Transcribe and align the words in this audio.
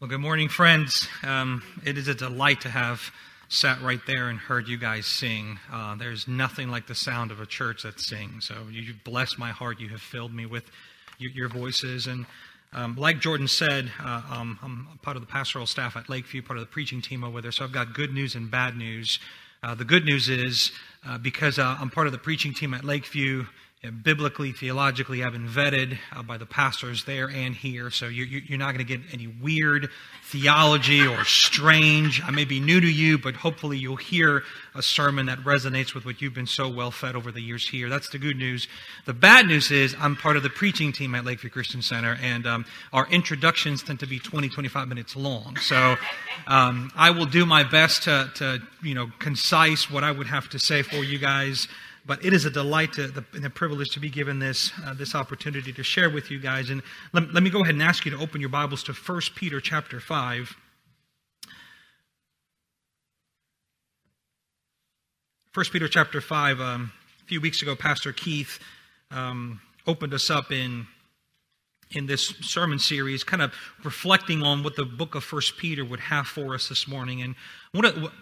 Well, 0.00 0.08
good 0.08 0.20
morning, 0.20 0.48
friends. 0.48 1.06
Um, 1.22 1.62
it 1.84 1.98
is 1.98 2.08
a 2.08 2.14
delight 2.14 2.62
to 2.62 2.70
have 2.70 3.12
sat 3.50 3.82
right 3.82 4.00
there 4.06 4.30
and 4.30 4.38
heard 4.38 4.66
you 4.66 4.78
guys 4.78 5.04
sing. 5.04 5.58
Uh, 5.70 5.94
there's 5.94 6.26
nothing 6.26 6.70
like 6.70 6.86
the 6.86 6.94
sound 6.94 7.30
of 7.30 7.38
a 7.38 7.44
church 7.44 7.82
that 7.82 8.00
sings. 8.00 8.46
So 8.46 8.54
you've 8.70 9.04
blessed 9.04 9.38
my 9.38 9.50
heart. 9.50 9.78
You 9.78 9.90
have 9.90 10.00
filled 10.00 10.32
me 10.32 10.46
with 10.46 10.64
your, 11.18 11.50
voices. 11.50 12.06
And 12.06 12.24
um, 12.72 12.96
like 12.96 13.20
Jordan 13.20 13.46
said, 13.46 13.92
uh, 14.02 14.22
um, 14.30 14.58
I'm 14.62 14.98
part 15.02 15.18
of 15.18 15.22
the 15.22 15.26
pastoral 15.26 15.66
staff 15.66 15.98
at 15.98 16.08
Lakeview, 16.08 16.40
part 16.40 16.58
of 16.58 16.64
the 16.64 16.72
preaching 16.72 17.02
team 17.02 17.22
over 17.22 17.42
there. 17.42 17.52
So 17.52 17.64
I've 17.66 17.72
got 17.72 17.92
good 17.92 18.14
news 18.14 18.34
and 18.34 18.50
bad 18.50 18.78
news. 18.78 19.18
Uh, 19.62 19.74
the 19.74 19.84
good 19.84 20.06
news 20.06 20.30
is 20.30 20.72
uh, 21.06 21.18
because 21.18 21.58
uh, 21.58 21.76
I'm 21.78 21.90
part 21.90 22.06
of 22.06 22.14
the 22.14 22.18
preaching 22.18 22.54
team 22.54 22.72
at 22.72 22.84
Lakeview, 22.84 23.44
biblically, 23.88 24.52
theologically, 24.52 25.24
I've 25.24 25.32
been 25.32 25.48
vetted 25.48 25.96
uh, 26.14 26.22
by 26.22 26.36
the 26.36 26.44
pastors 26.44 27.04
there 27.04 27.30
and 27.30 27.54
here, 27.54 27.90
so 27.90 28.08
you, 28.08 28.24
you're 28.24 28.58
not 28.58 28.74
going 28.74 28.86
to 28.86 28.98
get 28.98 29.00
any 29.10 29.26
weird 29.26 29.88
theology 30.24 31.06
or 31.06 31.24
strange. 31.24 32.22
I 32.22 32.30
may 32.30 32.44
be 32.44 32.60
new 32.60 32.78
to 32.78 32.86
you, 32.86 33.16
but 33.16 33.36
hopefully 33.36 33.78
you'll 33.78 33.96
hear 33.96 34.42
a 34.74 34.82
sermon 34.82 35.26
that 35.26 35.38
resonates 35.38 35.94
with 35.94 36.04
what 36.04 36.20
you've 36.20 36.34
been 36.34 36.46
so 36.46 36.68
well 36.68 36.90
fed 36.90 37.16
over 37.16 37.32
the 37.32 37.40
years 37.40 37.66
here. 37.66 37.88
That's 37.88 38.10
the 38.10 38.18
good 38.18 38.36
news. 38.36 38.68
The 39.06 39.14
bad 39.14 39.46
news 39.46 39.70
is 39.70 39.96
I'm 39.98 40.14
part 40.14 40.36
of 40.36 40.42
the 40.42 40.50
preaching 40.50 40.92
team 40.92 41.14
at 41.14 41.24
Lakeview 41.24 41.48
Christian 41.48 41.80
Center, 41.80 42.18
and 42.20 42.46
um, 42.46 42.66
our 42.92 43.08
introductions 43.08 43.82
tend 43.82 44.00
to 44.00 44.06
be 44.06 44.18
20, 44.18 44.50
25 44.50 44.88
minutes 44.88 45.16
long. 45.16 45.56
So 45.56 45.96
um, 46.46 46.92
I 46.94 47.12
will 47.12 47.26
do 47.26 47.46
my 47.46 47.62
best 47.62 48.02
to, 48.02 48.30
to, 48.34 48.58
you 48.82 48.94
know, 48.94 49.10
concise 49.18 49.90
what 49.90 50.04
I 50.04 50.12
would 50.12 50.26
have 50.26 50.50
to 50.50 50.58
say 50.58 50.82
for 50.82 50.96
you 50.96 51.18
guys. 51.18 51.66
But 52.06 52.24
it 52.24 52.32
is 52.32 52.44
a 52.44 52.50
delight 52.50 52.94
to, 52.94 53.08
the, 53.08 53.24
and 53.34 53.44
a 53.44 53.50
privilege 53.50 53.90
to 53.90 54.00
be 54.00 54.08
given 54.08 54.38
this, 54.38 54.72
uh, 54.84 54.94
this 54.94 55.14
opportunity 55.14 55.72
to 55.72 55.82
share 55.82 56.10
with 56.10 56.30
you 56.30 56.38
guys. 56.38 56.70
And 56.70 56.82
let, 57.12 57.32
let 57.34 57.42
me 57.42 57.50
go 57.50 57.62
ahead 57.62 57.74
and 57.74 57.82
ask 57.82 58.04
you 58.04 58.10
to 58.12 58.18
open 58.18 58.40
your 58.40 58.50
Bibles 58.50 58.82
to 58.84 58.92
1 58.92 59.20
Peter 59.34 59.60
chapter 59.60 60.00
5. 60.00 60.56
1 65.52 65.66
Peter 65.72 65.88
chapter 65.88 66.20
5, 66.20 66.60
um, 66.60 66.92
a 67.20 67.24
few 67.26 67.40
weeks 67.40 67.60
ago, 67.60 67.74
Pastor 67.74 68.12
Keith 68.12 68.60
um, 69.10 69.60
opened 69.84 70.14
us 70.14 70.30
up 70.30 70.52
in, 70.52 70.86
in 71.90 72.06
this 72.06 72.28
sermon 72.40 72.78
series, 72.78 73.24
kind 73.24 73.42
of 73.42 73.52
reflecting 73.82 74.44
on 74.44 74.62
what 74.62 74.76
the 74.76 74.84
book 74.84 75.16
of 75.16 75.24
1 75.24 75.42
Peter 75.58 75.84
would 75.84 75.98
have 75.98 76.28
for 76.28 76.54
us 76.54 76.68
this 76.68 76.86
morning. 76.86 77.20
And 77.20 77.34
one 77.72 77.84
of, 77.84 78.12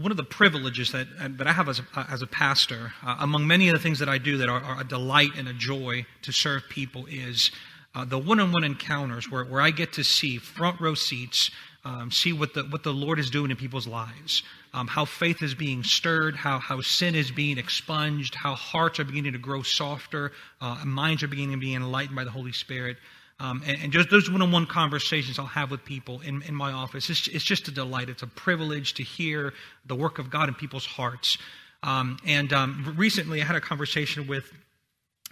one 0.00 0.12
of 0.12 0.16
the 0.16 0.22
privileges 0.22 0.92
that, 0.92 1.08
that 1.38 1.48
I 1.48 1.52
have 1.52 1.68
as 1.68 1.80
a, 1.80 2.06
as 2.08 2.22
a 2.22 2.26
pastor, 2.28 2.92
uh, 3.04 3.16
among 3.18 3.48
many 3.48 3.68
of 3.68 3.72
the 3.72 3.80
things 3.80 3.98
that 3.98 4.08
I 4.08 4.16
do 4.16 4.38
that 4.38 4.48
are, 4.48 4.60
are, 4.60 4.80
a 4.82 4.84
delight 4.84 5.30
and 5.36 5.48
a 5.48 5.52
joy 5.52 6.06
to 6.22 6.30
serve 6.30 6.62
people, 6.68 7.06
is 7.06 7.50
uh, 7.96 8.04
the 8.04 8.16
one 8.16 8.38
on 8.38 8.52
one 8.52 8.62
encounters 8.62 9.28
where, 9.28 9.44
where 9.44 9.60
I 9.60 9.72
get 9.72 9.94
to 9.94 10.04
see 10.04 10.38
front 10.38 10.80
row 10.80 10.94
seats, 10.94 11.50
um, 11.84 12.12
see 12.12 12.32
what 12.32 12.54
the, 12.54 12.62
what 12.70 12.84
the 12.84 12.92
Lord 12.92 13.18
is 13.18 13.28
doing 13.28 13.50
in 13.50 13.56
people's 13.56 13.88
lives, 13.88 14.44
um, 14.72 14.86
how 14.86 15.04
faith 15.04 15.42
is 15.42 15.56
being 15.56 15.82
stirred, 15.82 16.36
how, 16.36 16.60
how 16.60 16.80
sin 16.80 17.16
is 17.16 17.32
being 17.32 17.58
expunged, 17.58 18.36
how 18.36 18.54
hearts 18.54 19.00
are 19.00 19.04
beginning 19.04 19.32
to 19.32 19.38
grow 19.38 19.62
softer, 19.62 20.30
uh, 20.60 20.80
minds 20.84 21.24
are 21.24 21.28
beginning 21.28 21.56
to 21.56 21.60
be 21.60 21.74
enlightened 21.74 22.14
by 22.14 22.22
the 22.22 22.30
Holy 22.30 22.52
Spirit. 22.52 22.98
Um, 23.40 23.62
and, 23.66 23.82
and, 23.84 23.92
just 23.92 24.10
those 24.10 24.28
one-on-one 24.28 24.66
conversations 24.66 25.38
I'll 25.38 25.46
have 25.46 25.70
with 25.70 25.84
people 25.84 26.20
in, 26.22 26.42
in 26.42 26.56
my 26.56 26.72
office, 26.72 27.08
it's, 27.08 27.28
it's, 27.28 27.44
just 27.44 27.68
a 27.68 27.70
delight. 27.70 28.08
It's 28.08 28.24
a 28.24 28.26
privilege 28.26 28.94
to 28.94 29.04
hear 29.04 29.54
the 29.86 29.94
work 29.94 30.18
of 30.18 30.28
God 30.28 30.48
in 30.48 30.54
people's 30.54 30.86
hearts. 30.86 31.38
Um, 31.84 32.18
and 32.26 32.52
um, 32.52 32.94
recently, 32.96 33.40
I 33.40 33.44
had 33.44 33.54
a 33.54 33.60
conversation 33.60 34.26
with 34.26 34.52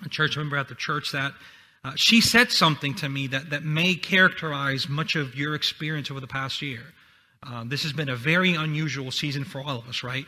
a 0.05 0.09
church 0.09 0.37
member 0.37 0.57
at 0.57 0.69
the 0.69 0.77
church 0.77 1.11
that 1.13 1.33
uh, 1.85 1.93
she 1.97 2.21
said 2.21 2.53
something 2.53 2.95
to 2.95 3.09
me 3.09 3.27
that, 3.29 3.51
that 3.51 3.65
may 3.65 3.95
characterize 3.95 4.89
much 4.89 5.17
of 5.17 5.35
your 5.35 5.55
experience 5.55 6.11
over 6.11 6.21
the 6.21 6.27
past 6.27 6.63
year. 6.63 6.83
Uh, 7.43 7.65
this 7.67 7.83
has 7.83 7.93
been 7.93 8.09
a 8.09 8.17
very 8.17 8.55
unusual 8.55 9.11
season 9.11 9.45
for 9.45 9.61
all 9.61 9.79
of 9.79 9.89
us, 9.89 10.03
right? 10.03 10.27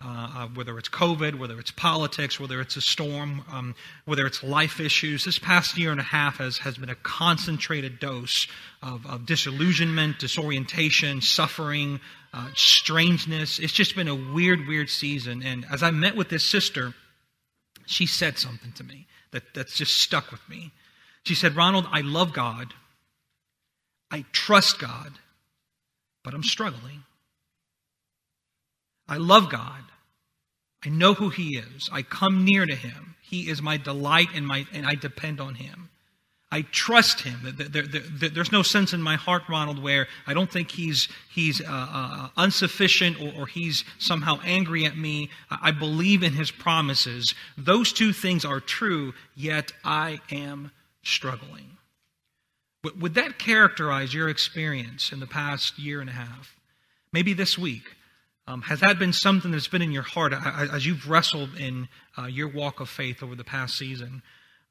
Uh, 0.00 0.30
uh, 0.32 0.46
whether 0.54 0.78
it's 0.78 0.88
COVID, 0.88 1.40
whether 1.40 1.58
it's 1.58 1.72
politics, 1.72 2.38
whether 2.38 2.60
it's 2.60 2.76
a 2.76 2.80
storm, 2.80 3.42
um, 3.50 3.74
whether 4.04 4.26
it's 4.26 4.44
life 4.44 4.78
issues. 4.78 5.24
This 5.24 5.40
past 5.40 5.76
year 5.76 5.90
and 5.90 5.98
a 5.98 6.04
half 6.04 6.36
has, 6.36 6.58
has 6.58 6.78
been 6.78 6.88
a 6.88 6.94
concentrated 6.94 7.98
dose 7.98 8.46
of, 8.80 9.04
of 9.06 9.26
disillusionment, 9.26 10.20
disorientation, 10.20 11.20
suffering, 11.20 11.98
uh, 12.32 12.48
strangeness. 12.54 13.58
It's 13.58 13.72
just 13.72 13.96
been 13.96 14.06
a 14.06 14.14
weird, 14.14 14.68
weird 14.68 14.88
season. 14.88 15.42
And 15.42 15.66
as 15.68 15.82
I 15.82 15.90
met 15.90 16.14
with 16.14 16.28
this 16.28 16.44
sister, 16.44 16.94
she 17.86 18.06
said 18.06 18.38
something 18.38 18.70
to 18.74 18.84
me 18.84 19.08
that, 19.32 19.52
that's 19.52 19.76
just 19.76 19.96
stuck 19.96 20.30
with 20.30 20.48
me. 20.48 20.70
She 21.24 21.34
said, 21.34 21.56
Ronald, 21.56 21.88
I 21.90 22.02
love 22.02 22.32
God. 22.32 22.72
I 24.12 24.24
trust 24.30 24.78
God, 24.78 25.14
but 26.22 26.34
I'm 26.34 26.44
struggling. 26.44 27.02
I 29.08 29.16
love 29.16 29.50
God. 29.50 29.82
I 30.84 30.90
know 30.90 31.14
who 31.14 31.30
He 31.30 31.56
is. 31.56 31.88
I 31.92 32.02
come 32.02 32.44
near 32.44 32.66
to 32.66 32.74
Him. 32.74 33.16
He 33.22 33.50
is 33.50 33.60
my 33.60 33.76
delight 33.76 34.28
and, 34.34 34.46
my, 34.46 34.66
and 34.72 34.86
I 34.86 34.94
depend 34.94 35.40
on 35.40 35.54
Him. 35.54 35.90
I 36.50 36.62
trust 36.62 37.20
Him. 37.20 37.40
There, 37.58 37.82
there, 37.82 38.30
there's 38.30 38.52
no 38.52 38.62
sense 38.62 38.94
in 38.94 39.02
my 39.02 39.16
heart, 39.16 39.42
Ronald, 39.48 39.82
where 39.82 40.06
I 40.26 40.34
don't 40.34 40.50
think 40.50 40.70
He's, 40.70 41.08
he's 41.30 41.60
uh, 41.60 41.64
uh, 41.68 42.28
insufficient 42.42 43.20
or, 43.20 43.42
or 43.42 43.46
He's 43.46 43.84
somehow 43.98 44.38
angry 44.44 44.86
at 44.86 44.96
me. 44.96 45.30
I 45.50 45.72
believe 45.72 46.22
in 46.22 46.32
His 46.32 46.50
promises. 46.50 47.34
Those 47.56 47.92
two 47.92 48.12
things 48.12 48.44
are 48.44 48.60
true, 48.60 49.12
yet 49.34 49.72
I 49.84 50.20
am 50.30 50.70
struggling. 51.02 51.76
Would 52.98 53.14
that 53.14 53.38
characterize 53.38 54.14
your 54.14 54.28
experience 54.28 55.12
in 55.12 55.20
the 55.20 55.26
past 55.26 55.78
year 55.78 56.00
and 56.00 56.08
a 56.08 56.14
half? 56.14 56.56
Maybe 57.12 57.32
this 57.32 57.58
week. 57.58 57.84
Um, 58.48 58.62
has 58.62 58.80
that 58.80 58.98
been 58.98 59.12
something 59.12 59.50
that's 59.50 59.68
been 59.68 59.82
in 59.82 59.92
your 59.92 60.02
heart 60.02 60.32
as 60.32 60.86
you've 60.86 61.10
wrestled 61.10 61.54
in 61.58 61.86
uh, 62.16 62.24
your 62.24 62.48
walk 62.48 62.80
of 62.80 62.88
faith 62.88 63.22
over 63.22 63.36
the 63.36 63.44
past 63.44 63.76
season? 63.76 64.22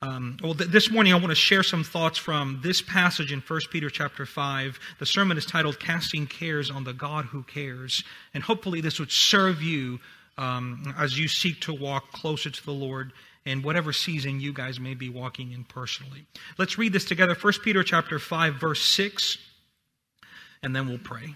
Um, 0.01 0.38
well, 0.41 0.55
th- 0.55 0.71
this 0.71 0.89
morning 0.89 1.13
I 1.13 1.17
want 1.17 1.29
to 1.29 1.35
share 1.35 1.61
some 1.61 1.83
thoughts 1.83 2.17
from 2.17 2.59
this 2.63 2.81
passage 2.81 3.31
in 3.31 3.39
1 3.39 3.59
Peter 3.71 3.91
chapter 3.91 4.25
5. 4.25 4.79
The 4.97 5.05
sermon 5.05 5.37
is 5.37 5.45
titled 5.45 5.79
Casting 5.79 6.25
Cares 6.25 6.71
on 6.71 6.85
the 6.85 6.93
God 6.93 7.25
Who 7.25 7.43
Cares. 7.43 8.03
And 8.33 8.41
hopefully 8.41 8.81
this 8.81 8.99
would 8.99 9.11
serve 9.11 9.61
you 9.61 9.99
um, 10.39 10.95
as 10.97 11.19
you 11.19 11.27
seek 11.27 11.61
to 11.61 11.73
walk 11.73 12.11
closer 12.11 12.49
to 12.49 12.66
the 12.66 12.71
Lord 12.71 13.13
in 13.45 13.61
whatever 13.61 13.93
season 13.93 14.39
you 14.39 14.53
guys 14.53 14.79
may 14.79 14.95
be 14.95 15.09
walking 15.09 15.51
in 15.51 15.63
personally. 15.63 16.25
Let's 16.57 16.79
read 16.79 16.93
this 16.93 17.05
together. 17.05 17.35
1 17.39 17.53
Peter 17.63 17.83
chapter 17.83 18.17
5, 18.17 18.55
verse 18.55 18.81
6, 18.81 19.37
and 20.63 20.75
then 20.75 20.87
we'll 20.87 20.97
pray. 20.97 21.35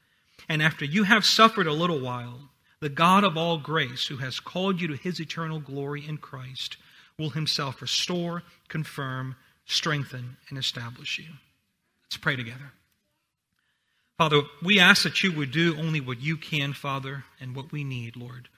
And 0.51 0.61
after 0.61 0.83
you 0.83 1.03
have 1.03 1.23
suffered 1.23 1.65
a 1.65 1.71
little 1.71 2.01
while, 2.01 2.49
the 2.81 2.89
God 2.89 3.23
of 3.23 3.37
all 3.37 3.57
grace, 3.57 4.07
who 4.07 4.17
has 4.17 4.41
called 4.41 4.81
you 4.81 4.89
to 4.89 4.95
his 4.95 5.21
eternal 5.21 5.61
glory 5.61 6.05
in 6.05 6.17
Christ, 6.17 6.75
will 7.17 7.29
himself 7.29 7.81
restore, 7.81 8.43
confirm, 8.67 9.37
strengthen, 9.65 10.35
and 10.49 10.57
establish 10.57 11.19
you. 11.19 11.29
Let's 12.03 12.17
pray 12.17 12.35
together. 12.35 12.73
Father, 14.17 14.41
we 14.61 14.77
ask 14.77 15.03
that 15.03 15.23
you 15.23 15.31
would 15.31 15.51
do 15.51 15.77
only 15.77 16.01
what 16.01 16.19
you 16.19 16.35
can, 16.35 16.73
Father, 16.73 17.23
and 17.39 17.55
what 17.55 17.71
we 17.71 17.85
need, 17.85 18.17
Lord. 18.17 18.49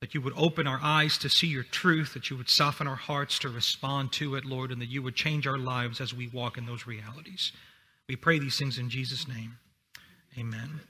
That 0.00 0.14
you 0.14 0.22
would 0.22 0.32
open 0.38 0.66
our 0.66 0.80
eyes 0.82 1.18
to 1.18 1.28
see 1.28 1.48
your 1.48 1.64
truth, 1.64 2.14
that 2.14 2.30
you 2.30 2.38
would 2.38 2.48
soften 2.48 2.86
our 2.86 2.96
hearts 2.96 3.38
to 3.40 3.50
respond 3.50 4.10
to 4.12 4.36
it, 4.36 4.46
Lord, 4.46 4.72
and 4.72 4.80
that 4.80 4.88
you 4.88 5.02
would 5.02 5.16
change 5.16 5.46
our 5.46 5.58
lives 5.58 6.00
as 6.00 6.14
we 6.14 6.28
walk 6.28 6.56
in 6.56 6.64
those 6.64 6.86
realities. 6.86 7.52
We 8.08 8.16
pray 8.16 8.38
these 8.38 8.58
things 8.58 8.78
in 8.78 8.88
Jesus' 8.88 9.28
name. 9.28 9.58
Amen. 10.38 10.80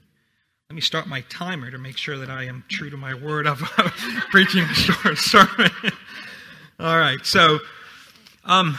Let 0.69 0.75
me 0.75 0.81
start 0.81 1.07
my 1.07 1.21
timer 1.29 1.71
to 1.71 1.77
make 1.77 1.95
sure 1.95 2.17
that 2.17 2.29
I 2.29 2.43
am 2.43 2.65
true 2.67 2.89
to 2.89 2.97
my 2.97 3.13
word 3.13 3.47
of 3.47 3.59
preaching 4.31 4.63
a 4.63 4.73
short 4.73 5.17
sermon. 5.17 5.71
All 6.81 6.97
right, 6.99 7.25
so 7.25 7.59
um, 8.43 8.77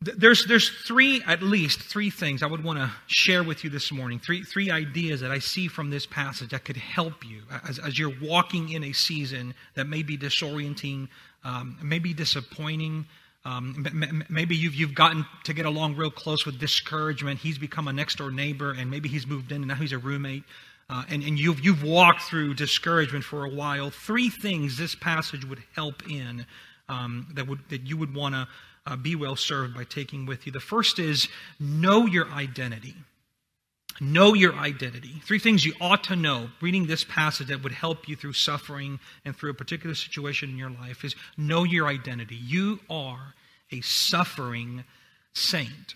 there's 0.00 0.46
there's 0.46 0.70
three 0.70 1.20
at 1.26 1.42
least 1.42 1.80
three 1.80 2.10
things 2.10 2.44
I 2.44 2.46
would 2.46 2.62
want 2.62 2.78
to 2.78 2.88
share 3.08 3.42
with 3.42 3.64
you 3.64 3.70
this 3.70 3.90
morning. 3.90 4.20
Three 4.20 4.44
three 4.44 4.70
ideas 4.70 5.20
that 5.22 5.32
I 5.32 5.40
see 5.40 5.66
from 5.66 5.90
this 5.90 6.06
passage 6.06 6.50
that 6.50 6.64
could 6.64 6.76
help 6.76 7.28
you 7.28 7.42
as, 7.68 7.80
as 7.80 7.98
you're 7.98 8.14
walking 8.22 8.68
in 8.68 8.84
a 8.84 8.92
season 8.92 9.54
that 9.74 9.88
may 9.88 10.04
be 10.04 10.16
disorienting, 10.16 11.08
um, 11.42 11.76
maybe 11.82 12.14
disappointing, 12.14 13.06
Um, 13.44 13.86
maybe 14.28 14.54
you've, 14.54 14.74
you've 14.74 14.94
gotten 14.94 15.26
to 15.44 15.52
get 15.52 15.66
along 15.66 15.96
real 15.96 16.10
close 16.10 16.46
with 16.46 16.60
discouragement. 16.60 17.40
He's 17.40 17.58
become 17.58 17.88
a 17.88 17.92
next 17.92 18.18
door 18.18 18.30
neighbor, 18.30 18.72
and 18.72 18.90
maybe 18.90 19.08
he's 19.08 19.26
moved 19.26 19.50
in, 19.50 19.58
and 19.58 19.68
now 19.68 19.74
he's 19.74 19.92
a 19.92 19.98
roommate. 19.98 20.44
Uh, 20.88 21.04
and, 21.08 21.22
and 21.22 21.38
you've, 21.38 21.64
you've 21.64 21.82
walked 21.82 22.22
through 22.22 22.54
discouragement 22.54 23.24
for 23.24 23.44
a 23.44 23.48
while. 23.48 23.90
Three 23.90 24.28
things 24.28 24.76
this 24.76 24.94
passage 24.94 25.44
would 25.44 25.62
help 25.74 26.08
in 26.08 26.46
um, 26.88 27.26
that, 27.34 27.48
would, 27.48 27.60
that 27.70 27.86
you 27.86 27.96
would 27.96 28.14
want 28.14 28.34
to 28.34 28.48
uh, 28.86 28.96
be 28.96 29.16
well 29.16 29.36
served 29.36 29.74
by 29.74 29.84
taking 29.84 30.26
with 30.26 30.46
you. 30.46 30.52
The 30.52 30.60
first 30.60 30.98
is 30.98 31.28
know 31.58 32.06
your 32.06 32.28
identity. 32.28 32.94
Know 34.00 34.34
your 34.34 34.54
identity. 34.54 35.20
Three 35.24 35.38
things 35.38 35.64
you 35.64 35.74
ought 35.80 36.04
to 36.04 36.16
know 36.16 36.48
reading 36.60 36.86
this 36.86 37.04
passage 37.04 37.48
that 37.48 37.62
would 37.62 37.72
help 37.72 38.08
you 38.08 38.16
through 38.16 38.32
suffering 38.32 38.98
and 39.24 39.36
through 39.36 39.50
a 39.50 39.54
particular 39.54 39.94
situation 39.94 40.50
in 40.50 40.56
your 40.56 40.70
life 40.70 41.04
is 41.04 41.14
know 41.36 41.64
your 41.64 41.86
identity. 41.86 42.36
You 42.36 42.80
are 42.90 43.34
a 43.70 43.80
suffering 43.80 44.84
saint. 45.34 45.94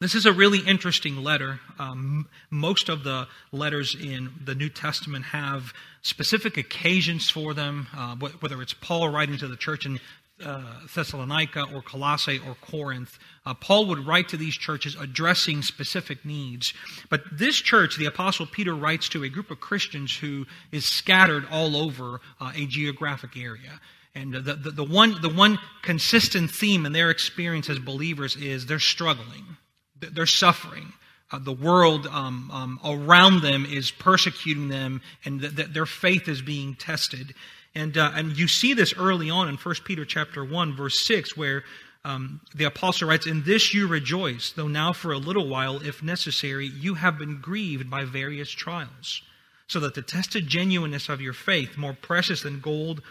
This 0.00 0.14
is 0.14 0.24
a 0.24 0.32
really 0.32 0.60
interesting 0.60 1.18
letter. 1.18 1.60
Um, 1.78 2.26
most 2.48 2.88
of 2.88 3.04
the 3.04 3.28
letters 3.52 3.94
in 3.94 4.30
the 4.42 4.54
New 4.54 4.70
Testament 4.70 5.26
have 5.26 5.74
specific 6.00 6.56
occasions 6.56 7.28
for 7.28 7.52
them, 7.52 7.86
uh, 7.94 8.16
whether 8.16 8.62
it's 8.62 8.72
Paul 8.72 9.10
writing 9.10 9.36
to 9.36 9.46
the 9.46 9.58
church 9.58 9.84
in 9.84 10.00
uh, 10.44 10.62
Thessalonica 10.94 11.66
or 11.74 11.82
Colossae 11.82 12.40
or 12.46 12.56
Corinth. 12.60 13.18
Uh, 13.44 13.54
Paul 13.54 13.86
would 13.86 14.06
write 14.06 14.28
to 14.30 14.36
these 14.36 14.54
churches 14.54 14.96
addressing 14.98 15.62
specific 15.62 16.24
needs. 16.24 16.74
But 17.08 17.22
this 17.32 17.56
church, 17.56 17.96
the 17.96 18.06
Apostle 18.06 18.46
Peter 18.46 18.74
writes 18.74 19.08
to 19.10 19.24
a 19.24 19.28
group 19.28 19.50
of 19.50 19.60
Christians 19.60 20.16
who 20.16 20.46
is 20.72 20.84
scattered 20.84 21.46
all 21.50 21.76
over 21.76 22.20
uh, 22.40 22.52
a 22.54 22.66
geographic 22.66 23.36
area. 23.36 23.80
And 24.14 24.34
the, 24.34 24.54
the, 24.54 24.70
the, 24.70 24.84
one, 24.84 25.20
the 25.22 25.28
one 25.28 25.58
consistent 25.82 26.50
theme 26.50 26.84
in 26.84 26.92
their 26.92 27.10
experience 27.10 27.70
as 27.70 27.78
believers 27.78 28.36
is 28.36 28.66
they're 28.66 28.78
struggling, 28.78 29.56
they're 29.96 30.26
suffering. 30.26 30.92
Uh, 31.32 31.38
the 31.38 31.52
world 31.52 32.08
um, 32.08 32.50
um, 32.52 32.80
around 32.84 33.40
them 33.42 33.64
is 33.64 33.92
persecuting 33.92 34.68
them, 34.68 35.00
and 35.24 35.40
th- 35.40 35.54
th- 35.54 35.68
their 35.68 35.86
faith 35.86 36.28
is 36.28 36.42
being 36.42 36.74
tested. 36.74 37.34
And, 37.74 37.96
uh, 37.96 38.12
and 38.14 38.36
you 38.36 38.48
see 38.48 38.74
this 38.74 38.94
early 38.96 39.30
on 39.30 39.48
in 39.48 39.56
1 39.56 39.74
Peter 39.84 40.04
chapter 40.04 40.44
1, 40.44 40.76
verse 40.76 41.06
6, 41.06 41.36
where 41.36 41.64
um, 42.04 42.40
the 42.54 42.64
apostle 42.64 43.08
writes, 43.08 43.26
In 43.26 43.44
this 43.44 43.74
you 43.74 43.86
rejoice, 43.86 44.52
though 44.52 44.68
now 44.68 44.92
for 44.92 45.12
a 45.12 45.18
little 45.18 45.48
while, 45.48 45.80
if 45.80 46.02
necessary, 46.02 46.66
you 46.66 46.94
have 46.94 47.18
been 47.18 47.40
grieved 47.40 47.90
by 47.90 48.04
various 48.04 48.50
trials, 48.50 49.22
so 49.68 49.78
that 49.80 49.94
the 49.94 50.02
tested 50.02 50.48
genuineness 50.48 51.08
of 51.08 51.20
your 51.20 51.32
faith, 51.32 51.76
more 51.76 51.92
precious 51.92 52.42
than 52.42 52.60
gold, 52.60 53.02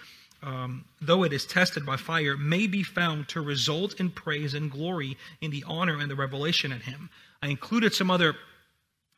um, 0.42 0.86
though 1.02 1.24
it 1.24 1.34
is 1.34 1.46
tested 1.46 1.86
by 1.86 1.98
fire, 1.98 2.36
may 2.36 2.66
be 2.66 2.84
found 2.84 3.28
to 3.30 3.42
result 3.42 4.00
in 4.00 4.10
praise 4.10 4.54
and 4.54 4.72
glory 4.72 5.18
in 5.42 5.52
the 5.52 5.64
honor 5.68 6.00
and 6.00 6.10
the 6.10 6.16
revelation 6.16 6.72
in 6.72 6.80
him. 6.80 7.10
I 7.42 7.48
included 7.48 7.94
some 7.94 8.10
other 8.10 8.36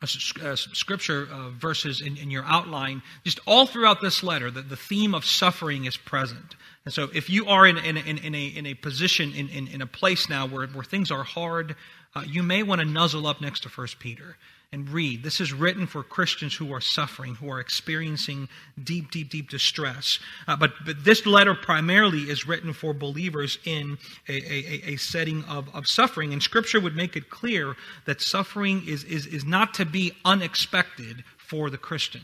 scripture 0.08 1.28
uh, 1.32 1.50
verses 1.50 2.02
in, 2.02 2.18
in, 2.18 2.32
your 2.32 2.44
outline, 2.46 3.02
just 3.24 3.40
all 3.46 3.66
throughout 3.66 4.02
this 4.02 4.24
letter, 4.24 4.50
the, 4.50 4.62
the 4.62 4.76
theme 4.76 5.14
of 5.14 5.24
suffering 5.26 5.86
is 5.86 5.98
present. 5.98 6.56
And 6.86 6.94
so, 6.94 7.10
if 7.14 7.30
you 7.30 7.46
are 7.46 7.68
in, 7.68 7.78
in, 7.78 7.98
in, 7.98 8.18
in 8.18 8.34
a, 8.34 8.46
in 8.46 8.66
a 8.66 8.74
position, 8.74 9.34
in, 9.34 9.48
in, 9.50 9.68
in 9.68 9.82
a 9.82 9.88
place 9.88 10.28
now 10.28 10.48
where, 10.48 10.66
where 10.68 10.84
things 10.84 11.12
are 11.12 11.24
hard, 11.24 11.76
uh, 12.16 12.24
you 12.26 12.42
may 12.42 12.64
want 12.64 12.82
to 12.82 12.86
nuzzle 12.86 13.28
up 13.28 13.42
next 13.42 13.62
to 13.64 13.70
First 13.70 14.00
Peter 14.00 14.38
and 14.74 14.90
read. 14.90 15.22
This 15.22 15.42
is 15.42 15.52
written 15.52 15.86
for 15.86 16.02
Christians 16.02 16.56
who 16.56 16.72
are 16.74 16.80
suffering, 16.80 17.36
who 17.36 17.52
are 17.52 17.60
experiencing 17.60 18.48
deep, 18.82 19.12
deep, 19.12 19.30
deep 19.30 19.50
distress. 19.50 20.18
Uh, 20.48 20.56
but, 20.56 20.72
but 20.86 21.04
this 21.04 21.26
letter 21.26 21.54
primarily 21.54 22.22
is 22.22 22.48
written 22.48 22.72
for 22.72 22.94
believers 22.94 23.58
in 23.66 23.98
a, 24.30 24.34
a, 24.34 24.94
a 24.94 24.96
setting 24.96 25.44
of, 25.44 25.68
of 25.76 25.88
suffering. 25.88 26.32
And 26.32 26.42
Scripture 26.42 26.80
would 26.80 26.96
make 26.96 27.18
it 27.18 27.30
clear 27.30 27.76
that 28.06 28.22
suffering 28.22 28.84
is, 28.88 29.04
is, 29.04 29.26
is 29.26 29.44
not 29.44 29.74
to 29.74 29.86
be 29.86 30.14
unexpected 30.24 31.26
for 31.38 31.70
the 31.70 31.78
Christian. 31.78 32.22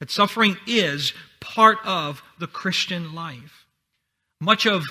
That 0.00 0.10
suffering 0.10 0.56
is 0.66 1.12
part 1.38 1.78
of 1.84 2.22
the 2.40 2.48
Christian 2.48 3.14
life. 3.14 3.66
Much 4.40 4.66
of 4.66 4.84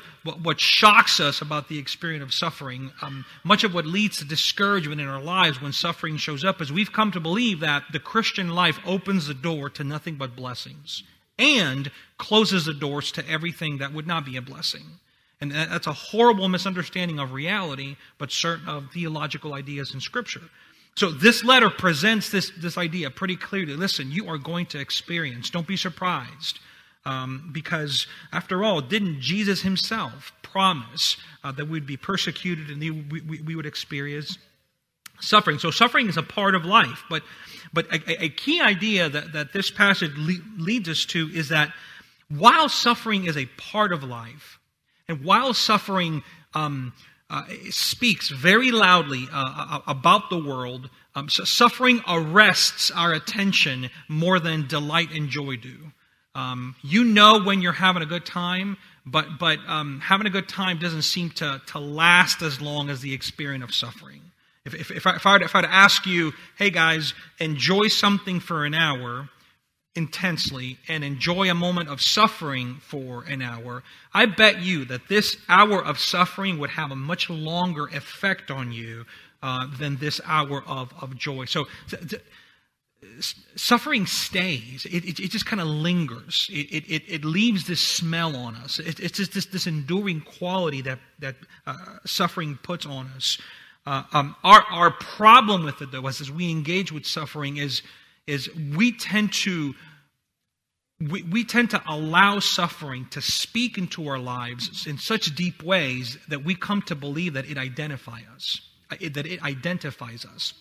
what 0.43 0.59
shocks 0.59 1.21
us 1.21 1.39
about 1.41 1.69
the 1.69 1.79
experience 1.79 2.21
of 2.21 2.33
suffering, 2.33 2.91
um, 3.01 3.23
much 3.45 3.63
of 3.63 3.73
what 3.73 3.85
leads 3.85 4.17
to 4.17 4.25
discouragement 4.25 4.99
in 4.99 5.07
our 5.07 5.21
lives 5.21 5.61
when 5.61 5.71
suffering 5.71 6.17
shows 6.17 6.43
up, 6.43 6.61
is 6.61 6.69
we've 6.69 6.91
come 6.91 7.11
to 7.13 7.19
believe 7.21 7.61
that 7.61 7.83
the 7.93 7.99
Christian 7.99 8.49
life 8.49 8.77
opens 8.85 9.27
the 9.27 9.33
door 9.33 9.69
to 9.69 9.85
nothing 9.85 10.15
but 10.15 10.35
blessings 10.35 11.03
and 11.39 11.89
closes 12.17 12.65
the 12.65 12.73
doors 12.73 13.09
to 13.13 13.29
everything 13.29 13.77
that 13.77 13.93
would 13.93 14.05
not 14.05 14.25
be 14.25 14.35
a 14.35 14.41
blessing. 14.41 14.83
And 15.39 15.51
that's 15.51 15.87
a 15.87 15.93
horrible 15.93 16.49
misunderstanding 16.49 17.19
of 17.19 17.31
reality, 17.31 17.95
but 18.17 18.31
certain 18.33 18.67
of 18.67 18.91
theological 18.91 19.53
ideas 19.53 19.93
in 19.93 20.01
Scripture. 20.01 20.41
So 20.95 21.09
this 21.09 21.45
letter 21.45 21.69
presents 21.69 22.31
this, 22.31 22.51
this 22.57 22.77
idea 22.77 23.11
pretty 23.11 23.37
clearly. 23.37 23.75
Listen, 23.75 24.11
you 24.11 24.27
are 24.27 24.37
going 24.37 24.65
to 24.67 24.79
experience, 24.79 25.49
don't 25.49 25.67
be 25.67 25.77
surprised 25.77 26.59
um, 27.07 27.49
because, 27.53 28.05
after 28.33 28.65
all, 28.65 28.81
didn't 28.81 29.21
Jesus 29.21 29.61
himself 29.61 30.33
promise 30.41 31.15
uh, 31.41 31.53
that 31.53 31.69
we'd 31.69 31.87
be 31.87 31.95
persecuted 31.95 32.69
and 32.69 32.81
we, 32.81 33.21
we, 33.21 33.41
we, 33.41 33.55
would 33.55 33.65
experience 33.65 34.37
suffering? 35.21 35.57
So, 35.57 35.71
suffering 35.71 36.09
is 36.09 36.17
a 36.17 36.21
part 36.21 36.53
of 36.53 36.65
life. 36.65 37.05
But, 37.09 37.23
but 37.71 37.85
a, 37.93 38.25
a 38.25 38.29
key 38.29 38.59
idea 38.59 39.07
that, 39.07 39.31
that 39.31 39.53
this 39.53 39.71
passage 39.71 40.11
le- 40.17 40.43
leads 40.57 40.89
us 40.89 41.05
to 41.05 41.29
is 41.33 41.47
that 41.47 41.71
while 42.27 42.67
suffering 42.67 43.25
is 43.25 43.37
a 43.37 43.45
part 43.45 43.93
of 43.93 44.03
life, 44.03 44.59
and 45.07 45.23
while 45.23 45.53
suffering 45.53 46.23
um, 46.53 46.91
uh, 47.29 47.43
speaks 47.69 48.27
very 48.27 48.71
loudly 48.71 49.27
uh, 49.31 49.79
about 49.87 50.29
the 50.29 50.43
world, 50.43 50.89
um, 51.15 51.29
so 51.29 51.45
suffering 51.45 52.01
arrests 52.05 52.91
our 52.91 53.13
attention 53.13 53.89
more 54.09 54.41
than 54.41 54.67
delight 54.67 55.11
and 55.13 55.29
joy 55.29 55.55
do. 55.55 55.93
Um, 56.37 56.75
you 56.83 57.03
know 57.03 57.41
when 57.41 57.63
you're 57.63 57.73
having 57.73 58.03
a 58.03 58.05
good 58.05 58.23
time, 58.23 58.77
but, 59.07 59.39
but 59.39 59.57
um, 59.67 59.99
having 60.01 60.27
a 60.27 60.29
good 60.29 60.47
time 60.47 60.77
doesn't 60.77 61.01
seem 61.01 61.31
to, 61.31 61.59
to 61.65 61.79
last 61.79 62.43
as 62.43 62.61
long 62.61 62.91
as 62.91 63.01
the 63.01 63.11
experience 63.11 63.63
of 63.63 63.73
suffering. 63.73 64.21
If, 64.63 64.75
if, 64.75 64.91
if, 64.91 65.07
I, 65.07 65.15
if, 65.15 65.25
I 65.25 65.31
were 65.33 65.39
to, 65.39 65.45
if 65.45 65.55
I 65.55 65.59
were 65.59 65.67
to 65.67 65.73
ask 65.73 66.05
you, 66.05 66.33
hey 66.59 66.69
guys, 66.69 67.15
enjoy 67.39 67.87
something 67.87 68.39
for 68.39 68.65
an 68.65 68.75
hour 68.75 69.29
intensely 69.95 70.77
and 70.87 71.03
enjoy 71.03 71.49
a 71.49 71.55
moment 71.55 71.89
of 71.89 72.01
suffering 72.01 72.75
for 72.81 73.23
an 73.23 73.41
hour, 73.41 73.81
I 74.13 74.27
bet 74.27 74.61
you 74.61 74.85
that 74.85 75.07
this 75.09 75.37
hour 75.49 75.83
of 75.83 75.97
suffering 75.97 76.59
would 76.59 76.69
have 76.69 76.91
a 76.91 76.95
much 76.95 77.31
longer 77.31 77.87
effect 77.87 78.51
on 78.51 78.71
you 78.71 79.05
uh, 79.41 79.65
than 79.79 79.97
this 79.97 80.21
hour 80.23 80.63
of, 80.67 80.93
of 81.01 81.17
joy. 81.17 81.45
So, 81.45 81.65
suffering 83.55 84.05
stays. 84.05 84.85
It, 84.85 85.05
it, 85.05 85.19
it 85.19 85.31
just 85.31 85.45
kind 85.45 85.61
of 85.61 85.67
lingers. 85.67 86.49
It, 86.51 86.85
it, 86.89 87.03
it, 87.07 87.25
leaves 87.25 87.67
this 87.67 87.81
smell 87.81 88.35
on 88.35 88.55
us. 88.55 88.79
It, 88.79 88.99
it's 88.99 89.17
just 89.17 89.33
this, 89.33 89.45
this 89.45 89.67
enduring 89.67 90.21
quality 90.21 90.81
that, 90.81 90.99
that 91.19 91.35
uh, 91.65 91.75
suffering 92.05 92.57
puts 92.61 92.85
on 92.85 93.07
us. 93.15 93.37
Uh, 93.85 94.03
um, 94.13 94.35
our, 94.43 94.63
our 94.69 94.91
problem 94.91 95.63
with 95.63 95.81
it, 95.81 95.91
though, 95.91 96.05
is 96.07 96.21
as 96.21 96.31
we 96.31 96.51
engage 96.51 96.91
with 96.91 97.05
suffering, 97.05 97.57
is, 97.57 97.81
is 98.25 98.49
we 98.75 98.91
tend 98.91 99.31
to 99.33 99.73
we, 100.99 101.21
we 101.21 101.43
tend 101.43 101.69
to 101.71 101.83
allow 101.87 102.39
suffering 102.39 103.05
to 103.11 103.21
speak 103.21 103.77
into 103.77 104.07
our 104.07 104.17
lives 104.17 104.87
in 104.87 104.97
such 104.97 105.35
deep 105.35 105.61
ways 105.61 106.17
that 106.27 106.43
we 106.43 106.55
come 106.55 106.81
to 106.83 106.95
believe 106.95 107.33
that 107.33 107.47
it 107.47 107.55
identifies 107.55 108.23
us, 108.35 108.61
that 108.89 109.27
it 109.27 109.43
identifies 109.43 110.25
us. 110.25 110.55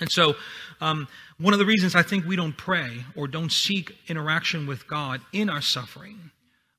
And 0.00 0.10
so, 0.10 0.34
um, 0.80 1.08
one 1.38 1.52
of 1.52 1.58
the 1.58 1.66
reasons 1.66 1.94
I 1.94 2.02
think 2.02 2.26
we 2.26 2.36
don't 2.36 2.56
pray 2.56 3.04
or 3.14 3.28
don't 3.28 3.52
seek 3.52 3.96
interaction 4.08 4.66
with 4.66 4.86
God 4.86 5.20
in 5.32 5.50
our 5.50 5.60
suffering, 5.60 6.30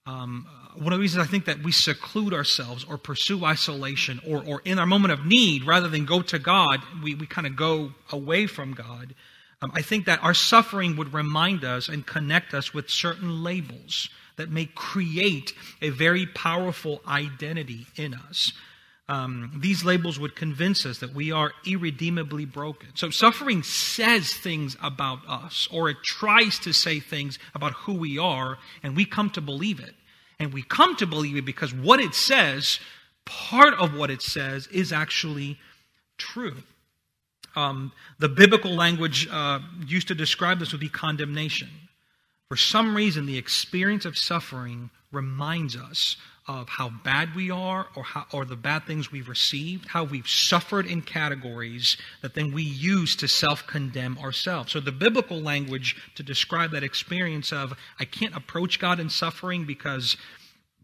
um, 0.05 0.47
one 0.75 0.93
of 0.93 0.99
the 0.99 1.01
reasons 1.01 1.27
I 1.27 1.29
think 1.29 1.45
that 1.45 1.63
we 1.63 1.71
seclude 1.71 2.33
ourselves 2.33 2.85
or 2.87 2.97
pursue 2.97 3.43
isolation 3.43 4.21
or, 4.27 4.43
or 4.45 4.61
in 4.63 4.79
our 4.79 4.85
moment 4.85 5.11
of 5.11 5.25
need, 5.25 5.65
rather 5.65 5.87
than 5.87 6.05
go 6.05 6.21
to 6.21 6.39
God, 6.39 6.79
we, 7.03 7.15
we 7.15 7.25
kind 7.25 7.47
of 7.47 7.55
go 7.55 7.93
away 8.11 8.45
from 8.45 8.73
God. 8.73 9.15
Um, 9.61 9.71
I 9.73 9.81
think 9.81 10.05
that 10.05 10.23
our 10.23 10.35
suffering 10.35 10.95
would 10.97 11.13
remind 11.13 11.63
us 11.63 11.87
and 11.87 12.05
connect 12.05 12.53
us 12.53 12.73
with 12.73 12.89
certain 12.89 13.43
labels 13.43 14.09
that 14.35 14.51
may 14.51 14.65
create 14.65 15.53
a 15.81 15.89
very 15.89 16.27
powerful 16.27 17.01
identity 17.07 17.87
in 17.95 18.13
us 18.13 18.51
um, 19.09 19.51
these 19.55 19.85
labels 19.85 20.19
would 20.19 20.35
convince 20.35 20.85
us 20.85 20.99
that 20.99 21.13
we 21.13 21.31
are 21.31 21.53
irredeemably 21.65 22.43
broken. 22.45 22.89
So 22.95 23.09
suffering 23.09 23.63
says 23.63 24.33
things 24.33 24.75
about 24.83 25.19
us, 25.27 25.67
or 25.71 25.89
it 25.89 25.97
tries 26.03 26.59
to 26.59 26.73
say 26.73 26.99
things 26.99 27.39
about 27.55 27.73
who 27.73 27.93
we 27.93 28.17
are, 28.17 28.57
and 28.83 28.95
we 28.95 29.05
come 29.05 29.29
to 29.31 29.41
believe 29.41 29.79
it. 29.79 29.95
And 30.39 30.53
we 30.53 30.61
come 30.61 30.95
to 30.97 31.07
believe 31.07 31.37
it 31.37 31.45
because 31.45 31.73
what 31.73 31.99
it 31.99 32.13
says, 32.13 32.79
part 33.25 33.73
of 33.75 33.95
what 33.95 34.11
it 34.11 34.21
says, 34.21 34.67
is 34.67 34.91
actually 34.91 35.57
true. 36.17 36.57
Um, 37.55 37.93
the 38.19 38.29
biblical 38.29 38.75
language 38.75 39.27
uh, 39.31 39.59
used 39.87 40.09
to 40.09 40.15
describe 40.15 40.59
this 40.59 40.73
would 40.73 40.81
be 40.81 40.89
condemnation. 40.89 41.69
For 42.49 42.57
some 42.57 42.95
reason, 42.95 43.25
the 43.25 43.37
experience 43.37 44.05
of 44.05 44.17
suffering 44.17 44.89
reminds 45.11 45.75
us 45.75 46.17
of 46.47 46.69
how 46.69 46.89
bad 46.89 47.35
we 47.35 47.51
are 47.51 47.87
or, 47.95 48.03
how, 48.03 48.25
or 48.31 48.45
the 48.45 48.55
bad 48.55 48.85
things 48.85 49.11
we've 49.11 49.27
received, 49.27 49.87
how 49.87 50.03
we've 50.03 50.27
suffered 50.27 50.85
in 50.85 51.01
categories 51.01 51.97
that 52.21 52.35
then 52.35 52.53
we 52.53 52.63
use 52.63 53.15
to 53.17 53.27
self 53.27 53.67
condemn 53.67 54.17
ourselves. 54.17 54.71
So, 54.71 54.79
the 54.79 54.91
biblical 54.91 55.41
language 55.41 55.95
to 56.15 56.23
describe 56.23 56.71
that 56.71 56.83
experience 56.83 57.51
of 57.51 57.73
I 57.99 58.05
can't 58.05 58.35
approach 58.35 58.79
God 58.79 58.99
in 58.99 59.09
suffering 59.09 59.65
because 59.65 60.15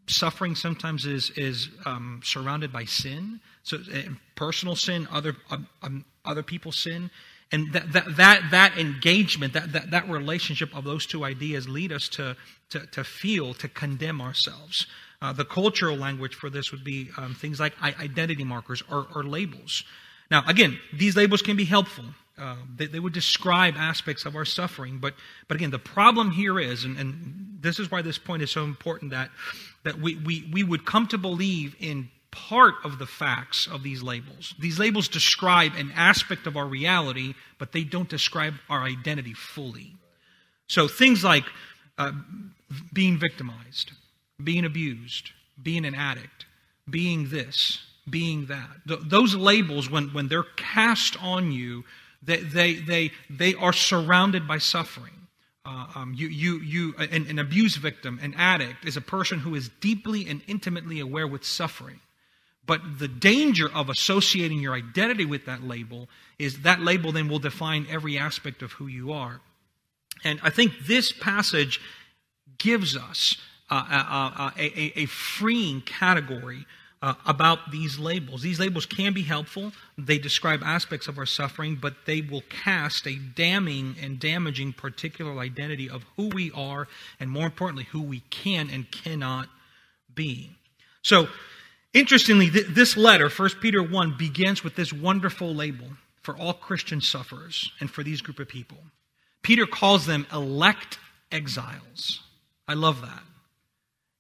suffering 0.08 0.56
sometimes 0.56 1.06
is, 1.06 1.30
is 1.32 1.70
um, 1.86 2.22
surrounded 2.24 2.74
by 2.74 2.86
sin. 2.86 3.40
So, 3.64 3.78
uh, 3.78 4.02
personal 4.36 4.76
sin, 4.76 5.08
other, 5.12 5.36
um, 5.50 5.68
um, 5.82 6.06
other 6.26 6.44
people's 6.44 6.78
sin. 6.78 7.10
And 7.52 7.72
that, 7.74 7.94
that, 7.94 8.18
that, 8.18 8.42
that 8.52 8.78
engagement, 8.78 9.54
that, 9.54 9.72
that, 9.74 9.92
that 9.92 10.10
relationship 10.10 10.76
of 10.76 10.84
those 10.84 11.06
two 11.06 11.24
ideas 11.24 11.70
lead 11.70 11.92
us 11.92 12.10
to, 12.10 12.36
to, 12.72 12.86
to 12.88 13.04
feel, 13.04 13.54
to 13.56 13.68
condemn 13.68 14.22
ourselves. 14.22 14.88
Uh, 15.24 15.32
the 15.32 15.46
cultural 15.46 15.96
language 15.96 16.36
for 16.36 16.50
this 16.50 16.74
would 16.74 16.84
be 16.84 17.10
um, 17.16 17.34
things 17.34 17.58
like 17.58 17.72
identity 17.82 18.44
markers 18.44 18.84
or, 18.92 19.08
or, 19.16 19.24
labels. 19.24 19.86
Now, 20.30 20.44
again, 20.48 20.78
these 20.92 21.16
labels 21.16 21.42
can 21.42 21.56
be 21.56 21.64
helpful. 21.64 22.04
Uh, 22.38 22.58
they, 22.76 22.88
they, 22.88 23.00
would 23.00 23.14
describe 23.14 23.76
aspects 23.78 24.26
of 24.26 24.36
our 24.36 24.44
suffering, 24.44 24.98
but 24.98 25.14
but 25.48 25.56
again, 25.56 25.72
the 25.72 25.80
problem 25.80 26.32
here 26.32 26.60
is, 26.60 26.84
and, 26.84 26.98
and 26.98 27.58
this 27.62 27.80
is 27.80 27.90
why 27.90 28.02
this 28.02 28.18
point 28.18 28.44
is 28.44 28.52
so 28.52 28.66
important 28.66 29.12
that 29.12 29.30
that 29.86 29.98
we, 29.98 30.16
we 30.16 30.50
we 30.52 30.62
would 30.62 30.86
come 30.86 31.08
to 31.08 31.18
believe 31.18 31.78
in 31.80 32.10
part 32.32 32.74
of 32.84 33.00
the 33.00 33.06
facts 33.06 33.66
of 33.66 33.82
these 33.82 34.04
labels. 34.04 34.54
These 34.60 34.78
labels 34.78 35.08
describe 35.08 35.76
an 35.78 35.94
aspect 35.96 36.48
of 36.48 36.58
our 36.58 36.66
reality, 36.66 37.34
but 37.60 37.72
they 37.72 37.86
don't 37.86 38.10
describe 38.10 38.56
our 38.70 38.84
identity 38.84 39.34
fully. 39.34 39.96
So 40.68 40.90
things 40.90 41.24
like 41.24 41.46
uh, 41.98 42.12
being 42.92 43.18
victimized, 43.18 43.94
being 44.42 44.66
abused, 44.66 45.32
being 45.62 45.86
an 45.86 45.96
addict, 45.96 46.46
being 46.90 47.30
this, 47.30 47.84
being 48.10 48.48
that. 48.48 48.70
Th- 48.88 49.00
those 49.04 49.36
labels, 49.36 49.90
when, 49.90 50.10
when 50.10 50.28
they're 50.28 50.44
cast 50.56 51.22
on 51.24 51.52
you, 51.52 51.84
they, 52.22 52.38
they, 52.38 52.74
they, 52.76 53.12
they 53.30 53.54
are 53.56 53.74
surrounded 53.74 54.48
by 54.48 54.58
suffering. 54.58 55.14
Uh, 55.66 55.88
um, 55.96 56.14
you, 56.16 56.28
you, 56.28 56.60
you, 56.60 56.94
an, 56.98 57.28
an 57.28 57.40
abuse 57.40 57.78
victim, 57.78 58.20
an 58.22 58.34
addict, 58.38 58.86
is 58.86 58.98
a 58.98 59.02
person 59.02 59.40
who 59.40 59.56
is 59.56 59.70
deeply 59.80 60.28
and 60.28 60.42
intimately 60.48 61.00
aware 61.00 61.28
with 61.28 61.46
suffering. 61.46 62.00
But 62.66 63.00
the 63.00 63.08
danger 63.08 63.70
of 63.74 63.90
associating 63.90 64.60
your 64.60 64.74
identity 64.74 65.26
with 65.26 65.46
that 65.46 65.64
label 65.64 66.08
is 66.40 66.62
that 66.62 66.82
label 66.82 67.12
then 67.12 67.28
will 67.28 67.40
define 67.40 67.88
every 67.90 68.18
aspect 68.18 68.62
of 68.62 68.74
who 68.74 68.88
you 68.88 69.12
are. 69.14 69.42
And 70.24 70.40
I 70.44 70.50
think 70.50 70.74
this 70.86 71.12
passage 71.12 71.82
gives 72.58 72.96
us 72.96 73.38
a, 73.70 74.52
a, 74.58 75.06
freeing 75.06 75.82
category 75.82 76.66
uh, 77.04 77.16
about 77.26 77.72
these 77.72 78.00
labels. 78.00 78.42
These 78.42 78.60
labels 78.60 78.86
can 78.86 79.14
be 79.14 79.24
helpful. 79.24 79.74
They 79.98 80.18
describe 80.18 80.64
aspects 80.64 81.08
of 81.08 81.18
our 81.18 81.26
suffering, 81.26 81.78
but 81.80 81.94
they 82.06 82.22
will 82.22 82.44
cast 82.50 83.06
a 83.06 83.16
damning 83.16 83.98
and 84.02 84.20
damaging 84.20 84.72
particular 84.72 85.38
identity 85.40 85.90
of 85.90 86.06
who 86.16 86.30
we 86.30 86.50
are, 86.52 86.88
and 87.20 87.30
more 87.30 87.46
importantly, 87.46 87.86
who 87.92 88.02
we 88.02 88.22
can 88.30 88.70
and 88.70 88.90
cannot 88.90 89.50
be. 90.16 90.52
So, 91.02 91.28
interestingly, 91.94 92.50
th- 92.50 92.68
this 92.68 92.96
letter, 92.96 93.30
1 93.30 93.50
Peter 93.62 93.84
1, 93.84 94.16
begins 94.18 94.64
with 94.64 94.76
this 94.78 94.94
wonderful 94.94 95.54
label 95.54 95.88
for 96.22 96.38
all 96.38 96.54
Christian 96.54 97.02
sufferers 97.02 97.72
and 97.82 97.92
for 97.92 98.04
these 98.04 98.22
group 98.22 98.40
of 98.40 98.48
people. 98.48 98.78
Peter 99.42 99.66
calls 99.66 100.06
them 100.06 100.26
elect 100.32 101.00
exiles. 101.34 102.22
I 102.66 102.76
love 102.76 103.02
that. 103.02 103.24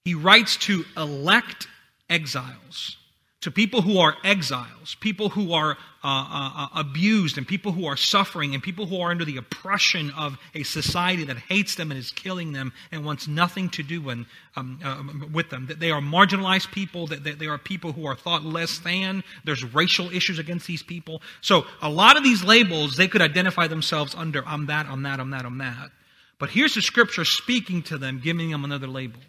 He 0.05 0.15
writes 0.15 0.57
to 0.57 0.83
elect 0.97 1.67
exiles, 2.09 2.97
to 3.39 3.51
people 3.51 3.81
who 3.81 3.99
are 3.99 4.15
exiles, 4.25 4.95
people 4.99 5.29
who 5.29 5.53
are 5.53 5.77
uh, 6.03 6.03
uh, 6.03 6.67
abused, 6.75 7.37
and 7.37 7.47
people 7.47 7.71
who 7.71 7.85
are 7.85 7.95
suffering, 7.95 8.53
and 8.53 8.61
people 8.61 8.85
who 8.85 8.99
are 8.99 9.11
under 9.11 9.23
the 9.23 9.37
oppression 9.37 10.11
of 10.11 10.37
a 10.53 10.63
society 10.63 11.23
that 11.23 11.37
hates 11.37 11.75
them 11.75 11.89
and 11.89 11.97
is 11.97 12.11
killing 12.11 12.51
them 12.51 12.73
and 12.91 13.05
wants 13.05 13.29
nothing 13.29 13.69
to 13.69 13.83
do 13.83 14.09
in, 14.09 14.25
um, 14.57 14.79
uh, 14.83 15.27
with 15.31 15.49
them. 15.49 15.67
That 15.67 15.79
they 15.79 15.91
are 15.91 16.01
marginalized 16.01 16.73
people, 16.73 17.07
that 17.07 17.23
they 17.39 17.47
are 17.47 17.57
people 17.57 17.93
who 17.93 18.05
are 18.05 18.15
thought 18.15 18.43
less 18.43 18.79
than. 18.79 19.23
There's 19.45 19.63
racial 19.73 20.11
issues 20.11 20.37
against 20.37 20.67
these 20.67 20.83
people. 20.83 21.21
So 21.39 21.65
a 21.81 21.89
lot 21.89 22.17
of 22.17 22.23
these 22.23 22.43
labels, 22.43 22.97
they 22.97 23.07
could 23.07 23.21
identify 23.21 23.67
themselves 23.67 24.15
under 24.15 24.45
I'm 24.45 24.65
that, 24.65 24.85
I'm 24.85 25.03
that, 25.03 25.21
I'm 25.21 25.29
that, 25.29 25.45
I'm 25.45 25.57
that. 25.59 25.91
But 26.39 26.49
here's 26.49 26.75
the 26.75 26.81
scripture 26.81 27.23
speaking 27.23 27.83
to 27.83 27.97
them, 27.97 28.19
giving 28.21 28.51
them 28.51 28.65
another 28.65 28.87
label 28.87 29.21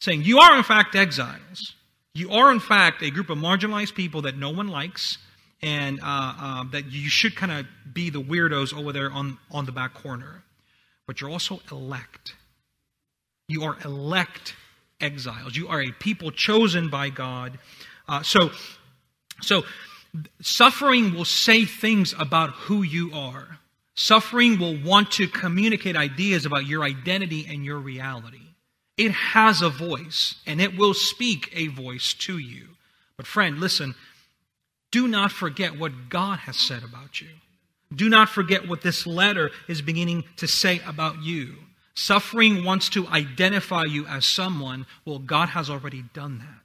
saying, 0.00 0.22
You 0.22 0.38
are 0.38 0.56
in 0.56 0.62
fact 0.62 0.94
exiles. 0.94 1.74
You 2.14 2.30
are 2.30 2.50
in 2.50 2.60
fact 2.60 3.02
a 3.02 3.10
group 3.10 3.28
of 3.28 3.36
marginalized 3.38 3.94
people 3.94 4.22
that 4.22 4.38
no 4.38 4.50
one 4.50 4.68
likes, 4.68 5.18
and 5.62 6.00
uh, 6.00 6.34
uh, 6.40 6.64
that 6.72 6.90
you 6.90 7.08
should 7.08 7.36
kind 7.36 7.52
of 7.52 7.66
be 7.92 8.10
the 8.10 8.20
weirdos 8.20 8.76
over 8.76 8.92
there 8.92 9.10
on, 9.10 9.38
on 9.50 9.66
the 9.66 9.72
back 9.72 9.94
corner. 9.94 10.42
But 11.06 11.20
you're 11.20 11.30
also 11.30 11.60
elect. 11.70 12.34
You 13.48 13.64
are 13.64 13.76
elect 13.84 14.54
exiles. 15.00 15.56
You 15.56 15.68
are 15.68 15.80
a 15.80 15.92
people 15.92 16.30
chosen 16.30 16.88
by 16.88 17.10
God. 17.10 17.58
Uh, 18.08 18.22
so, 18.22 18.50
so 19.40 19.64
suffering 20.40 21.14
will 21.14 21.24
say 21.24 21.64
things 21.64 22.14
about 22.18 22.50
who 22.50 22.82
you 22.82 23.12
are. 23.12 23.58
Suffering 23.94 24.58
will 24.58 24.76
want 24.82 25.12
to 25.12 25.26
communicate 25.26 25.96
ideas 25.96 26.44
about 26.44 26.66
your 26.66 26.82
identity 26.82 27.46
and 27.48 27.64
your 27.64 27.78
reality. 27.78 28.45
It 28.96 29.12
has 29.12 29.60
a 29.60 29.68
voice, 29.68 30.36
and 30.46 30.60
it 30.60 30.76
will 30.76 30.94
speak 30.94 31.50
a 31.52 31.66
voice 31.68 32.14
to 32.14 32.38
you. 32.38 32.68
But, 33.16 33.26
friend, 33.26 33.58
listen, 33.58 33.94
do 34.90 35.06
not 35.06 35.32
forget 35.32 35.78
what 35.78 36.08
God 36.08 36.40
has 36.40 36.56
said 36.56 36.82
about 36.82 37.20
you. 37.20 37.28
Do 37.94 38.08
not 38.08 38.28
forget 38.28 38.66
what 38.66 38.82
this 38.82 39.06
letter 39.06 39.50
is 39.68 39.82
beginning 39.82 40.24
to 40.36 40.48
say 40.48 40.80
about 40.86 41.22
you. 41.22 41.56
Suffering 41.94 42.64
wants 42.64 42.88
to 42.90 43.06
identify 43.08 43.84
you 43.84 44.06
as 44.06 44.26
someone. 44.26 44.86
Well, 45.04 45.18
God 45.18 45.50
has 45.50 45.70
already 45.70 46.04
done 46.12 46.38
that. 46.38 46.60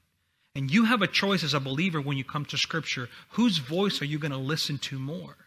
And 0.56 0.70
you 0.70 0.86
have 0.86 1.02
a 1.02 1.08
choice 1.08 1.44
as 1.44 1.54
a 1.54 1.60
believer 1.60 2.02
when 2.02 2.18
you 2.18 2.24
come 2.24 2.46
to 2.46 2.58
Scripture. 2.58 3.08
Whose 3.32 3.58
voice 3.58 4.02
are 4.02 4.06
you 4.06 4.20
going 4.20 4.32
to 4.32 4.38
listen 4.38 4.78
to 4.80 5.00
more? 5.00 5.38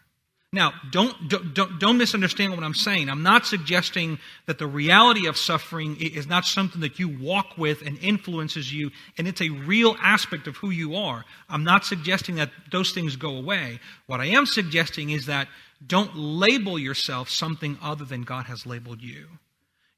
Now, 0.53 0.73
don't, 0.89 1.13
don't, 1.53 1.79
don't 1.79 1.97
misunderstand 1.97 2.53
what 2.53 2.63
I'm 2.63 2.73
saying. 2.73 3.09
I'm 3.09 3.23
not 3.23 3.45
suggesting 3.45 4.19
that 4.45 4.57
the 4.57 4.67
reality 4.67 5.27
of 5.27 5.37
suffering 5.37 5.97
is 5.99 6.27
not 6.27 6.45
something 6.45 6.79
that 6.81 6.97
you 6.97 7.09
walk 7.09 7.57
with 7.57 7.81
and 7.81 7.97
influences 7.99 8.71
you, 8.73 8.91
and 9.17 9.27
it's 9.27 9.41
a 9.41 9.49
real 9.49 9.97
aspect 10.01 10.47
of 10.47 10.55
who 10.55 10.69
you 10.69 10.95
are. 10.95 11.25
I'm 11.49 11.65
not 11.65 11.83
suggesting 11.83 12.35
that 12.35 12.51
those 12.71 12.93
things 12.93 13.17
go 13.17 13.35
away. 13.35 13.79
What 14.07 14.21
I 14.21 14.27
am 14.27 14.45
suggesting 14.45 15.09
is 15.09 15.25
that 15.25 15.49
don't 15.85 16.15
label 16.15 16.79
yourself 16.79 17.29
something 17.29 17.77
other 17.81 18.05
than 18.05 18.21
God 18.21 18.45
has 18.45 18.65
labeled 18.65 19.01
you. 19.01 19.27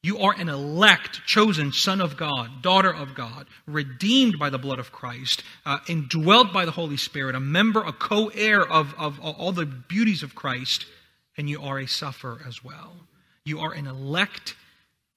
You 0.07 0.19
are 0.19 0.31
an 0.39 0.47
elect, 0.47 1.25
chosen 1.25 1.73
son 1.73 1.99
of 1.99 2.15
God, 2.15 2.61
daughter 2.61 2.93
of 2.93 3.13
God, 3.13 3.45
redeemed 3.65 4.39
by 4.39 4.49
the 4.49 4.57
blood 4.57 4.79
of 4.79 4.89
Christ, 4.89 5.43
uh, 5.65 5.79
indwelt 5.89 6.53
by 6.53 6.63
the 6.63 6.71
Holy 6.71 6.95
Spirit, 6.95 7.35
a 7.35 7.41
member, 7.41 7.81
a 7.81 7.91
co 7.91 8.27
heir 8.27 8.65
of, 8.65 8.95
of 8.97 9.19
all 9.19 9.51
the 9.51 9.65
beauties 9.65 10.23
of 10.23 10.33
Christ, 10.33 10.85
and 11.35 11.49
you 11.49 11.61
are 11.61 11.77
a 11.79 11.87
sufferer 11.89 12.39
as 12.47 12.63
well. 12.63 12.93
You 13.43 13.59
are 13.59 13.73
an 13.73 13.85
elect 13.85 14.55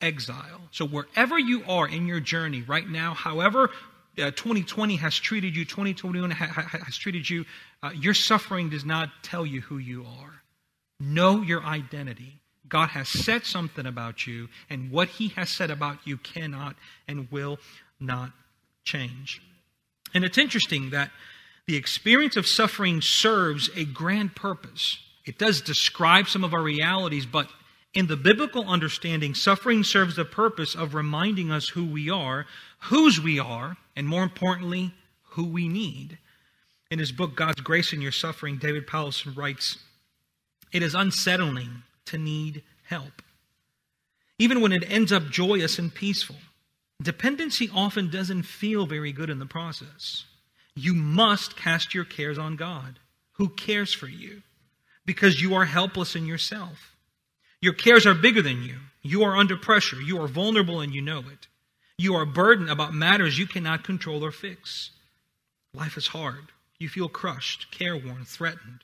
exile. 0.00 0.62
So, 0.72 0.88
wherever 0.88 1.38
you 1.38 1.62
are 1.68 1.86
in 1.86 2.08
your 2.08 2.18
journey 2.18 2.62
right 2.62 2.88
now, 2.88 3.14
however 3.14 3.70
uh, 4.18 4.32
2020 4.32 4.96
has 4.96 5.16
treated 5.16 5.54
you, 5.54 5.64
2021 5.64 6.32
ha- 6.32 6.46
ha- 6.46 6.78
has 6.84 6.96
treated 6.96 7.30
you, 7.30 7.44
uh, 7.80 7.92
your 7.94 8.14
suffering 8.14 8.70
does 8.70 8.84
not 8.84 9.10
tell 9.22 9.46
you 9.46 9.60
who 9.60 9.78
you 9.78 10.04
are. 10.20 10.42
Know 10.98 11.42
your 11.42 11.62
identity. 11.62 12.39
God 12.70 12.90
has 12.90 13.08
said 13.08 13.44
something 13.44 13.84
about 13.84 14.26
you, 14.26 14.48
and 14.70 14.90
what 14.90 15.08
He 15.08 15.28
has 15.28 15.50
said 15.50 15.70
about 15.70 15.98
you 16.04 16.16
cannot 16.16 16.76
and 17.06 17.30
will 17.30 17.58
not 18.00 18.30
change. 18.84 19.42
And 20.14 20.24
it's 20.24 20.38
interesting 20.38 20.90
that 20.90 21.10
the 21.66 21.76
experience 21.76 22.36
of 22.36 22.46
suffering 22.46 23.02
serves 23.02 23.68
a 23.76 23.84
grand 23.84 24.34
purpose. 24.34 24.98
It 25.26 25.38
does 25.38 25.60
describe 25.60 26.28
some 26.28 26.42
of 26.42 26.54
our 26.54 26.62
realities, 26.62 27.26
but 27.26 27.48
in 27.92 28.06
the 28.06 28.16
biblical 28.16 28.68
understanding, 28.68 29.34
suffering 29.34 29.84
serves 29.84 30.16
the 30.16 30.24
purpose 30.24 30.74
of 30.74 30.94
reminding 30.94 31.50
us 31.50 31.68
who 31.68 31.84
we 31.84 32.08
are, 32.08 32.46
whose 32.84 33.20
we 33.20 33.38
are, 33.38 33.76
and 33.96 34.06
more 34.06 34.22
importantly, 34.22 34.94
who 35.30 35.44
we 35.44 35.68
need. 35.68 36.18
In 36.90 36.98
his 36.98 37.12
book, 37.12 37.36
God's 37.36 37.60
Grace 37.60 37.92
in 37.92 38.00
Your 38.00 38.12
Suffering, 38.12 38.58
David 38.58 38.86
Powlison 38.86 39.36
writes, 39.36 39.78
It 40.72 40.82
is 40.82 40.94
unsettling 40.94 41.82
to 42.06 42.18
need 42.18 42.62
help, 42.84 43.22
even 44.38 44.60
when 44.60 44.72
it 44.72 44.90
ends 44.90 45.12
up 45.12 45.30
joyous 45.30 45.78
and 45.78 45.94
peaceful. 45.94 46.36
Dependency 47.02 47.70
often 47.74 48.10
doesn't 48.10 48.42
feel 48.42 48.86
very 48.86 49.12
good 49.12 49.30
in 49.30 49.38
the 49.38 49.46
process. 49.46 50.24
You 50.74 50.94
must 50.94 51.56
cast 51.56 51.94
your 51.94 52.04
cares 52.04 52.38
on 52.38 52.56
God, 52.56 52.98
who 53.32 53.48
cares 53.48 53.94
for 53.94 54.06
you, 54.06 54.42
because 55.06 55.40
you 55.40 55.54
are 55.54 55.64
helpless 55.64 56.14
in 56.14 56.26
yourself. 56.26 56.94
Your 57.60 57.72
cares 57.72 58.06
are 58.06 58.14
bigger 58.14 58.42
than 58.42 58.62
you. 58.62 58.76
You 59.02 59.22
are 59.24 59.36
under 59.36 59.56
pressure. 59.56 60.00
You 60.00 60.22
are 60.22 60.28
vulnerable 60.28 60.80
and 60.80 60.94
you 60.94 61.02
know 61.02 61.20
it. 61.20 61.46
You 61.98 62.14
are 62.14 62.26
burdened 62.26 62.70
about 62.70 62.94
matters 62.94 63.38
you 63.38 63.46
cannot 63.46 63.84
control 63.84 64.24
or 64.24 64.32
fix. 64.32 64.90
Life 65.74 65.96
is 65.96 66.08
hard. 66.08 66.52
You 66.78 66.88
feel 66.88 67.08
crushed, 67.08 67.70
careworn, 67.70 68.24
threatened. 68.24 68.80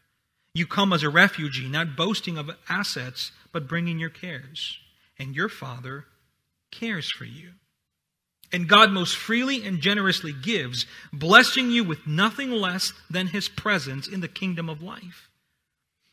You 0.56 0.66
come 0.66 0.94
as 0.94 1.02
a 1.02 1.10
refugee, 1.10 1.68
not 1.68 1.96
boasting 1.96 2.38
of 2.38 2.50
assets, 2.66 3.30
but 3.52 3.68
bringing 3.68 3.98
your 3.98 4.08
cares. 4.08 4.78
And 5.18 5.36
your 5.36 5.50
Father 5.50 6.06
cares 6.70 7.10
for 7.10 7.26
you. 7.26 7.50
And 8.50 8.66
God 8.66 8.90
most 8.90 9.16
freely 9.16 9.66
and 9.66 9.82
generously 9.82 10.32
gives, 10.32 10.86
blessing 11.12 11.70
you 11.70 11.84
with 11.84 12.06
nothing 12.06 12.50
less 12.50 12.94
than 13.10 13.26
his 13.26 13.50
presence 13.50 14.08
in 14.08 14.20
the 14.20 14.28
kingdom 14.28 14.70
of 14.70 14.80
life. 14.80 15.28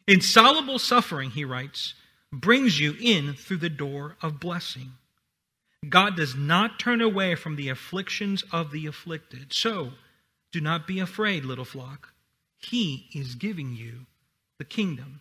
Insoluble 0.10 0.78
suffering, 0.78 1.30
he 1.30 1.46
writes, 1.46 1.94
brings 2.30 2.78
you 2.78 2.98
in 3.00 3.36
through 3.36 3.60
the 3.60 3.70
door 3.70 4.18
of 4.22 4.42
blessing. 4.42 4.92
God 5.88 6.18
does 6.18 6.36
not 6.36 6.80
turn 6.80 7.00
away 7.00 7.36
from 7.36 7.56
the 7.56 7.70
afflictions 7.70 8.44
of 8.52 8.72
the 8.72 8.88
afflicted. 8.88 9.54
So, 9.54 9.92
do 10.52 10.60
not 10.60 10.86
be 10.86 11.00
afraid, 11.00 11.46
little 11.46 11.64
flock. 11.64 12.10
He 12.58 13.08
is 13.14 13.36
giving 13.36 13.74
you 13.74 14.06
the 14.64 14.76
kingdom. 14.76 15.20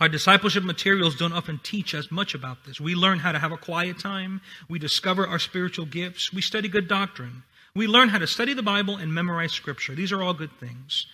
Our 0.00 0.08
discipleship 0.08 0.64
materials 0.64 1.14
don't 1.14 1.32
often 1.32 1.60
teach 1.62 1.94
us 1.94 2.10
much 2.10 2.34
about 2.34 2.64
this. 2.64 2.80
We 2.80 2.96
learn 2.96 3.20
how 3.20 3.30
to 3.30 3.38
have 3.38 3.52
a 3.52 3.56
quiet 3.56 4.00
time. 4.00 4.40
We 4.68 4.80
discover 4.80 5.24
our 5.24 5.38
spiritual 5.38 5.86
gifts. 5.86 6.32
We 6.32 6.42
study 6.42 6.66
good 6.66 6.88
doctrine. 6.88 7.44
We 7.76 7.86
learn 7.86 8.08
how 8.08 8.18
to 8.18 8.26
study 8.26 8.52
the 8.52 8.62
Bible 8.62 8.96
and 8.96 9.14
memorize 9.14 9.52
Scripture. 9.52 9.94
These 9.94 10.10
are 10.10 10.20
all 10.20 10.34
good 10.34 10.50
things. 10.58 11.06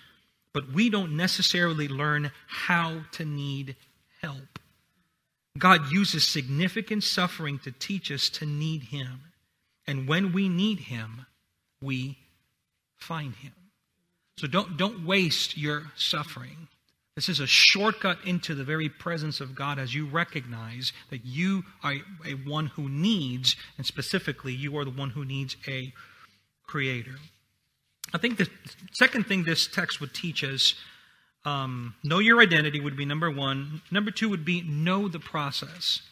But 0.54 0.72
we 0.72 0.88
don't 0.88 1.14
necessarily 1.14 1.88
learn 1.88 2.30
how 2.46 3.02
to 3.12 3.26
need 3.26 3.76
help. 4.22 4.58
God 5.58 5.92
uses 5.92 6.26
significant 6.26 7.04
suffering 7.04 7.58
to 7.64 7.72
teach 7.72 8.10
us 8.10 8.30
to 8.30 8.46
need 8.46 8.84
Him. 8.84 9.20
And 9.86 10.08
when 10.08 10.32
we 10.32 10.48
need 10.48 10.78
Him, 10.78 11.26
we 11.82 12.16
find 12.96 13.34
Him. 13.34 13.52
So 14.38 14.46
don't, 14.46 14.78
don't 14.78 15.04
waste 15.04 15.58
your 15.58 15.92
suffering. 15.96 16.68
This 17.16 17.28
is 17.28 17.40
a 17.40 17.46
shortcut 17.46 18.18
into 18.24 18.54
the 18.54 18.64
very 18.64 18.88
presence 18.88 19.40
of 19.40 19.54
God 19.54 19.78
as 19.78 19.94
you 19.94 20.06
recognize 20.06 20.92
that 21.10 21.24
you 21.24 21.64
are 21.82 21.94
a 22.24 22.32
one 22.32 22.66
who 22.66 22.88
needs, 22.88 23.56
and 23.76 23.84
specifically, 23.84 24.52
you 24.52 24.76
are 24.78 24.84
the 24.84 24.90
one 24.90 25.10
who 25.10 25.24
needs 25.24 25.56
a 25.66 25.92
creator. 26.66 27.16
I 28.14 28.18
think 28.18 28.38
the 28.38 28.48
second 28.92 29.26
thing 29.26 29.44
this 29.44 29.66
text 29.66 30.00
would 30.00 30.14
teach 30.14 30.42
us 30.44 30.74
um, 31.44 31.94
know 32.04 32.18
your 32.18 32.40
identity 32.40 32.80
would 32.80 32.96
be 32.96 33.04
number 33.04 33.30
one. 33.30 33.80
Number 33.90 34.10
two 34.10 34.28
would 34.28 34.44
be 34.44 34.62
know 34.62 35.08
the 35.08 35.18
process. 35.18 36.02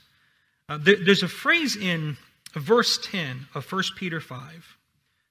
Uh, 0.69 0.79
there, 0.79 0.97
there's 1.05 1.23
a 1.23 1.29
phrase 1.29 1.77
in 1.77 2.17
verse 2.55 2.99
10 3.11 3.47
of 3.55 3.71
1 3.71 3.83
Peter 3.97 4.21
5. 4.21 4.77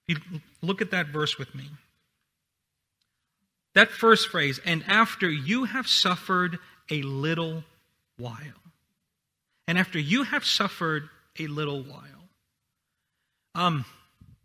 You 0.08 0.18
look 0.62 0.82
at 0.82 0.92
that 0.92 1.08
verse 1.08 1.38
with 1.38 1.54
me. 1.56 1.66
That 3.77 3.91
first 3.91 4.29
phrase, 4.29 4.60
and 4.65 4.84
after 4.88 5.29
you 5.29 5.65
have 5.65 5.88
suffered 5.88 6.57
a 6.89 7.03
little 7.03 7.63
while. 8.17 8.63
And 9.67 9.77
after 9.77 10.00
you 10.00 10.24
have 10.24 10.43
suffered 10.43 11.10
a 11.38 11.46
little 11.46 11.84
while. 11.84 12.01
Um, 13.53 13.86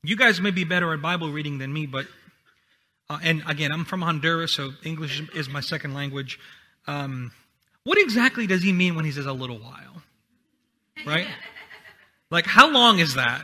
you 0.03 0.17
guys 0.17 0.39
may 0.43 0.51
be 0.51 0.65
better 0.65 0.93
at 0.93 1.01
Bible 1.01 1.33
reading 1.33 1.57
than 1.57 1.73
me, 1.73 1.87
but 1.87 2.05
uh, 3.09 3.21
and 3.23 3.43
again, 3.49 3.73
I'm 3.73 3.87
from 3.87 4.03
Honduras, 4.03 4.53
so 4.53 4.73
English 4.85 5.23
is 5.35 5.49
my 5.49 5.63
second 5.63 5.95
language. 5.95 6.39
Um, 6.87 7.33
what 7.85 7.97
exactly 7.97 8.47
does 8.47 8.63
he 8.63 8.75
mean 8.75 8.97
when 8.97 9.07
he 9.07 9.13
says 9.13 9.25
a 9.25 9.33
little 9.33 9.59
while? 9.59 10.03
Right? 11.07 11.27
Like, 12.31 12.45
how 12.45 12.71
long 12.71 12.99
is 12.99 13.15
that? 13.15 13.43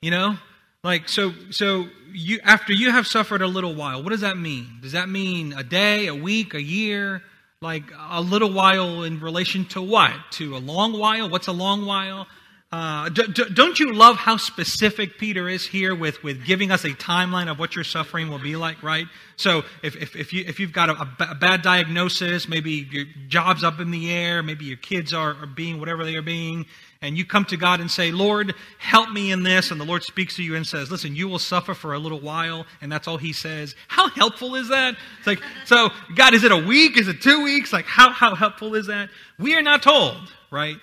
You 0.00 0.12
know? 0.12 0.36
Like, 0.84 1.08
so, 1.08 1.32
so 1.50 1.86
you, 2.12 2.40
after 2.42 2.72
you 2.72 2.90
have 2.90 3.06
suffered 3.06 3.40
a 3.40 3.46
little 3.46 3.72
while, 3.72 4.02
what 4.02 4.10
does 4.10 4.22
that 4.22 4.36
mean? 4.36 4.66
Does 4.80 4.92
that 4.92 5.08
mean 5.08 5.52
a 5.52 5.62
day, 5.62 6.08
a 6.08 6.14
week, 6.14 6.54
a 6.54 6.62
year? 6.62 7.22
Like, 7.60 7.84
a 8.10 8.20
little 8.20 8.52
while 8.52 9.04
in 9.04 9.20
relation 9.20 9.64
to 9.66 9.80
what? 9.80 10.12
To 10.32 10.56
a 10.56 10.58
long 10.58 10.98
while? 10.98 11.30
What's 11.30 11.46
a 11.46 11.52
long 11.52 11.86
while? 11.86 12.26
Uh, 12.72 13.10
d- 13.10 13.28
d- 13.32 13.44
don't 13.52 13.78
you 13.78 13.92
love 13.92 14.16
how 14.16 14.36
specific 14.36 15.18
Peter 15.18 15.48
is 15.48 15.64
here 15.64 15.94
with, 15.94 16.20
with 16.24 16.44
giving 16.44 16.72
us 16.72 16.84
a 16.84 16.88
timeline 16.88 17.48
of 17.48 17.60
what 17.60 17.76
your 17.76 17.84
suffering 17.84 18.28
will 18.28 18.40
be 18.40 18.56
like, 18.56 18.82
right? 18.82 19.06
So 19.36 19.62
if, 19.84 19.94
if, 19.94 20.16
if, 20.16 20.32
you, 20.32 20.44
if 20.48 20.58
you've 20.58 20.72
got 20.72 20.88
a, 20.88 21.02
a, 21.30 21.34
bad 21.36 21.62
diagnosis, 21.62 22.48
maybe 22.48 22.88
your 22.90 23.04
job's 23.28 23.62
up 23.62 23.78
in 23.78 23.92
the 23.92 24.10
air, 24.10 24.42
maybe 24.42 24.64
your 24.64 24.78
kids 24.78 25.12
are, 25.12 25.34
are 25.34 25.46
being 25.46 25.78
whatever 25.78 26.04
they 26.04 26.16
are 26.16 26.22
being, 26.22 26.66
and 27.02 27.18
you 27.18 27.26
come 27.26 27.44
to 27.46 27.56
God 27.56 27.80
and 27.80 27.90
say, 27.90 28.12
Lord, 28.12 28.54
help 28.78 29.10
me 29.10 29.32
in 29.32 29.42
this, 29.42 29.72
and 29.72 29.80
the 29.80 29.84
Lord 29.84 30.04
speaks 30.04 30.36
to 30.36 30.42
you 30.42 30.54
and 30.54 30.64
says, 30.66 30.90
listen, 30.90 31.16
you 31.16 31.28
will 31.28 31.40
suffer 31.40 31.74
for 31.74 31.92
a 31.92 31.98
little 31.98 32.20
while, 32.20 32.64
and 32.80 32.90
that's 32.90 33.08
all 33.08 33.18
he 33.18 33.32
says. 33.32 33.74
How 33.88 34.08
helpful 34.08 34.54
is 34.54 34.68
that? 34.68 34.94
It's 35.18 35.26
like, 35.26 35.42
so 35.66 35.90
God, 36.14 36.32
is 36.32 36.44
it 36.44 36.52
a 36.52 36.56
week? 36.56 36.96
Is 36.96 37.08
it 37.08 37.20
two 37.20 37.42
weeks? 37.42 37.72
Like, 37.72 37.86
how, 37.86 38.10
how 38.10 38.36
helpful 38.36 38.76
is 38.76 38.86
that? 38.86 39.10
We 39.38 39.54
are 39.54 39.62
not 39.62 39.82
told, 39.82 40.16
right? 40.50 40.76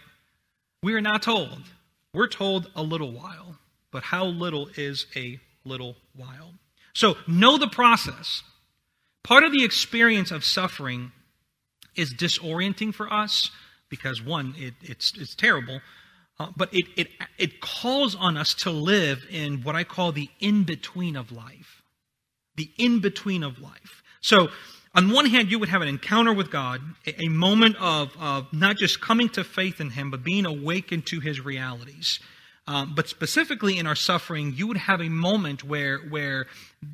We 0.84 0.94
are 0.94 1.02
not 1.02 1.24
told. 1.24 1.64
We're 2.14 2.28
told 2.28 2.70
a 2.76 2.84
little 2.84 3.12
while, 3.12 3.58
but 3.92 4.04
how 4.04 4.26
little 4.26 4.70
is 4.76 5.06
a 5.16 5.40
little 5.64 5.96
while? 6.16 6.54
So, 6.94 7.16
know 7.28 7.58
the 7.58 7.68
process. 7.68 8.44
Part 9.24 9.44
of 9.44 9.52
the 9.54 9.64
experience 9.64 10.32
of 10.32 10.44
suffering 10.44 11.12
is 11.96 12.14
disorienting 12.14 12.94
for 12.94 13.12
us 13.12 13.52
because, 13.90 14.22
one, 14.22 14.54
it, 14.58 14.74
it's, 14.82 15.14
it's 15.18 15.36
terrible, 15.36 15.82
uh, 16.40 16.48
but 16.56 16.74
it, 16.74 16.86
it, 16.96 17.08
it 17.38 17.62
calls 17.62 18.16
on 18.16 18.38
us 18.38 18.54
to 18.54 18.72
live 18.72 19.26
in 19.30 19.62
what 19.64 19.76
I 19.76 19.84
call 19.84 20.12
the 20.12 20.30
in 20.40 20.64
between 20.64 21.16
of 21.16 21.32
life. 21.32 21.82
The 22.56 22.72
in 22.78 23.00
between 23.00 23.44
of 23.44 23.60
life. 23.60 24.04
So, 24.22 24.50
on 24.96 25.12
one 25.12 25.28
hand, 25.28 25.52
you 25.52 25.60
would 25.60 25.70
have 25.70 25.84
an 25.84 25.88
encounter 25.88 26.34
with 26.34 26.50
God, 26.50 26.82
a, 27.06 27.26
a 27.26 27.28
moment 27.30 27.76
of, 27.80 28.12
of 28.20 28.52
not 28.52 28.78
just 28.78 29.00
coming 29.00 29.30
to 29.30 29.44
faith 29.44 29.80
in 29.80 29.92
Him, 29.92 30.12
but 30.12 30.24
being 30.24 30.46
awakened 30.46 31.06
to 31.08 31.20
His 31.20 31.40
realities. 31.44 32.20
Um, 32.68 32.94
but 32.96 33.08
specifically 33.08 33.78
in 33.78 33.88
our 33.88 33.96
suffering, 33.96 34.54
you 34.56 34.68
would 34.68 34.78
have 34.78 35.02
a 35.02 35.10
moment 35.10 35.64
where, 35.64 36.00
where 36.00 36.46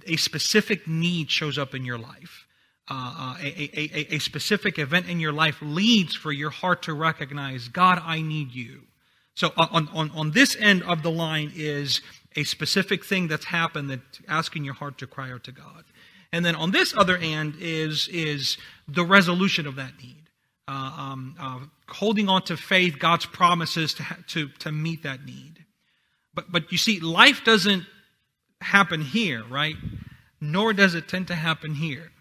a 0.07 0.15
specific 0.17 0.87
need 0.87 1.29
shows 1.29 1.57
up 1.57 1.75
in 1.75 1.85
your 1.85 1.97
life. 1.97 2.45
Uh, 2.89 2.93
uh, 2.93 3.37
a, 3.41 3.69
a, 3.73 4.15
a, 4.15 4.19
specific 4.19 4.77
event 4.77 5.09
in 5.09 5.19
your 5.19 5.33
life 5.33 5.57
leads 5.61 6.15
for 6.15 6.31
your 6.31 6.51
heart 6.51 6.83
to 6.83 6.93
recognize, 6.93 7.67
God, 7.67 7.99
I 8.05 8.21
need 8.21 8.51
you. 8.51 8.83
So 9.35 9.51
on, 9.57 9.89
on, 9.89 10.11
on 10.11 10.31
this 10.31 10.55
end 10.59 10.83
of 10.83 11.03
the 11.03 11.11
line 11.11 11.51
is 11.55 12.01
a 12.35 12.43
specific 12.43 13.05
thing 13.05 13.27
that's 13.27 13.45
happened 13.45 13.89
that's 13.89 14.21
asking 14.27 14.63
your 14.63 14.73
heart 14.73 14.97
to 14.99 15.07
cry 15.07 15.31
out 15.31 15.43
to 15.45 15.51
God. 15.51 15.83
And 16.31 16.43
then 16.43 16.55
on 16.55 16.71
this 16.71 16.95
other 16.95 17.17
end 17.17 17.55
is, 17.59 18.09
is 18.11 18.57
the 18.87 19.05
resolution 19.05 19.67
of 19.67 19.75
that 19.75 19.93
need. 20.01 20.23
Uh, 20.67 20.91
um, 20.97 21.35
uh, 21.39 21.59
holding 21.87 22.27
on 22.27 22.41
to 22.43 22.57
faith, 22.57 22.97
God's 22.97 23.25
promises 23.25 23.93
to, 23.95 24.03
to, 24.27 24.49
to 24.59 24.71
meet 24.71 25.03
that 25.03 25.23
need. 25.23 25.63
But, 26.33 26.51
but 26.51 26.71
you 26.71 26.77
see, 26.77 26.99
life 26.99 27.43
doesn't 27.45 27.85
happen 28.61 29.01
here, 29.01 29.43
right? 29.49 29.75
Nor 30.41 30.73
does 30.73 30.95
it 30.95 31.07
tend 31.07 31.27
to 31.27 31.35
happen 31.35 31.75
here. 31.75 32.11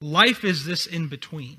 Life 0.00 0.44
is 0.44 0.64
this 0.66 0.86
in 0.86 1.08
between. 1.08 1.58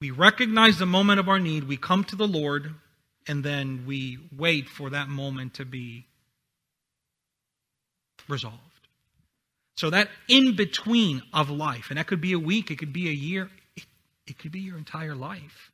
We 0.00 0.10
recognize 0.10 0.78
the 0.78 0.86
moment 0.86 1.20
of 1.20 1.28
our 1.28 1.38
need, 1.38 1.64
we 1.64 1.76
come 1.76 2.04
to 2.04 2.16
the 2.16 2.26
Lord, 2.26 2.74
and 3.28 3.44
then 3.44 3.84
we 3.86 4.18
wait 4.36 4.68
for 4.68 4.90
that 4.90 5.08
moment 5.08 5.54
to 5.54 5.64
be 5.64 6.06
resolved. 8.28 8.56
So 9.76 9.90
that 9.90 10.08
in 10.28 10.56
between 10.56 11.22
of 11.32 11.50
life, 11.50 11.86
and 11.90 11.98
that 11.98 12.06
could 12.06 12.20
be 12.20 12.32
a 12.32 12.38
week, 12.38 12.70
it 12.70 12.78
could 12.78 12.92
be 12.92 13.08
a 13.08 13.12
year, 13.12 13.50
it, 13.76 13.84
it 14.26 14.38
could 14.38 14.50
be 14.50 14.60
your 14.60 14.76
entire 14.76 15.14
life. 15.14 15.70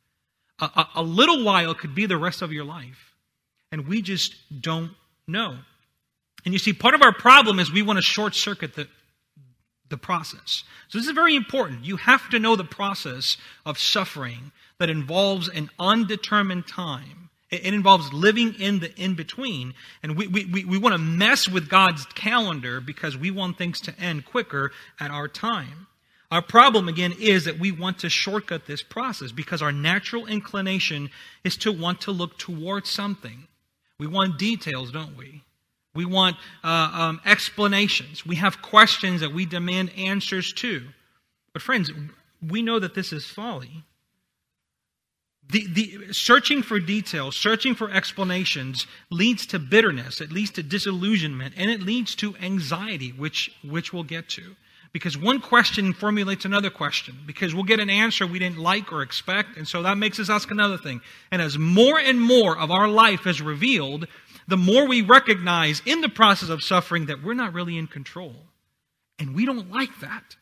A, 0.61 0.65
a, 0.65 0.89
a 0.97 1.03
little 1.03 1.43
while 1.45 1.75
could 1.75 1.95
be 1.95 2.07
the 2.07 2.19
rest 2.19 2.43
of 2.43 2.53
your 2.53 2.65
life. 2.65 3.15
And 3.73 3.89
we 3.89 4.03
just 4.03 4.35
don't 4.61 4.93
know. 5.27 5.57
And 6.45 6.53
you 6.53 6.59
see, 6.59 6.73
part 6.73 6.95
of 6.95 7.03
our 7.03 7.15
problem 7.15 7.59
is 7.59 7.73
we 7.73 7.83
want 7.83 7.97
to 7.97 8.03
short 8.03 8.35
circuit 8.35 8.75
the, 8.75 8.89
the 9.89 9.97
process. 9.97 10.65
So 10.89 10.99
this 10.99 11.07
is 11.07 11.15
very 11.15 11.35
important. 11.35 11.85
You 11.85 11.97
have 11.97 12.29
to 12.31 12.39
know 12.39 12.57
the 12.57 12.65
process 12.65 13.39
of 13.65 13.79
suffering 13.79 14.53
that 14.79 14.91
involves 14.91 15.49
an 15.49 15.71
undetermined 15.79 16.67
time 16.67 17.24
it 17.55 17.75
involves 17.75 18.13
living 18.13 18.55
in 18.55 18.81
the 18.81 18.95
in 18.97 19.15
between. 19.15 19.75
And 20.03 20.17
we, 20.17 20.27
we, 20.27 20.65
we 20.65 20.79
want 20.79 20.95
to 20.95 20.99
mess 20.99 21.49
with 21.49 21.69
God's 21.69 22.05
calendar 22.07 22.81
because 22.81 23.17
we 23.17 23.31
want 23.31 23.59
things 23.59 23.81
to 23.83 23.99
end 24.01 24.25
quicker 24.25 24.73
at 24.99 25.11
our 25.11 25.29
time. 25.29 25.87
Our 26.31 26.43
problem, 26.43 26.89
again, 26.89 27.15
is 27.21 27.45
that 27.45 27.61
we 27.61 27.71
want 27.71 28.01
to 28.01 28.09
shortcut 28.09 28.67
this 28.67 28.83
process 28.83 29.31
because 29.31 29.63
our 29.63 29.73
natural 29.73 30.27
inclination 30.27 31.11
is 31.45 31.57
to 31.59 31.71
want 31.71 32.01
to 32.03 32.11
look 32.11 32.39
towards 32.39 32.91
something. 32.91 33.47
We 33.99 34.07
want 34.07 34.39
details, 34.39 34.91
don't 34.91 35.17
we? 35.17 35.43
We 35.95 36.05
want 36.05 36.37
uh, 36.65 36.91
um, 36.93 37.21
explanations. 37.25 38.27
We 38.27 38.37
have 38.37 38.63
questions 38.63 39.21
that 39.21 39.33
we 39.33 39.47
demand 39.47 39.93
answers 39.97 40.53
to. 40.55 40.83
But, 41.53 41.63
friends, 41.63 41.93
we 42.43 42.63
know 42.63 42.81
that 42.81 42.95
this 42.95 43.13
is 43.13 43.25
folly. 43.25 43.85
The, 45.51 45.67
the 45.67 46.13
searching 46.13 46.63
for 46.63 46.81
details, 46.81 47.37
searching 47.37 47.75
for 47.75 47.91
explanations 47.91 48.87
leads 49.11 49.47
to 49.47 49.59
bitterness, 49.59 50.21
it 50.21 50.33
leads 50.33 50.51
to 50.53 50.63
disillusionment, 50.63 51.55
and 51.57 51.71
it 51.71 51.83
leads 51.83 52.15
to 52.17 52.35
anxiety, 52.37 53.11
which, 53.11 53.53
which 53.63 53.93
we'll 53.93 54.05
get 54.05 54.29
to. 54.31 54.57
Because 54.93 55.19
one 55.19 55.41
question 55.41 55.93
formulates 55.93 56.45
another 56.45 56.71
question, 56.71 57.19
because 57.27 57.53
we'll 57.53 57.65
get 57.65 57.81
an 57.81 57.91
answer 57.91 58.27
we 58.27 58.39
didn't 58.39 58.59
like 58.59 58.93
or 58.93 59.03
expect, 59.03 59.57
and 59.57 59.67
so 59.67 59.83
that 59.83 59.99
makes 59.99 60.21
us 60.21 60.31
ask 60.31 60.51
another 60.51 60.79
thing. 60.79 61.01
And 61.33 61.43
as 61.43 61.59
more 61.59 61.99
and 61.99 62.21
more 62.21 62.57
of 62.57 62.71
our 62.71 62.87
life 62.87 63.27
is 63.27 63.43
revealed, 63.43 64.07
the 64.47 64.57
more 64.57 64.87
we 64.87 65.03
recognize 65.03 65.83
in 65.85 66.01
the 66.01 66.09
process 66.09 66.49
of 66.49 66.63
suffering 66.63 67.07
that 67.07 67.23
we're 67.23 67.35
not 67.35 67.53
really 67.53 67.77
in 67.77 67.89
control. 67.89 68.35
And 69.19 69.35
we 69.35 69.47
don't 69.47 69.71
like 69.71 70.01
that. 70.01 70.37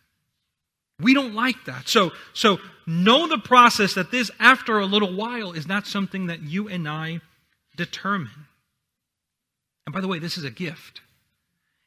We 1.00 1.14
don't 1.14 1.34
like 1.34 1.64
that. 1.66 1.88
So, 1.88 2.12
so 2.32 2.58
know 2.86 3.26
the 3.28 3.38
process 3.38 3.94
that 3.94 4.10
this, 4.10 4.30
after 4.38 4.78
a 4.78 4.86
little 4.86 5.14
while, 5.14 5.52
is 5.52 5.66
not 5.66 5.86
something 5.86 6.26
that 6.26 6.42
you 6.42 6.68
and 6.68 6.88
I 6.88 7.20
determine. 7.76 8.46
And 9.86 9.94
by 9.94 10.00
the 10.00 10.08
way, 10.08 10.18
this 10.18 10.38
is 10.38 10.44
a 10.44 10.50
gift. 10.50 11.00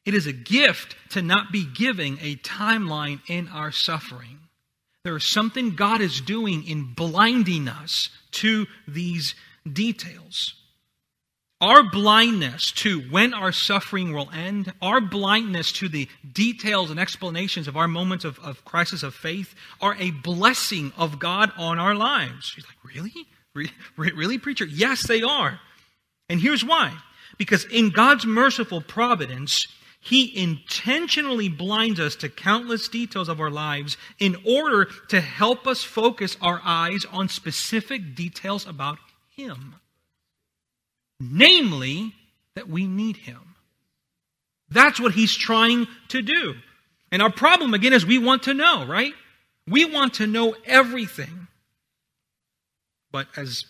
It 0.04 0.14
is 0.14 0.26
a 0.26 0.32
gift 0.32 0.96
to 1.10 1.22
not 1.22 1.50
be 1.50 1.66
giving 1.66 2.18
a 2.20 2.36
timeline 2.36 3.20
in 3.28 3.48
our 3.48 3.72
suffering. 3.72 4.38
There 5.04 5.16
is 5.16 5.24
something 5.24 5.76
God 5.76 6.00
is 6.00 6.20
doing 6.20 6.66
in 6.66 6.94
blinding 6.94 7.68
us 7.68 8.10
to 8.32 8.66
these 8.86 9.34
details. 9.70 10.54
Our 11.60 11.84
blindness 11.84 12.70
to 12.72 13.00
when 13.00 13.32
our 13.32 13.50
suffering 13.50 14.12
will 14.12 14.28
end, 14.30 14.74
our 14.82 15.00
blindness 15.00 15.72
to 15.72 15.88
the 15.88 16.06
details 16.30 16.90
and 16.90 17.00
explanations 17.00 17.66
of 17.66 17.78
our 17.78 17.88
moments 17.88 18.26
of, 18.26 18.38
of 18.40 18.62
crisis 18.66 19.02
of 19.02 19.14
faith 19.14 19.54
are 19.80 19.96
a 19.98 20.10
blessing 20.10 20.92
of 20.98 21.18
God 21.18 21.50
on 21.56 21.78
our 21.78 21.94
lives. 21.94 22.44
She's 22.44 22.66
like, 22.66 22.94
Really? 22.94 23.26
Re- 23.54 23.72
really, 23.96 24.36
preacher? 24.36 24.66
Yes, 24.66 25.06
they 25.06 25.22
are. 25.22 25.58
And 26.28 26.42
here's 26.42 26.62
why. 26.62 26.92
Because 27.38 27.64
in 27.64 27.88
God's 27.88 28.26
merciful 28.26 28.82
providence, 28.82 29.66
He 29.98 30.38
intentionally 30.38 31.48
blinds 31.48 31.98
us 31.98 32.16
to 32.16 32.28
countless 32.28 32.86
details 32.86 33.30
of 33.30 33.40
our 33.40 33.50
lives 33.50 33.96
in 34.18 34.36
order 34.44 34.90
to 35.08 35.22
help 35.22 35.66
us 35.66 35.82
focus 35.82 36.36
our 36.42 36.60
eyes 36.66 37.06
on 37.10 37.30
specific 37.30 38.14
details 38.14 38.66
about 38.66 38.98
Him 39.30 39.76
namely, 41.20 42.12
that 42.54 42.68
we 42.68 42.86
need 42.86 43.16
Him. 43.16 43.54
That's 44.70 45.00
what 45.00 45.12
He's 45.12 45.34
trying 45.34 45.86
to 46.08 46.22
do. 46.22 46.54
And 47.12 47.22
our 47.22 47.30
problem, 47.30 47.74
again, 47.74 47.92
is 47.92 48.04
we 48.04 48.18
want 48.18 48.44
to 48.44 48.54
know, 48.54 48.84
right? 48.86 49.14
We 49.68 49.84
want 49.84 50.14
to 50.14 50.26
know 50.26 50.54
everything. 50.64 51.48
But 53.12 53.28
as 53.36 53.64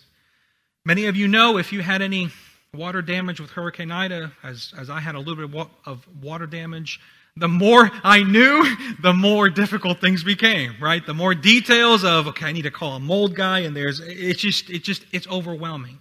many 0.85 1.07
of 1.07 1.17
you 1.17 1.29
know, 1.29 1.59
if 1.59 1.73
you 1.73 1.83
had 1.83 2.03
any 2.03 2.31
water 2.75 3.03
damage 3.03 3.41
with 3.41 3.51
Hurricane 3.51 3.91
Ida, 3.91 4.33
as, 4.43 4.73
as 4.79 4.91
I 4.91 5.01
had 5.01 5.15
a 5.15 5.19
little 5.19 5.49
bit 5.49 5.67
of 5.85 6.07
water 6.23 6.47
damage, 6.47 7.01
the 7.37 7.49
more 7.49 7.91
I 8.03 8.23
knew, 8.23 8.77
the 9.03 9.13
more 9.13 9.49
difficult 9.49 10.01
things 10.01 10.25
became, 10.25 10.75
right? 10.81 11.05
The 11.05 11.15
more 11.15 11.35
details 11.35 12.05
of, 12.05 12.29
okay, 12.29 12.47
I 12.47 12.53
need 12.53 12.63
to 12.63 12.71
call 12.71 12.95
a 12.95 13.01
mold 13.01 13.35
guy, 13.35 13.61
and 13.61 13.77
there's, 13.77 14.01
it's 14.01 14.41
just, 14.41 14.71
it's 14.71 14.85
just, 14.85 15.05
it's 15.13 15.27
overwhelming. 15.29 16.01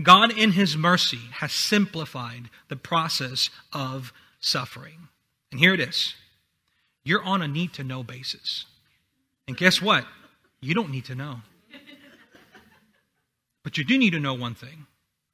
God, 0.00 0.36
in 0.36 0.52
His 0.52 0.76
mercy, 0.76 1.20
has 1.32 1.52
simplified 1.52 2.48
the 2.68 2.76
process 2.76 3.50
of 3.72 4.12
suffering. 4.40 5.08
And 5.50 5.60
here 5.60 5.74
it 5.74 5.80
is 5.80 6.14
you're 7.04 7.22
on 7.22 7.42
a 7.42 7.48
need 7.48 7.72
to 7.74 7.84
know 7.84 8.02
basis. 8.02 8.66
And 9.48 9.56
guess 9.56 9.82
what? 9.82 10.04
You 10.60 10.74
don't 10.74 10.90
need 10.90 11.06
to 11.06 11.14
know. 11.14 11.40
But 13.64 13.78
you 13.78 13.84
do 13.84 13.98
need 13.98 14.10
to 14.10 14.20
know 14.20 14.34
one 14.34 14.54
thing 14.54 14.86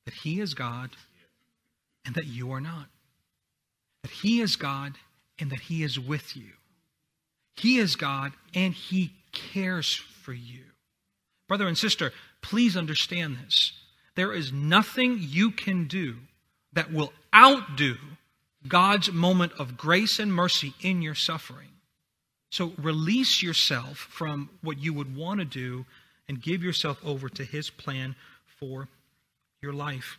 that 0.05 0.15
He 0.15 0.41
is 0.41 0.55
God 0.55 0.91
and 2.05 2.15
that 2.15 2.27
you 2.27 2.53
are 2.53 2.61
not. 2.61 2.87
That 4.03 4.11
He 4.11 4.41
is 4.41 4.57
God 4.57 4.95
and 5.39 5.51
that 5.51 5.61
He 5.61 5.83
is 5.83 5.99
with 5.99 6.37
you. 6.37 6.53
He 7.57 7.79
is 7.79 7.97
God 7.97 8.33
and 8.55 8.75
He 8.75 9.13
cares 9.33 9.95
for 9.95 10.33
you. 10.33 10.65
Brother 11.49 11.67
and 11.67 11.79
sister, 11.79 12.13
please 12.43 12.77
understand 12.77 13.39
this. 13.45 13.73
There 14.19 14.33
is 14.33 14.53
nothing 14.53 15.19
you 15.21 15.53
can 15.53 15.85
do 15.85 16.17
that 16.73 16.93
will 16.93 17.13
outdo 17.33 17.95
God's 18.67 19.13
moment 19.13 19.53
of 19.61 19.77
grace 19.77 20.19
and 20.19 20.35
mercy 20.35 20.75
in 20.81 21.03
your 21.03 21.15
suffering. 21.15 21.69
So 22.51 22.73
release 22.79 23.45
yourself 23.45 23.97
from 23.97 24.51
what 24.61 24.79
you 24.79 24.93
would 24.93 25.15
want 25.15 25.39
to 25.39 25.45
do 25.45 25.87
and 26.27 26.43
give 26.43 26.65
yourself 26.65 26.99
over 27.05 27.29
to 27.29 27.45
His 27.45 27.71
plan 27.71 28.17
for 28.45 28.89
your 29.63 29.73
life. 29.73 30.19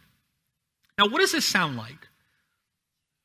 Now, 0.98 1.10
what 1.10 1.20
does 1.20 1.34
this 1.34 1.46
sound 1.46 1.76
like? 1.76 2.08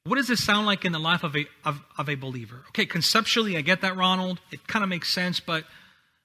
What 0.02 0.16
does 0.16 0.26
this 0.26 0.42
sound 0.42 0.66
like 0.66 0.84
in 0.84 0.90
the 0.90 0.98
life 0.98 1.22
of 1.22 1.36
a, 1.36 1.46
of, 1.64 1.80
of 1.96 2.08
a 2.08 2.16
believer? 2.16 2.64
Okay, 2.70 2.84
conceptually, 2.84 3.56
I 3.56 3.60
get 3.60 3.82
that, 3.82 3.96
Ronald. 3.96 4.40
It 4.50 4.66
kind 4.66 4.82
of 4.82 4.88
makes 4.88 5.12
sense, 5.12 5.38
but 5.38 5.66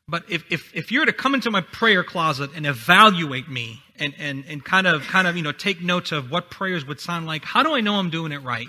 but 0.09 0.23
if, 0.29 0.43
if, 0.49 0.75
if 0.75 0.91
you're 0.91 1.05
to 1.05 1.13
come 1.13 1.35
into 1.35 1.51
my 1.51 1.61
prayer 1.61 2.03
closet 2.03 2.51
and 2.55 2.65
evaluate 2.65 3.47
me 3.47 3.83
and, 3.97 4.13
and, 4.17 4.43
and 4.47 4.63
kind 4.63 4.87
of 4.87 5.03
kind 5.03 5.27
of 5.27 5.37
you 5.37 5.43
know 5.43 5.51
take 5.51 5.81
notes 5.81 6.11
of 6.11 6.31
what 6.31 6.49
prayers 6.49 6.85
would 6.85 6.99
sound 6.99 7.25
like, 7.25 7.45
how 7.45 7.63
do 7.63 7.73
I 7.73 7.81
know 7.81 7.95
I'm 7.95 8.09
doing 8.09 8.31
it 8.31 8.43
right? 8.43 8.67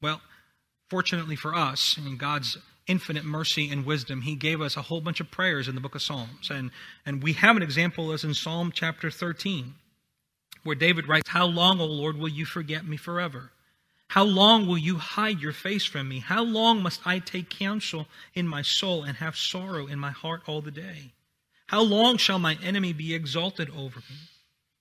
Well, 0.00 0.20
fortunately 0.88 1.36
for 1.36 1.54
us, 1.54 1.98
in 1.98 2.16
God's 2.16 2.58
infinite 2.86 3.24
mercy 3.24 3.70
and 3.70 3.84
wisdom, 3.84 4.22
He 4.22 4.36
gave 4.36 4.60
us 4.60 4.76
a 4.76 4.82
whole 4.82 5.00
bunch 5.00 5.20
of 5.20 5.30
prayers 5.30 5.68
in 5.68 5.74
the 5.74 5.80
book 5.80 5.94
of 5.94 6.02
Psalms. 6.02 6.50
And, 6.50 6.70
and 7.04 7.22
we 7.22 7.32
have 7.34 7.56
an 7.56 7.62
example 7.62 8.12
as 8.12 8.24
in 8.24 8.34
Psalm 8.34 8.70
chapter 8.72 9.10
13, 9.10 9.74
where 10.62 10.76
David 10.76 11.08
writes, 11.08 11.28
How 11.28 11.46
long, 11.46 11.80
O 11.80 11.86
Lord, 11.86 12.16
will 12.16 12.28
you 12.28 12.44
forget 12.44 12.86
me 12.86 12.96
forever? 12.96 13.50
How 14.16 14.24
long 14.24 14.66
will 14.66 14.78
you 14.78 14.96
hide 14.96 15.42
your 15.42 15.52
face 15.52 15.84
from 15.84 16.08
me? 16.08 16.20
How 16.20 16.42
long 16.42 16.82
must 16.82 17.06
I 17.06 17.18
take 17.18 17.50
counsel 17.50 18.06
in 18.32 18.48
my 18.48 18.62
soul 18.62 19.04
and 19.04 19.18
have 19.18 19.36
sorrow 19.36 19.86
in 19.86 19.98
my 19.98 20.10
heart 20.10 20.40
all 20.46 20.62
the 20.62 20.70
day? 20.70 21.12
How 21.66 21.82
long 21.82 22.16
shall 22.16 22.38
my 22.38 22.56
enemy 22.64 22.94
be 22.94 23.14
exalted 23.14 23.68
over 23.76 23.98
me? 23.98 24.16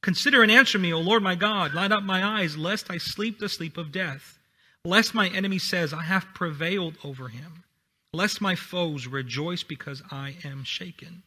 Consider 0.02 0.42
and 0.42 0.50
answer 0.50 0.80
me, 0.80 0.94
O 0.94 1.02
Lord 1.02 1.22
my 1.22 1.36
God. 1.36 1.74
Light 1.74 1.92
up 1.92 2.02
my 2.02 2.24
eyes, 2.24 2.56
lest 2.56 2.90
I 2.90 2.98
sleep 2.98 3.40
the 3.40 3.50
sleep 3.50 3.76
of 3.76 3.92
death. 3.92 4.40
Lest 4.86 5.14
my 5.14 5.28
enemy 5.28 5.60
says, 5.60 5.92
I 5.92 6.04
have 6.04 6.34
prevailed 6.34 6.96
over 7.04 7.28
him. 7.28 7.66
Lest 8.14 8.40
my 8.40 8.56
foes 8.56 9.06
rejoice 9.06 9.64
because 9.64 10.02
I 10.10 10.38
am 10.46 10.64
shaken. 10.64 11.24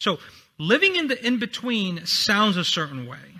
So, 0.00 0.18
living 0.58 0.96
in 0.96 1.06
the 1.06 1.24
in 1.24 1.38
between 1.38 2.06
sounds 2.06 2.56
a 2.56 2.64
certain 2.64 3.06
way. 3.06 3.36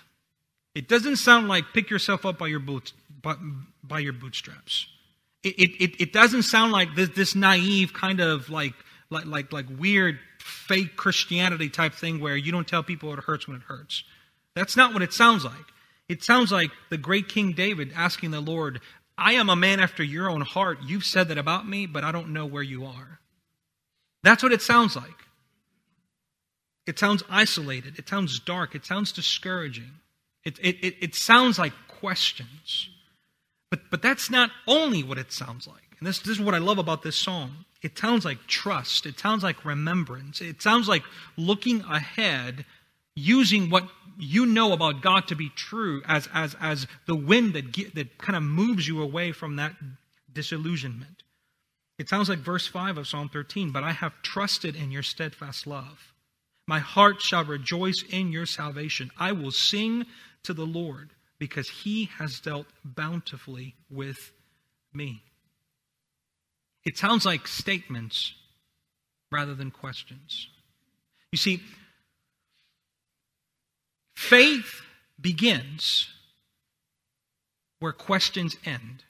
It 0.76 0.86
doesn't 0.86 1.16
sound 1.16 1.48
like 1.48 1.72
pick 1.74 1.90
yourself 1.90 2.24
up 2.24 2.38
by 2.38 2.46
your 2.46 2.60
boots, 2.60 2.92
by, 3.22 3.34
by 3.82 3.98
your 3.98 4.12
bootstraps. 4.12 4.86
It, 5.42 5.56
it, 5.58 6.02
it 6.02 6.12
doesn't 6.12 6.42
sound 6.42 6.72
like 6.72 6.94
this, 6.94 7.08
this 7.10 7.34
naive 7.34 7.92
kind 7.92 8.20
of 8.20 8.50
like, 8.50 8.74
like, 9.08 9.26
like, 9.26 9.52
like 9.52 9.66
weird 9.78 10.18
fake 10.38 10.96
Christianity 10.96 11.70
type 11.70 11.94
thing 11.94 12.20
where 12.20 12.36
you 12.36 12.52
don't 12.52 12.68
tell 12.68 12.82
people 12.82 13.12
it 13.12 13.20
hurts 13.20 13.46
when 13.48 13.56
it 13.56 13.62
hurts. 13.62 14.04
That's 14.54 14.76
not 14.76 14.92
what 14.92 15.02
it 15.02 15.12
sounds 15.12 15.44
like. 15.44 15.54
It 16.08 16.22
sounds 16.22 16.50
like 16.50 16.70
the 16.90 16.98
great 16.98 17.28
King 17.28 17.52
David 17.52 17.92
asking 17.94 18.32
the 18.32 18.40
Lord, 18.40 18.80
I 19.16 19.34
am 19.34 19.48
a 19.48 19.56
man 19.56 19.80
after 19.80 20.02
your 20.02 20.28
own 20.28 20.40
heart. 20.40 20.78
You've 20.84 21.04
said 21.04 21.28
that 21.28 21.38
about 21.38 21.68
me, 21.68 21.86
but 21.86 22.04
I 22.04 22.12
don't 22.12 22.32
know 22.32 22.46
where 22.46 22.62
you 22.62 22.84
are. 22.84 23.20
That's 24.22 24.42
what 24.42 24.52
it 24.52 24.62
sounds 24.62 24.96
like. 24.96 25.06
It 26.86 26.98
sounds 26.98 27.22
isolated. 27.30 27.98
It 27.98 28.08
sounds 28.08 28.40
dark. 28.40 28.74
It 28.74 28.84
sounds 28.84 29.12
discouraging. 29.12 29.92
It, 30.44 30.58
it, 30.60 30.76
it, 30.84 30.94
it 31.00 31.14
sounds 31.14 31.58
like 31.58 31.72
questions. 31.86 32.88
But, 33.70 33.90
but 33.90 34.02
that's 34.02 34.30
not 34.30 34.50
only 34.66 35.02
what 35.02 35.18
it 35.18 35.32
sounds 35.32 35.66
like. 35.66 35.96
And 35.98 36.06
this, 36.08 36.18
this 36.18 36.38
is 36.38 36.40
what 36.40 36.54
I 36.54 36.58
love 36.58 36.78
about 36.78 37.02
this 37.02 37.16
song. 37.16 37.64
It 37.82 37.96
sounds 37.96 38.24
like 38.24 38.46
trust. 38.46 39.06
It 39.06 39.18
sounds 39.18 39.42
like 39.42 39.64
remembrance. 39.64 40.40
It 40.40 40.60
sounds 40.60 40.88
like 40.88 41.02
looking 41.36 41.80
ahead, 41.82 42.64
using 43.14 43.70
what 43.70 43.88
you 44.18 44.44
know 44.44 44.72
about 44.72 45.00
God 45.00 45.28
to 45.28 45.36
be 45.36 45.50
true 45.50 46.02
as, 46.06 46.28
as, 46.34 46.56
as 46.60 46.86
the 47.06 47.14
wind 47.14 47.54
that, 47.54 47.72
that 47.94 48.18
kind 48.18 48.36
of 48.36 48.42
moves 48.42 48.86
you 48.86 49.00
away 49.00 49.32
from 49.32 49.56
that 49.56 49.76
disillusionment. 50.32 51.22
It 51.98 52.08
sounds 52.08 52.28
like 52.28 52.38
verse 52.38 52.66
5 52.66 52.98
of 52.98 53.08
Psalm 53.08 53.28
13, 53.28 53.70
but 53.72 53.84
I 53.84 53.92
have 53.92 54.20
trusted 54.22 54.74
in 54.74 54.90
your 54.90 55.02
steadfast 55.02 55.66
love. 55.66 56.12
My 56.66 56.78
heart 56.78 57.20
shall 57.20 57.44
rejoice 57.44 58.02
in 58.08 58.32
your 58.32 58.46
salvation. 58.46 59.10
I 59.18 59.32
will 59.32 59.50
sing 59.50 60.06
to 60.44 60.54
the 60.54 60.66
Lord 60.66 61.10
because 61.40 61.68
he 61.68 62.04
has 62.18 62.38
dealt 62.38 62.68
bountifully 62.84 63.74
with 63.90 64.30
me. 64.92 65.24
It 66.84 66.96
sounds 66.96 67.26
like 67.26 67.48
statements 67.48 68.34
rather 69.32 69.54
than 69.54 69.72
questions. 69.72 70.48
You 71.32 71.38
see, 71.38 71.60
faith 74.14 74.82
begins 75.20 76.08
where 77.80 77.92
questions 77.92 78.56
end. 78.64 79.02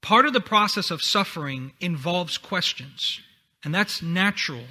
Part 0.00 0.24
of 0.24 0.32
the 0.32 0.40
process 0.40 0.90
of 0.90 1.02
suffering 1.02 1.72
involves 1.80 2.38
questions, 2.38 3.20
and 3.62 3.74
that's 3.74 4.00
natural 4.00 4.64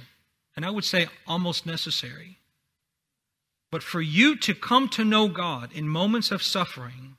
and 0.56 0.66
I 0.66 0.70
would 0.70 0.84
say 0.84 1.06
almost 1.26 1.66
necessary. 1.66 2.38
But 3.70 3.82
for 3.82 4.00
you 4.00 4.36
to 4.36 4.54
come 4.54 4.88
to 4.90 5.04
know 5.04 5.28
God 5.28 5.72
in 5.72 5.88
moments 5.88 6.30
of 6.30 6.42
suffering, 6.42 7.16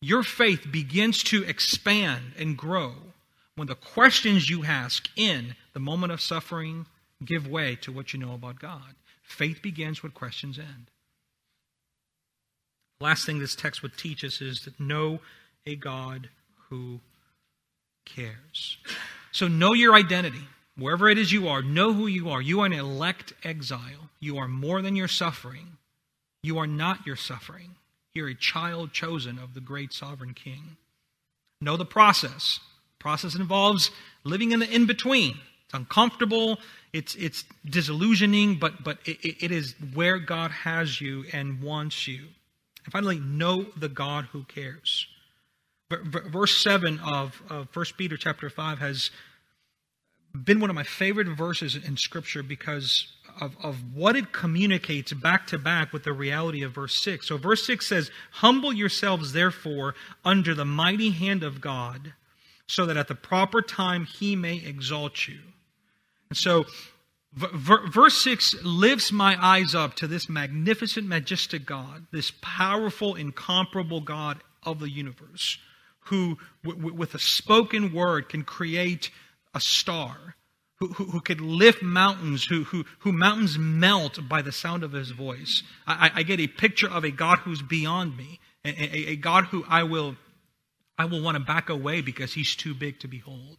your 0.00 0.22
faith 0.22 0.66
begins 0.70 1.22
to 1.24 1.44
expand 1.44 2.32
and 2.38 2.56
grow 2.56 2.94
when 3.56 3.68
the 3.68 3.74
questions 3.74 4.48
you 4.48 4.64
ask 4.64 5.08
in 5.16 5.56
the 5.72 5.80
moment 5.80 6.12
of 6.12 6.20
suffering 6.20 6.86
give 7.24 7.46
way 7.48 7.76
to 7.76 7.92
what 7.92 8.12
you 8.12 8.20
know 8.20 8.34
about 8.34 8.60
God. 8.60 8.94
Faith 9.22 9.60
begins 9.62 10.02
when 10.02 10.12
questions 10.12 10.58
end. 10.58 10.90
Last 13.00 13.26
thing 13.26 13.38
this 13.38 13.54
text 13.54 13.82
would 13.82 13.96
teach 13.96 14.24
us 14.24 14.40
is 14.40 14.60
that 14.62 14.78
know 14.80 15.20
a 15.66 15.76
God 15.76 16.28
who 16.68 17.00
cares. 18.04 18.78
So 19.32 19.46
know 19.46 19.72
your 19.74 19.94
identity. 19.94 20.46
Wherever 20.78 21.08
it 21.08 21.18
is 21.18 21.32
you 21.32 21.48
are, 21.48 21.60
know 21.60 21.92
who 21.92 22.06
you 22.06 22.30
are. 22.30 22.40
You 22.40 22.60
are 22.60 22.66
an 22.66 22.72
elect 22.72 23.32
exile. 23.42 24.10
You 24.20 24.38
are 24.38 24.48
more 24.48 24.80
than 24.80 24.94
your 24.94 25.08
suffering. 25.08 25.76
You 26.42 26.58
are 26.58 26.68
not 26.68 27.04
your 27.04 27.16
suffering. 27.16 27.74
You're 28.14 28.28
a 28.28 28.34
child 28.34 28.92
chosen 28.92 29.38
of 29.38 29.54
the 29.54 29.60
great 29.60 29.92
sovereign 29.92 30.34
king. 30.34 30.76
Know 31.60 31.76
the 31.76 31.84
process. 31.84 32.60
Process 33.00 33.34
involves 33.34 33.90
living 34.22 34.52
in 34.52 34.60
the 34.60 34.72
in 34.72 34.86
between. 34.86 35.38
It's 35.64 35.74
uncomfortable, 35.74 36.58
it's, 36.92 37.14
it's 37.16 37.44
disillusioning, 37.68 38.58
but, 38.58 38.82
but 38.82 38.98
it, 39.04 39.44
it 39.44 39.52
is 39.52 39.74
where 39.92 40.18
God 40.18 40.50
has 40.50 41.00
you 41.00 41.24
and 41.32 41.60
wants 41.60 42.08
you. 42.08 42.28
And 42.84 42.92
finally, 42.92 43.20
know 43.20 43.66
the 43.76 43.90
God 43.90 44.26
who 44.32 44.44
cares. 44.44 45.06
Verse 45.90 46.56
7 46.62 47.00
of, 47.00 47.42
of 47.50 47.68
1 47.74 47.86
Peter 47.98 48.16
chapter 48.16 48.48
5 48.48 48.78
has 48.78 49.10
been 50.34 50.60
one 50.60 50.70
of 50.70 50.76
my 50.76 50.84
favorite 50.84 51.28
verses 51.28 51.76
in 51.76 51.96
Scripture 51.96 52.42
because 52.42 53.12
of, 53.40 53.56
of 53.62 53.94
what 53.94 54.16
it 54.16 54.32
communicates 54.32 55.12
back 55.12 55.46
to 55.48 55.58
back 55.58 55.92
with 55.92 56.04
the 56.04 56.12
reality 56.12 56.62
of 56.62 56.72
verse 56.72 57.02
6. 57.02 57.26
So, 57.26 57.36
verse 57.36 57.66
6 57.66 57.86
says, 57.86 58.10
Humble 58.32 58.72
yourselves, 58.72 59.32
therefore, 59.32 59.94
under 60.24 60.54
the 60.54 60.64
mighty 60.64 61.10
hand 61.10 61.42
of 61.42 61.60
God, 61.60 62.14
so 62.66 62.86
that 62.86 62.96
at 62.96 63.08
the 63.08 63.14
proper 63.14 63.62
time 63.62 64.04
he 64.04 64.36
may 64.36 64.56
exalt 64.56 65.28
you. 65.28 65.38
And 66.28 66.36
so, 66.36 66.66
verse 67.34 68.22
6 68.22 68.62
lifts 68.64 69.12
my 69.12 69.36
eyes 69.40 69.74
up 69.74 69.94
to 69.96 70.06
this 70.06 70.28
magnificent, 70.28 71.06
majestic 71.06 71.64
God, 71.64 72.06
this 72.12 72.32
powerful, 72.42 73.14
incomparable 73.14 74.00
God 74.00 74.42
of 74.62 74.80
the 74.80 74.90
universe, 74.90 75.58
who, 76.00 76.38
with 76.64 77.14
a 77.14 77.18
spoken 77.18 77.92
word, 77.92 78.28
can 78.28 78.42
create 78.42 79.10
a 79.58 79.60
star, 79.60 80.36
who, 80.76 80.86
who, 80.94 81.04
who 81.06 81.20
could 81.20 81.40
lift 81.40 81.82
mountains, 81.82 82.44
who, 82.44 82.62
who, 82.64 82.84
who 83.00 83.10
mountains 83.12 83.58
melt 83.58 84.20
by 84.28 84.40
the 84.40 84.52
sound 84.52 84.84
of 84.84 84.92
his 84.92 85.10
voice. 85.10 85.64
I, 85.84 86.10
I 86.14 86.22
get 86.22 86.38
a 86.38 86.46
picture 86.46 86.88
of 86.88 87.04
a 87.04 87.10
God 87.10 87.40
who's 87.40 87.60
beyond 87.60 88.16
me, 88.16 88.38
a, 88.64 88.68
a, 88.68 89.10
a 89.10 89.16
God 89.16 89.46
who 89.46 89.64
I 89.68 89.82
will, 89.82 90.14
I 90.96 91.06
will 91.06 91.20
want 91.20 91.36
to 91.36 91.42
back 91.42 91.68
away 91.68 92.00
because 92.00 92.32
he's 92.32 92.54
too 92.54 92.72
big 92.72 93.00
to 93.00 93.08
behold. 93.08 93.58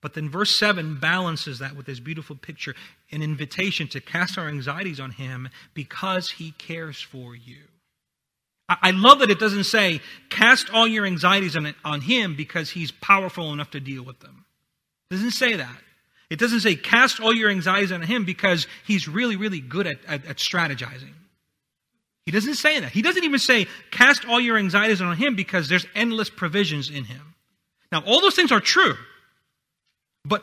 But 0.00 0.14
then 0.14 0.30
verse 0.30 0.54
7 0.54 1.00
balances 1.00 1.58
that 1.58 1.76
with 1.76 1.86
this 1.86 2.00
beautiful 2.00 2.36
picture 2.36 2.74
an 3.10 3.22
invitation 3.22 3.88
to 3.88 4.00
cast 4.00 4.38
our 4.38 4.48
anxieties 4.48 5.00
on 5.00 5.10
him 5.10 5.48
because 5.74 6.30
he 6.30 6.52
cares 6.52 7.00
for 7.00 7.34
you. 7.34 7.58
I 8.68 8.92
love 8.92 9.18
that 9.18 9.30
it 9.30 9.38
doesn't 9.38 9.64
say, 9.64 10.00
cast 10.30 10.70
all 10.72 10.86
your 10.86 11.04
anxieties 11.04 11.56
on, 11.56 11.74
on 11.84 12.00
him 12.00 12.36
because 12.36 12.70
he's 12.70 12.90
powerful 12.90 13.52
enough 13.52 13.70
to 13.72 13.80
deal 13.80 14.02
with 14.02 14.20
them. 14.20 14.46
It 15.12 15.16
doesn't 15.16 15.32
say 15.32 15.56
that. 15.56 15.76
It 16.30 16.38
doesn't 16.38 16.60
say 16.60 16.74
cast 16.74 17.20
all 17.20 17.34
your 17.34 17.50
anxieties 17.50 17.92
on 17.92 18.00
him 18.00 18.24
because 18.24 18.66
he's 18.86 19.06
really, 19.06 19.36
really 19.36 19.60
good 19.60 19.86
at, 19.86 19.96
at, 20.08 20.24
at 20.24 20.36
strategizing. 20.38 21.12
He 22.24 22.32
doesn't 22.32 22.54
say 22.54 22.80
that. 22.80 22.92
He 22.92 23.02
doesn't 23.02 23.22
even 23.22 23.38
say 23.38 23.66
cast 23.90 24.26
all 24.26 24.40
your 24.40 24.56
anxieties 24.56 25.02
on 25.02 25.14
him 25.18 25.36
because 25.36 25.68
there's 25.68 25.84
endless 25.94 26.30
provisions 26.30 26.88
in 26.88 27.04
him. 27.04 27.34
Now, 27.90 28.02
all 28.06 28.22
those 28.22 28.34
things 28.34 28.52
are 28.52 28.60
true, 28.60 28.94
but 30.24 30.42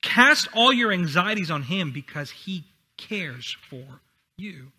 cast 0.00 0.48
all 0.52 0.72
your 0.72 0.90
anxieties 0.90 1.52
on 1.52 1.62
him 1.62 1.92
because 1.92 2.32
he 2.32 2.64
cares 2.96 3.56
for 3.70 3.84
you. 4.36 4.72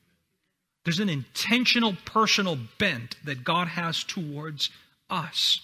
There's 0.84 1.00
an 1.00 1.08
intentional 1.08 1.96
personal 2.04 2.58
bent 2.78 3.16
that 3.24 3.46
God 3.46 3.70
has 3.70 4.04
towards 4.04 4.70
us. 5.10 5.62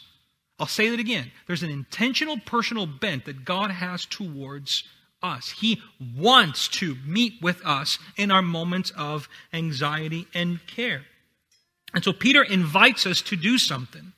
I'll 0.60 0.68
say 0.68 0.90
that 0.90 1.00
again. 1.00 1.32
There's 1.48 1.64
an 1.64 1.70
intentional 1.70 2.38
personal 2.46 2.86
bent 2.86 3.26
that 3.26 3.46
God 3.46 3.72
has 3.72 4.06
towards 4.06 4.84
us. 5.24 5.52
He 5.52 5.82
wants 6.18 6.68
to 6.70 6.96
meet 7.06 7.42
with 7.42 7.66
us 7.66 7.98
in 8.18 8.32
our 8.32 8.42
moments 8.42 8.92
of 8.98 9.30
anxiety 9.54 10.28
and 10.34 10.66
care. 10.68 11.04
And 11.94 12.04
so 12.04 12.14
Peter 12.14 12.44
invites 12.44 13.06
us 13.06 13.22
to 13.24 13.36
do 13.36 13.58
something. 13.58 14.14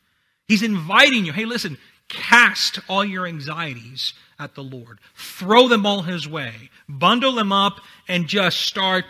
He's 0.47 0.63
inviting 0.63 1.25
you, 1.25 1.31
hey, 1.31 1.45
listen, 1.45 1.77
cast 2.09 2.79
all 2.89 3.05
your 3.05 3.25
anxieties 3.25 4.13
at 4.37 4.55
the 4.55 4.63
Lord. 4.63 4.99
Throw 5.15 5.67
them 5.67 5.85
all 5.85 6.01
his 6.01 6.27
way. 6.27 6.69
Bundle 6.89 7.33
them 7.33 7.51
up 7.51 7.79
and 8.07 8.27
just 8.27 8.61
start 8.61 9.05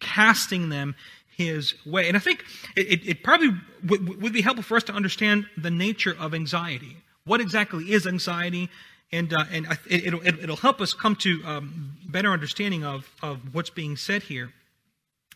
casting 0.00 0.70
them 0.70 0.96
his 1.40 1.74
way. 1.86 2.08
And 2.08 2.16
I 2.16 2.20
think 2.20 2.44
it, 2.76 3.00
it 3.06 3.22
probably 3.22 3.52
w- 3.84 4.18
would 4.20 4.32
be 4.32 4.42
helpful 4.42 4.62
for 4.62 4.76
us 4.76 4.84
to 4.84 4.92
understand 4.92 5.46
the 5.56 5.70
nature 5.70 6.14
of 6.18 6.34
anxiety. 6.34 6.96
What 7.24 7.40
exactly 7.40 7.92
is 7.92 8.06
anxiety? 8.06 8.68
And, 9.12 9.32
uh, 9.32 9.44
and 9.50 9.66
it, 9.88 10.12
will 10.14 10.26
it'll 10.26 10.56
help 10.56 10.80
us 10.80 10.92
come 10.94 11.16
to 11.16 11.42
um, 11.44 11.96
better 12.06 12.30
understanding 12.30 12.84
of, 12.84 13.08
of 13.22 13.54
what's 13.54 13.70
being 13.70 13.96
said 13.96 14.22
here. 14.22 14.52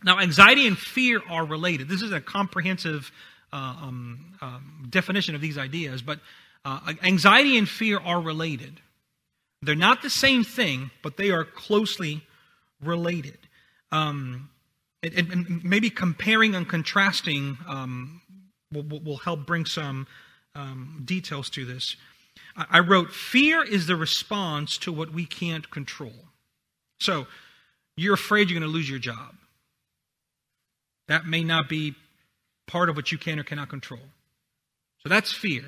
Now, 0.05 0.21
anxiety 0.21 0.67
and 0.67 0.79
fear 0.79 1.23
are 1.31 1.45
related. 1.47 1.89
This 1.89 2.03
is 2.03 2.13
a 2.13 2.21
comprehensive 2.21 3.11
uh, 3.53 3.57
um, 3.57 4.37
um, 4.43 4.87
definition 4.91 5.35
of 5.35 5.41
these 5.41 5.59
ideas, 5.59 6.03
but 6.03 6.21
uh, 6.65 6.93
anxiety 7.03 7.57
and 7.57 7.69
fear 7.69 7.99
are 7.99 8.21
related. 8.21 8.81
They're 9.63 9.75
not 9.75 10.03
the 10.03 10.11
same 10.11 10.45
thing, 10.45 10.91
but 11.03 11.17
they 11.17 11.31
are 11.31 11.45
closely 11.45 12.23
related. 12.83 13.39
Um, 13.91 14.51
and, 15.05 15.33
and 15.33 15.65
maybe 15.65 15.91
comparing 15.91 16.55
and 16.55 16.69
contrasting 16.69 17.59
um, 17.69 18.23
will, 18.73 19.01
will, 19.01 19.17
help 19.19 19.47
bring 19.47 19.67
some 19.67 20.07
um, 20.55 21.03
details 21.05 21.51
to 21.51 21.65
this. 21.65 21.97
I 22.57 22.81
wrote, 22.81 23.13
Fear 23.13 23.65
is 23.65 23.87
the 23.87 23.97
response 23.97 24.79
to 24.79 24.93
what 24.93 25.13
we 25.13 25.27
can't 25.27 25.69
control. 25.71 26.13
So, 27.01 27.27
you're 27.97 28.15
afraid 28.15 28.51
you're 28.51 28.59
going 28.59 28.71
to 28.71 28.75
lose 28.75 28.89
your 28.89 28.99
job. 28.99 29.35
That 31.09 31.27
may 31.27 31.45
not 31.45 31.69
be 31.69 31.95
part 32.67 32.89
of 32.89 32.97
what 32.97 33.13
you 33.13 33.19
can 33.19 33.39
or 33.39 33.45
cannot 33.45 33.69
control. 33.69 34.01
So, 35.03 35.09
that's 35.09 35.33
fear. 35.33 35.65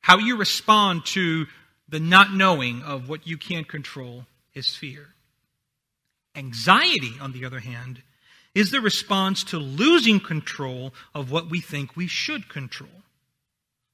How 0.00 0.18
you 0.18 0.36
respond 0.36 1.04
to 1.06 1.46
the 1.88 2.00
not 2.00 2.32
knowing 2.32 2.82
of 2.82 3.08
what 3.08 3.26
you 3.26 3.36
can't 3.36 3.68
control 3.68 4.24
is 4.54 4.74
fear. 4.74 5.08
Anxiety, 6.34 7.12
on 7.20 7.32
the 7.32 7.44
other 7.44 7.60
hand, 7.60 8.02
is 8.56 8.70
the 8.70 8.80
response 8.80 9.44
to 9.44 9.58
losing 9.58 10.18
control 10.18 10.94
of 11.14 11.30
what 11.30 11.50
we 11.50 11.60
think 11.60 11.94
we 11.94 12.06
should 12.06 12.48
control. 12.48 12.88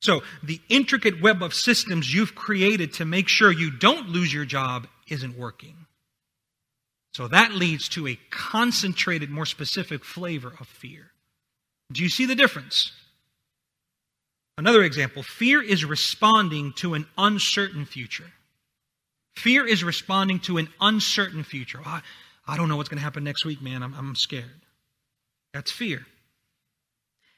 So, 0.00 0.22
the 0.40 0.60
intricate 0.68 1.20
web 1.20 1.42
of 1.42 1.52
systems 1.52 2.14
you've 2.14 2.36
created 2.36 2.92
to 2.94 3.04
make 3.04 3.28
sure 3.28 3.50
you 3.50 3.72
don't 3.72 4.10
lose 4.10 4.32
your 4.32 4.44
job 4.44 4.86
isn't 5.08 5.36
working. 5.36 5.86
So, 7.12 7.26
that 7.28 7.52
leads 7.52 7.88
to 7.90 8.06
a 8.06 8.18
concentrated, 8.30 9.30
more 9.30 9.46
specific 9.46 10.04
flavor 10.04 10.52
of 10.60 10.68
fear. 10.68 11.10
Do 11.90 12.04
you 12.04 12.08
see 12.08 12.26
the 12.26 12.36
difference? 12.36 12.92
Another 14.56 14.84
example 14.84 15.24
fear 15.24 15.60
is 15.60 15.84
responding 15.84 16.72
to 16.74 16.94
an 16.94 17.06
uncertain 17.18 17.84
future. 17.84 18.30
Fear 19.34 19.66
is 19.66 19.82
responding 19.82 20.38
to 20.40 20.58
an 20.58 20.68
uncertain 20.80 21.42
future. 21.42 21.80
Ah, 21.84 22.02
I 22.46 22.56
don't 22.56 22.68
know 22.68 22.76
what's 22.76 22.88
going 22.88 22.98
to 22.98 23.04
happen 23.04 23.24
next 23.24 23.44
week, 23.44 23.62
man. 23.62 23.82
I'm, 23.82 23.94
I'm 23.94 24.16
scared. 24.16 24.62
That's 25.52 25.70
fear. 25.70 26.06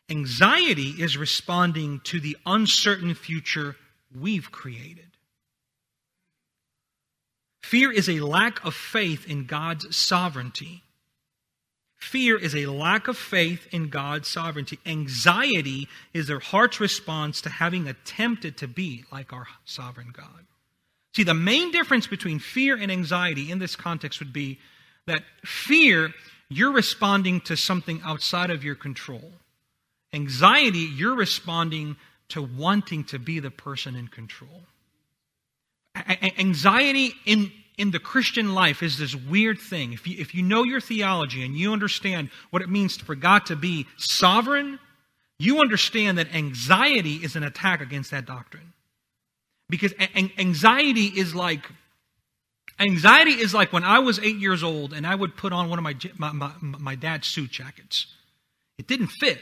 Anxiety 0.08 0.90
is 0.90 1.16
responding 1.16 2.00
to 2.04 2.20
the 2.20 2.36
uncertain 2.46 3.14
future 3.14 3.76
we've 4.18 4.50
created. 4.50 5.06
Fear 7.62 7.92
is 7.92 8.08
a 8.08 8.20
lack 8.20 8.64
of 8.64 8.74
faith 8.74 9.28
in 9.28 9.46
God's 9.46 9.96
sovereignty. 9.96 10.82
Fear 11.96 12.36
is 12.36 12.54
a 12.54 12.66
lack 12.66 13.08
of 13.08 13.16
faith 13.16 13.66
in 13.72 13.88
God's 13.88 14.28
sovereignty. 14.28 14.78
Anxiety 14.84 15.88
is 16.12 16.26
their 16.26 16.38
heart's 16.38 16.78
response 16.78 17.40
to 17.40 17.48
having 17.48 17.88
attempted 17.88 18.58
to 18.58 18.68
be 18.68 19.04
like 19.10 19.32
our 19.32 19.46
sovereign 19.64 20.12
God. 20.12 20.44
See, 21.16 21.22
the 21.22 21.32
main 21.32 21.70
difference 21.70 22.06
between 22.06 22.38
fear 22.38 22.76
and 22.76 22.92
anxiety 22.92 23.50
in 23.50 23.58
this 23.58 23.76
context 23.76 24.18
would 24.18 24.34
be 24.34 24.58
that 25.06 25.22
fear, 25.44 26.12
you're 26.48 26.72
responding 26.72 27.40
to 27.42 27.56
something 27.56 28.00
outside 28.04 28.50
of 28.50 28.64
your 28.64 28.74
control. 28.74 29.32
Anxiety, 30.12 30.88
you're 30.94 31.16
responding 31.16 31.96
to 32.28 32.42
wanting 32.42 33.04
to 33.04 33.18
be 33.18 33.40
the 33.40 33.50
person 33.50 33.96
in 33.96 34.08
control. 34.08 34.62
A- 35.96 36.40
anxiety 36.40 37.12
in, 37.26 37.52
in 37.76 37.90
the 37.90 37.98
Christian 37.98 38.54
life 38.54 38.82
is 38.82 38.98
this 38.98 39.14
weird 39.14 39.58
thing. 39.58 39.92
If 39.92 40.06
you, 40.06 40.16
if 40.18 40.34
you 40.34 40.42
know 40.42 40.64
your 40.64 40.80
theology 40.80 41.44
and 41.44 41.56
you 41.56 41.72
understand 41.72 42.30
what 42.50 42.62
it 42.62 42.68
means 42.68 42.96
for 42.96 43.14
God 43.14 43.46
to 43.46 43.56
be 43.56 43.86
sovereign, 43.96 44.78
you 45.38 45.60
understand 45.60 46.18
that 46.18 46.34
anxiety 46.34 47.16
is 47.16 47.36
an 47.36 47.42
attack 47.42 47.80
against 47.80 48.10
that 48.12 48.26
doctrine. 48.26 48.72
Because 49.68 49.92
a- 49.98 50.32
anxiety 50.38 51.06
is 51.06 51.34
like 51.34 51.70
anxiety 52.78 53.32
is 53.32 53.54
like 53.54 53.72
when 53.72 53.84
I 53.84 54.00
was 54.00 54.18
eight 54.18 54.36
years 54.36 54.62
old 54.62 54.92
and 54.92 55.06
I 55.06 55.14
would 55.14 55.36
put 55.36 55.52
on 55.52 55.68
one 55.68 55.78
of 55.78 55.82
my, 55.82 55.96
my, 56.18 56.32
my, 56.32 56.52
my 56.60 56.94
dad's 56.94 57.26
suit 57.26 57.50
jackets. 57.50 58.06
It 58.78 58.86
didn't 58.86 59.08
fit, 59.08 59.38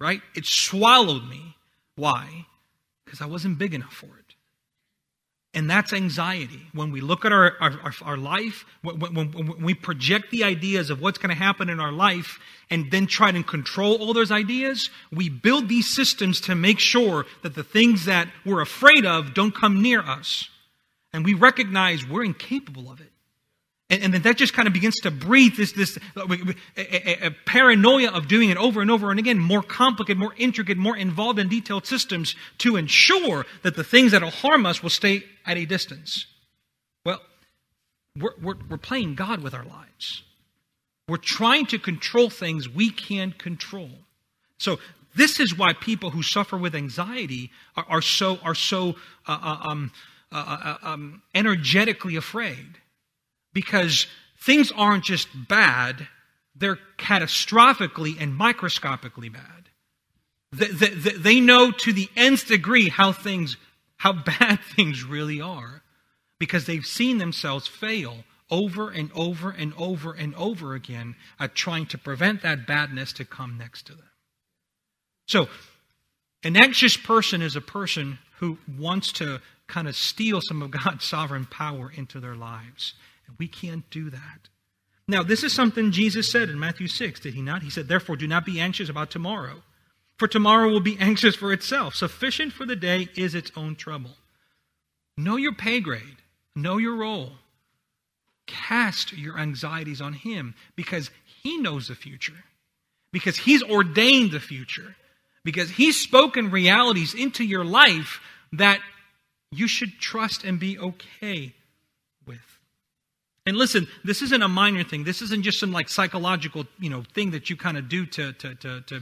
right? 0.00 0.20
It 0.34 0.46
swallowed 0.46 1.28
me. 1.28 1.56
Why? 1.96 2.46
Because 3.04 3.20
I 3.20 3.26
wasn't 3.26 3.58
big 3.58 3.74
enough 3.74 3.92
for 3.92 4.06
it. 4.06 4.22
And 5.54 5.68
that's 5.68 5.92
anxiety. 5.92 6.62
When 6.72 6.92
we 6.92 7.02
look 7.02 7.26
at 7.26 7.32
our, 7.32 7.52
our, 7.60 7.92
our 8.02 8.16
life, 8.16 8.64
when, 8.80 8.98
when, 8.98 9.32
when, 9.32 9.62
we 9.62 9.74
project 9.74 10.30
the 10.30 10.44
ideas 10.44 10.88
of 10.88 11.02
what's 11.02 11.18
going 11.18 11.28
to 11.28 11.42
happen 11.42 11.68
in 11.68 11.78
our 11.78 11.92
life 11.92 12.38
and 12.70 12.90
then 12.90 13.06
try 13.06 13.30
to 13.30 13.42
control 13.42 13.96
all 13.96 14.14
those 14.14 14.32
ideas, 14.32 14.88
we 15.12 15.28
build 15.28 15.68
these 15.68 15.94
systems 15.94 16.40
to 16.42 16.54
make 16.54 16.78
sure 16.78 17.26
that 17.42 17.54
the 17.54 17.64
things 17.64 18.06
that 18.06 18.28
we're 18.46 18.62
afraid 18.62 19.04
of 19.04 19.34
don't 19.34 19.54
come 19.54 19.82
near 19.82 20.00
us. 20.00 20.48
And 21.12 21.24
we 21.24 21.34
recognize 21.34 22.06
we're 22.06 22.24
incapable 22.24 22.90
of 22.90 23.00
it. 23.00 23.10
And, 23.90 24.02
and 24.04 24.14
then 24.14 24.22
that 24.22 24.38
just 24.38 24.54
kind 24.54 24.66
of 24.66 24.72
begins 24.72 24.96
to 25.00 25.10
breathe 25.10 25.56
this, 25.56 25.72
this 25.72 25.98
a, 26.16 26.54
a, 26.76 27.26
a, 27.26 27.30
paranoia 27.44 28.10
of 28.10 28.26
doing 28.26 28.48
it 28.48 28.56
over 28.56 28.80
and 28.80 28.90
over 28.90 29.10
and 29.10 29.20
again, 29.20 29.38
more 29.38 29.62
complicated, 29.62 30.18
more 30.18 30.34
intricate, 30.38 30.78
more 30.78 30.96
involved 30.96 31.38
and 31.38 31.50
detailed 31.50 31.86
systems 31.86 32.34
to 32.58 32.76
ensure 32.76 33.44
that 33.62 33.76
the 33.76 33.84
things 33.84 34.12
that 34.12 34.22
will 34.22 34.30
harm 34.30 34.64
us 34.64 34.82
will 34.82 34.90
stay 34.90 35.24
at 35.44 35.58
a 35.58 35.66
distance. 35.66 36.26
Well, 37.04 37.20
we're, 38.18 38.34
we're, 38.42 38.56
we're 38.70 38.78
playing 38.78 39.14
God 39.14 39.42
with 39.42 39.52
our 39.52 39.64
lives. 39.64 40.22
We're 41.08 41.18
trying 41.18 41.66
to 41.66 41.78
control 41.78 42.30
things 42.30 42.68
we 42.68 42.90
can't 42.90 43.36
control. 43.36 43.90
So 44.56 44.78
this 45.14 45.40
is 45.40 45.56
why 45.56 45.74
people 45.74 46.10
who 46.10 46.22
suffer 46.22 46.56
with 46.56 46.74
anxiety 46.74 47.50
are, 47.76 47.84
are 47.88 48.02
so 48.02 48.38
are 48.42 48.54
so 48.54 48.94
uh, 49.26 49.38
uh 49.42 49.68
um, 49.68 49.90
uh, 50.32 50.36
uh, 50.36 50.76
uh, 50.82 50.88
um, 50.88 51.22
energetically 51.34 52.16
afraid 52.16 52.78
because 53.52 54.06
things 54.40 54.72
aren't 54.72 55.04
just 55.04 55.28
bad, 55.48 56.08
they're 56.56 56.78
catastrophically 56.98 58.16
and 58.18 58.34
microscopically 58.34 59.28
bad. 59.28 59.68
They, 60.52 60.68
they, 60.68 61.10
they 61.12 61.40
know 61.40 61.70
to 61.70 61.92
the 61.92 62.08
nth 62.16 62.46
degree 62.48 62.88
how 62.88 63.12
things, 63.12 63.56
how 63.96 64.12
bad 64.38 64.60
things 64.74 65.04
really 65.04 65.40
are 65.40 65.82
because 66.38 66.66
they've 66.66 66.86
seen 66.86 67.18
themselves 67.18 67.66
fail 67.66 68.24
over 68.50 68.90
and 68.90 69.10
over 69.14 69.50
and 69.50 69.72
over 69.78 70.12
and 70.12 70.34
over 70.34 70.74
again 70.74 71.14
at 71.38 71.54
trying 71.54 71.86
to 71.86 71.98
prevent 71.98 72.42
that 72.42 72.66
badness 72.66 73.12
to 73.14 73.24
come 73.24 73.56
next 73.56 73.86
to 73.86 73.94
them. 73.94 74.10
So, 75.26 75.48
an 76.44 76.56
anxious 76.56 76.96
person 76.96 77.40
is 77.40 77.56
a 77.56 77.60
person 77.60 78.18
who 78.40 78.58
wants 78.76 79.12
to 79.12 79.40
kind 79.72 79.88
of 79.88 79.96
steal 79.96 80.40
some 80.40 80.62
of 80.62 80.70
God's 80.84 81.04
sovereign 81.04 81.46
power 81.46 81.90
into 81.94 82.20
their 82.20 82.36
lives. 82.36 82.94
And 83.26 83.36
we 83.38 83.48
can't 83.48 83.88
do 83.90 84.10
that. 84.10 84.48
Now, 85.08 85.22
this 85.22 85.42
is 85.42 85.52
something 85.52 85.90
Jesus 85.90 86.30
said 86.30 86.48
in 86.48 86.60
Matthew 86.60 86.86
6, 86.86 87.20
did 87.20 87.34
he 87.34 87.42
not? 87.42 87.62
He 87.62 87.70
said, 87.70 87.88
Therefore, 87.88 88.16
do 88.16 88.28
not 88.28 88.46
be 88.46 88.60
anxious 88.60 88.88
about 88.88 89.10
tomorrow, 89.10 89.62
for 90.16 90.28
tomorrow 90.28 90.68
will 90.68 90.80
be 90.80 90.96
anxious 91.00 91.34
for 91.34 91.52
itself. 91.52 91.94
Sufficient 91.94 92.52
for 92.52 92.66
the 92.66 92.76
day 92.76 93.08
is 93.16 93.34
its 93.34 93.50
own 93.56 93.74
trouble. 93.74 94.10
Know 95.16 95.36
your 95.36 95.54
pay 95.54 95.80
grade, 95.80 96.18
know 96.54 96.78
your 96.78 96.96
role. 96.96 97.32
Cast 98.46 99.12
your 99.12 99.38
anxieties 99.38 100.00
on 100.00 100.12
him 100.12 100.54
because 100.76 101.10
he 101.42 101.58
knows 101.58 101.88
the 101.88 101.94
future, 101.94 102.44
because 103.12 103.36
he's 103.36 103.62
ordained 103.62 104.32
the 104.32 104.40
future, 104.40 104.96
because 105.44 105.70
he's 105.70 106.00
spoken 106.00 106.50
realities 106.50 107.14
into 107.14 107.44
your 107.44 107.64
life 107.64 108.20
that 108.52 108.80
you 109.52 109.68
should 109.68 110.00
trust 110.00 110.44
and 110.44 110.58
be 110.58 110.78
okay 110.78 111.54
with. 112.26 112.58
and 113.46 113.56
listen, 113.56 113.86
this 114.02 114.22
isn't 114.22 114.42
a 114.42 114.48
minor 114.48 114.82
thing. 114.82 115.04
This 115.04 115.20
isn't 115.20 115.42
just 115.42 115.60
some 115.60 115.72
like 115.72 115.88
psychological, 115.88 116.64
you 116.80 116.88
know, 116.88 117.04
thing 117.14 117.32
that 117.32 117.50
you 117.50 117.56
kind 117.56 117.76
of 117.76 117.88
do 117.88 118.06
to, 118.06 118.32
to, 118.32 118.54
to, 118.56 118.80
to 118.80 119.00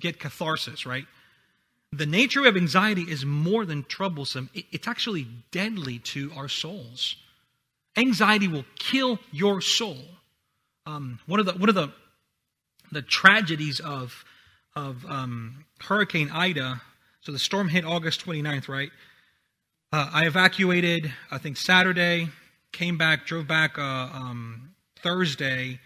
get 0.00 0.18
catharsis, 0.18 0.84
right? 0.84 1.06
The 1.92 2.06
nature 2.06 2.44
of 2.44 2.56
anxiety 2.56 3.02
is 3.02 3.24
more 3.24 3.64
than 3.64 3.84
troublesome. 3.84 4.50
It's 4.52 4.88
actually 4.88 5.28
deadly 5.52 6.00
to 6.00 6.32
our 6.36 6.48
souls. 6.48 7.14
Anxiety 7.96 8.48
will 8.48 8.64
kill 8.76 9.20
your 9.30 9.60
soul. 9.60 9.98
Um, 10.86 11.20
one 11.26 11.38
of 11.38 11.46
the 11.46 11.52
one 11.52 11.68
of 11.68 11.76
the 11.76 11.92
the 12.90 13.00
tragedies 13.00 13.78
of 13.78 14.24
of 14.74 15.06
um, 15.06 15.64
Hurricane 15.80 16.30
Ida. 16.32 16.80
So 17.20 17.30
the 17.30 17.38
storm 17.38 17.68
hit 17.68 17.84
August 17.84 18.26
29th, 18.26 18.68
right? 18.68 18.90
Uh, 19.94 20.10
I 20.12 20.26
evacuated, 20.26 21.12
I 21.30 21.38
think 21.38 21.56
Saturday 21.56 22.28
came 22.72 22.98
back, 22.98 23.26
drove 23.26 23.46
back 23.46 23.78
uh, 23.78 23.82
um, 23.82 24.74
Thursday, 25.04 25.78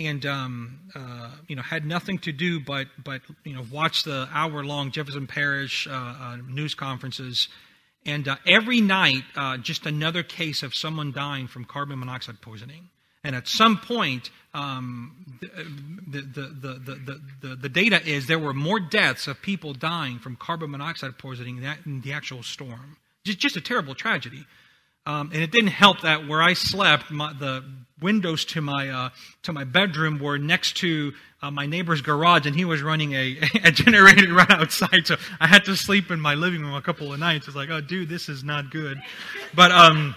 and 0.00 0.24
um, 0.24 0.78
uh, 0.94 1.32
you 1.48 1.56
know 1.56 1.60
had 1.60 1.84
nothing 1.84 2.16
to 2.20 2.32
do 2.32 2.60
but 2.60 2.86
but 3.04 3.20
you 3.44 3.54
know 3.54 3.66
watch 3.70 4.04
the 4.04 4.26
hour 4.32 4.64
long 4.64 4.90
Jefferson 4.90 5.26
Parish 5.26 5.86
uh, 5.86 5.90
uh, 5.92 6.38
news 6.48 6.74
conferences, 6.74 7.48
and 8.06 8.26
uh, 8.26 8.36
every 8.46 8.80
night 8.80 9.24
just 9.60 9.84
another 9.84 10.22
case 10.22 10.62
of 10.62 10.74
someone 10.74 11.12
dying 11.12 11.46
from 11.46 11.66
carbon 11.66 11.98
monoxide 11.98 12.40
poisoning. 12.40 12.88
And 13.22 13.36
at 13.36 13.48
some 13.48 13.76
point, 13.76 14.30
um, 14.54 15.38
the, 15.42 16.22
the, 16.22 16.46
the, 16.58 17.20
the, 17.42 17.56
the, 17.56 17.68
data 17.68 18.00
is 18.04 18.26
there 18.26 18.38
were 18.38 18.54
more 18.54 18.80
deaths 18.80 19.28
of 19.28 19.42
people 19.42 19.74
dying 19.74 20.18
from 20.18 20.36
carbon 20.36 20.70
monoxide 20.70 21.18
poisoning 21.18 21.60
than 21.60 22.00
the 22.00 22.14
actual 22.14 22.42
storm. 22.42 22.96
Just, 23.24 23.56
a 23.56 23.60
terrible 23.60 23.94
tragedy. 23.94 24.44
Um, 25.06 25.30
and 25.32 25.42
it 25.42 25.50
didn't 25.50 25.70
help 25.70 26.02
that 26.02 26.28
where 26.28 26.42
I 26.42 26.54
slept, 26.54 27.10
my, 27.10 27.32
the 27.32 27.64
windows 28.00 28.44
to 28.46 28.60
my 28.60 28.88
uh, 28.88 29.10
to 29.42 29.52
my 29.52 29.64
bedroom 29.64 30.18
were 30.18 30.38
next 30.38 30.76
to 30.78 31.12
uh, 31.40 31.50
my 31.50 31.66
neighbor's 31.66 32.02
garage, 32.02 32.46
and 32.46 32.54
he 32.54 32.64
was 32.64 32.82
running 32.82 33.12
a, 33.12 33.38
a 33.64 33.70
generator 33.70 34.32
right 34.34 34.50
outside. 34.50 35.06
So 35.06 35.16
I 35.40 35.46
had 35.46 35.64
to 35.64 35.76
sleep 35.76 36.10
in 36.10 36.20
my 36.20 36.34
living 36.34 36.62
room 36.62 36.74
a 36.74 36.82
couple 36.82 37.12
of 37.12 37.18
nights. 37.18 37.46
It's 37.46 37.56
like, 37.56 37.70
oh, 37.70 37.80
dude, 37.80 38.08
this 38.08 38.28
is 38.28 38.44
not 38.44 38.70
good. 38.70 39.00
But 39.54 39.70
um, 39.72 40.14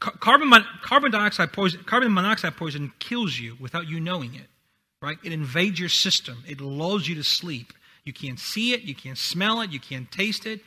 carbon 0.00 0.50
carbon 0.82 1.10
dioxide 1.10 1.52
poison, 1.52 1.84
carbon 1.84 2.12
monoxide 2.12 2.56
poison 2.56 2.92
kills 2.98 3.38
you 3.38 3.56
without 3.60 3.88
you 3.88 4.00
knowing 4.00 4.34
it. 4.34 4.46
Right? 5.00 5.16
It 5.22 5.32
invades 5.32 5.78
your 5.78 5.88
system. 5.88 6.42
It 6.46 6.60
lulls 6.60 7.06
you 7.06 7.14
to 7.14 7.24
sleep. 7.24 7.72
You 8.04 8.12
can't 8.12 8.40
see 8.40 8.72
it, 8.72 8.82
you 8.82 8.94
can't 8.94 9.18
smell 9.18 9.60
it, 9.60 9.70
you 9.70 9.78
can't 9.78 10.10
taste 10.10 10.46
it, 10.46 10.60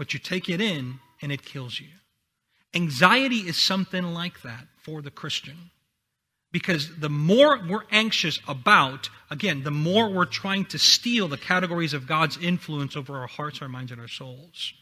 but 0.00 0.14
you 0.14 0.18
take 0.18 0.48
it 0.48 0.62
in, 0.62 0.98
and 1.20 1.30
it 1.30 1.44
kills 1.44 1.78
you. 1.78 1.88
Anxiety 2.72 3.40
is 3.40 3.58
something 3.58 4.14
like 4.14 4.40
that 4.40 4.66
for 4.78 5.02
the 5.02 5.10
Christian. 5.10 5.72
Because 6.52 7.00
the 7.00 7.10
more 7.10 7.60
we're 7.68 7.84
anxious 7.90 8.38
about, 8.48 9.10
again, 9.30 9.62
the 9.62 9.70
more 9.70 10.08
we're 10.08 10.24
trying 10.24 10.64
to 10.64 10.78
steal 10.78 11.28
the 11.28 11.36
categories 11.36 11.92
of 11.92 12.06
God's 12.06 12.38
influence 12.38 12.96
over 12.96 13.18
our 13.18 13.26
hearts, 13.26 13.60
our 13.60 13.68
minds, 13.68 13.92
and 13.92 14.00
our 14.00 14.08
souls. 14.08 14.72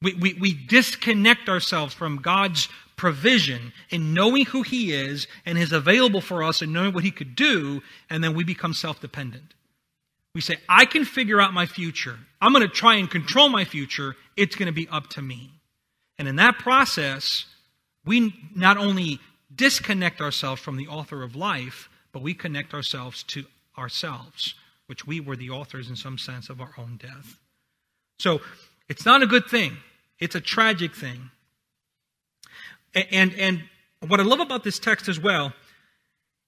We, 0.00 0.14
we, 0.14 0.32
we 0.40 0.54
disconnect 0.54 1.50
ourselves 1.50 1.92
from 1.92 2.22
God's 2.22 2.70
provision 2.96 3.74
in 3.90 4.14
knowing 4.14 4.46
who 4.46 4.62
He 4.62 4.92
is 4.92 5.26
and 5.44 5.58
is 5.58 5.72
available 5.72 6.22
for 6.22 6.42
us 6.42 6.62
and 6.62 6.72
knowing 6.72 6.94
what 6.94 7.04
He 7.04 7.10
could 7.10 7.36
do, 7.36 7.82
and 8.08 8.24
then 8.24 8.34
we 8.34 8.42
become 8.42 8.72
self 8.72 9.02
dependent. 9.02 9.52
We 10.36 10.42
say, 10.42 10.58
I 10.68 10.84
can 10.84 11.06
figure 11.06 11.40
out 11.40 11.54
my 11.54 11.64
future. 11.64 12.18
I'm 12.42 12.52
going 12.52 12.60
to 12.60 12.68
try 12.68 12.96
and 12.96 13.10
control 13.10 13.48
my 13.48 13.64
future. 13.64 14.16
It's 14.36 14.54
going 14.54 14.66
to 14.66 14.72
be 14.72 14.86
up 14.86 15.08
to 15.12 15.22
me. 15.22 15.48
And 16.18 16.28
in 16.28 16.36
that 16.36 16.58
process, 16.58 17.46
we 18.04 18.34
not 18.54 18.76
only 18.76 19.18
disconnect 19.54 20.20
ourselves 20.20 20.60
from 20.60 20.76
the 20.76 20.88
author 20.88 21.22
of 21.22 21.36
life, 21.36 21.88
but 22.12 22.20
we 22.20 22.34
connect 22.34 22.74
ourselves 22.74 23.22
to 23.28 23.46
ourselves, 23.78 24.54
which 24.88 25.06
we 25.06 25.20
were 25.20 25.36
the 25.36 25.48
authors 25.48 25.88
in 25.88 25.96
some 25.96 26.18
sense 26.18 26.50
of 26.50 26.60
our 26.60 26.74
own 26.76 26.98
death. 26.98 27.38
So 28.18 28.42
it's 28.90 29.06
not 29.06 29.22
a 29.22 29.26
good 29.26 29.46
thing. 29.46 29.78
It's 30.20 30.34
a 30.34 30.40
tragic 30.42 30.94
thing. 30.94 31.30
And, 32.94 33.32
and 33.36 33.64
what 34.06 34.20
I 34.20 34.22
love 34.22 34.40
about 34.40 34.64
this 34.64 34.78
text 34.78 35.08
as 35.08 35.18
well 35.18 35.54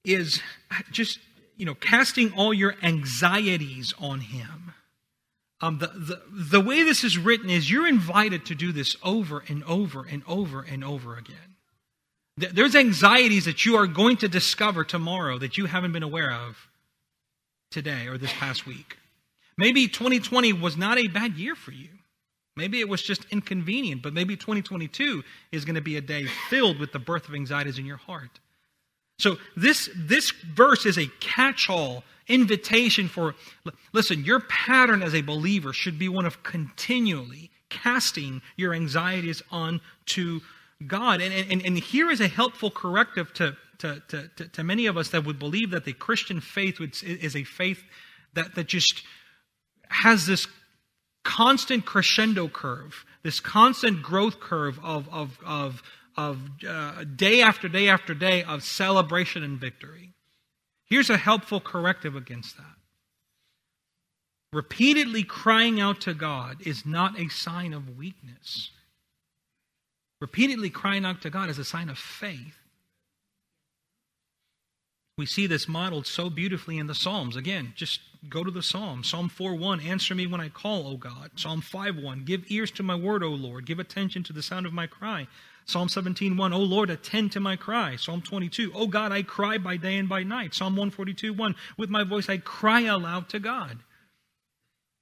is 0.05 0.43
just, 0.91 1.21
you 1.59 1.67
know, 1.67 1.75
casting 1.75 2.33
all 2.33 2.55
your 2.55 2.75
anxieties 2.83 3.93
on 3.99 4.21
him. 4.21 4.73
Um, 5.61 5.79
the, 5.79 5.89
the, 5.89 6.23
the 6.31 6.61
way 6.61 6.85
this 6.85 7.03
is 7.03 7.19
written 7.19 7.51
is 7.51 7.71
you're 7.71 7.89
invited 7.89 8.47
to 8.47 8.55
do 8.55 8.71
this 8.73 8.97
over 9.03 9.43
and 9.49 9.65
over 9.65 10.07
and 10.09 10.23
over 10.27 10.63
and 10.63 10.85
over 10.85 11.17
again. 11.17 11.57
There's 12.37 12.77
anxieties 12.77 13.47
that 13.47 13.67
you 13.67 13.75
are 13.75 13.89
going 13.89 14.19
to 14.19 14.29
discover 14.29 14.85
tomorrow 14.85 15.39
that 15.39 15.59
you 15.59 15.67
haven't 15.67 15.93
been 15.93 16.05
aware 16.05 16.33
of 16.33 16.69
today 17.73 18.07
or 18.07 18.17
this 18.17 18.33
past 18.33 18.65
week. 18.65 18.97
Maybe 19.57 19.89
2020 19.89 20.53
was 20.53 20.77
not 20.77 20.99
a 20.99 21.09
bad 21.09 21.35
year 21.37 21.57
for 21.57 21.73
you. 21.73 21.89
Maybe 22.57 22.79
it 22.79 22.89
was 22.89 23.03
just 23.03 23.25
inconvenient, 23.33 24.03
but 24.03 24.13
maybe 24.13 24.37
2022 24.37 25.25
is 25.51 25.65
going 25.65 25.75
to 25.75 25.81
be 25.81 25.97
a 25.97 26.01
day 26.01 26.27
filled 26.49 26.79
with 26.79 26.93
the 26.93 27.01
birth 27.01 27.29
of 27.29 27.35
anxieties 27.35 27.79
in 27.79 27.87
your 27.87 27.97
heart. 27.97 28.39
So 29.19 29.37
this, 29.57 29.91
this 29.97 30.31
verse 30.31 30.87
is 30.87 30.97
a 30.97 31.07
catch-all 31.21 32.05
invitation 32.29 33.09
for, 33.09 33.35
listen, 33.93 34.25
your 34.25 34.41
pattern 34.41 35.03
as 35.03 35.14
a 35.14 35.23
believer 35.23 35.73
should 35.73 35.99
be 35.99 36.09
one 36.09 36.27
of 36.27 36.43
continually 36.43 37.51
casting 37.69 38.43
your 38.57 38.75
anxieties 38.75 39.43
onto 39.51 40.41
God. 40.87 41.21
And, 41.21 41.35
and, 41.51 41.62
and 41.64 41.79
here 41.79 42.11
is 42.11 42.21
a 42.21 42.29
helpful 42.29 42.71
corrective 42.71 43.33
to, 43.35 43.57
to, 43.79 44.03
to, 44.09 44.49
to, 44.49 44.64
many 44.64 44.87
of 44.87 44.97
us 44.97 45.09
that 45.11 45.25
would 45.25 45.39
believe 45.39 45.71
that 45.71 45.85
the 45.85 45.93
Christian 45.93 46.41
faith 46.41 46.81
is 47.03 47.35
a 47.35 47.45
faith 47.45 47.83
that, 48.35 48.55
that 48.55 48.69
just 48.69 49.03
has 49.89 50.27
this 50.27 50.47
constant 51.25 51.85
crescendo 51.85 52.49
curve, 52.49 53.05
this 53.23 53.41
constant 53.41 54.03
growth 54.03 54.41
curve 54.41 54.79
of, 54.83 55.09
of, 55.11 55.39
of, 55.45 55.83
of 56.19 56.41
uh, 56.69 57.05
day 57.05 57.41
after 57.41 57.69
day 57.69 57.89
after 57.89 58.12
day 58.12 58.43
of 58.43 58.64
celebration 58.64 59.45
and 59.45 59.59
victory. 59.59 60.14
Here's 60.85 61.11
a 61.11 61.16
helpful 61.16 61.61
corrective 61.61 62.16
against 62.16 62.57
that. 62.57 62.64
Repeatedly 64.53 65.23
crying 65.23 65.81
out 65.81 66.01
to 66.03 66.14
God 66.14 66.57
is 66.66 66.85
not 66.85 67.21
a 67.21 67.29
sign 67.29 67.73
of 67.73 67.97
weakness. 67.97 68.71
Repeatedly 70.21 70.71
crying 70.71 71.05
out 71.05 71.23
to 71.23 71.31
God 71.31 71.51
is 71.51 71.59
a 71.59 71.64
sign 71.64 71.89
of 71.89 71.97
faith. 71.97 72.57
We 75.19 75.27
see 75.27 75.49
this 75.49 75.66
modeled 75.66 76.07
so 76.07 76.31
beautifully 76.31 76.79
in 76.79 76.87
the 76.87 76.95
Psalms. 76.95 77.35
Again, 77.35 77.73
just 77.75 78.01
go 78.29 78.45
to 78.45 78.53
the 78.53 78.62
Psalms. 78.62 79.09
Psalm 79.09 79.29
4:1, 79.29 79.85
answer 79.85 80.14
me 80.14 80.29
when 80.29 80.41
I 80.41 80.49
call, 80.49 80.87
O 80.87 80.97
God. 80.97 81.33
Psalm 81.35 81.61
5:1, 81.61 82.25
give 82.25 82.45
ears 82.49 82.71
to 82.71 82.85
my 82.85 82.95
word, 82.95 83.25
O 83.25 83.31
Lord. 83.31 83.66
Give 83.66 83.81
attention 83.81 84.23
to 84.23 84.33
the 84.33 84.45
sound 84.45 84.64
of 84.64 84.73
my 84.73 84.87
cry. 84.87 85.27
Psalm 85.64 85.89
17:1, 85.89 86.53
O 86.53 86.61
Lord, 86.61 86.89
attend 86.89 87.33
to 87.33 87.41
my 87.41 87.57
cry. 87.57 87.97
Psalm 87.97 88.23
22, 88.23 88.73
O 88.73 88.87
God, 88.87 89.11
I 89.11 89.25
cry 89.25 89.59
by 89.59 89.77
day 89.77 89.97
and 89.97 90.09
by 90.09 90.23
night. 90.23 90.55
Psalm 90.55 90.77
142:1, 90.77 91.57
with 91.77 91.91
my 91.91 92.05
voice 92.05 92.29
I 92.29 92.39
cry 92.39 92.83
aloud 92.83 93.29
to 93.31 93.41
God. 93.41 93.81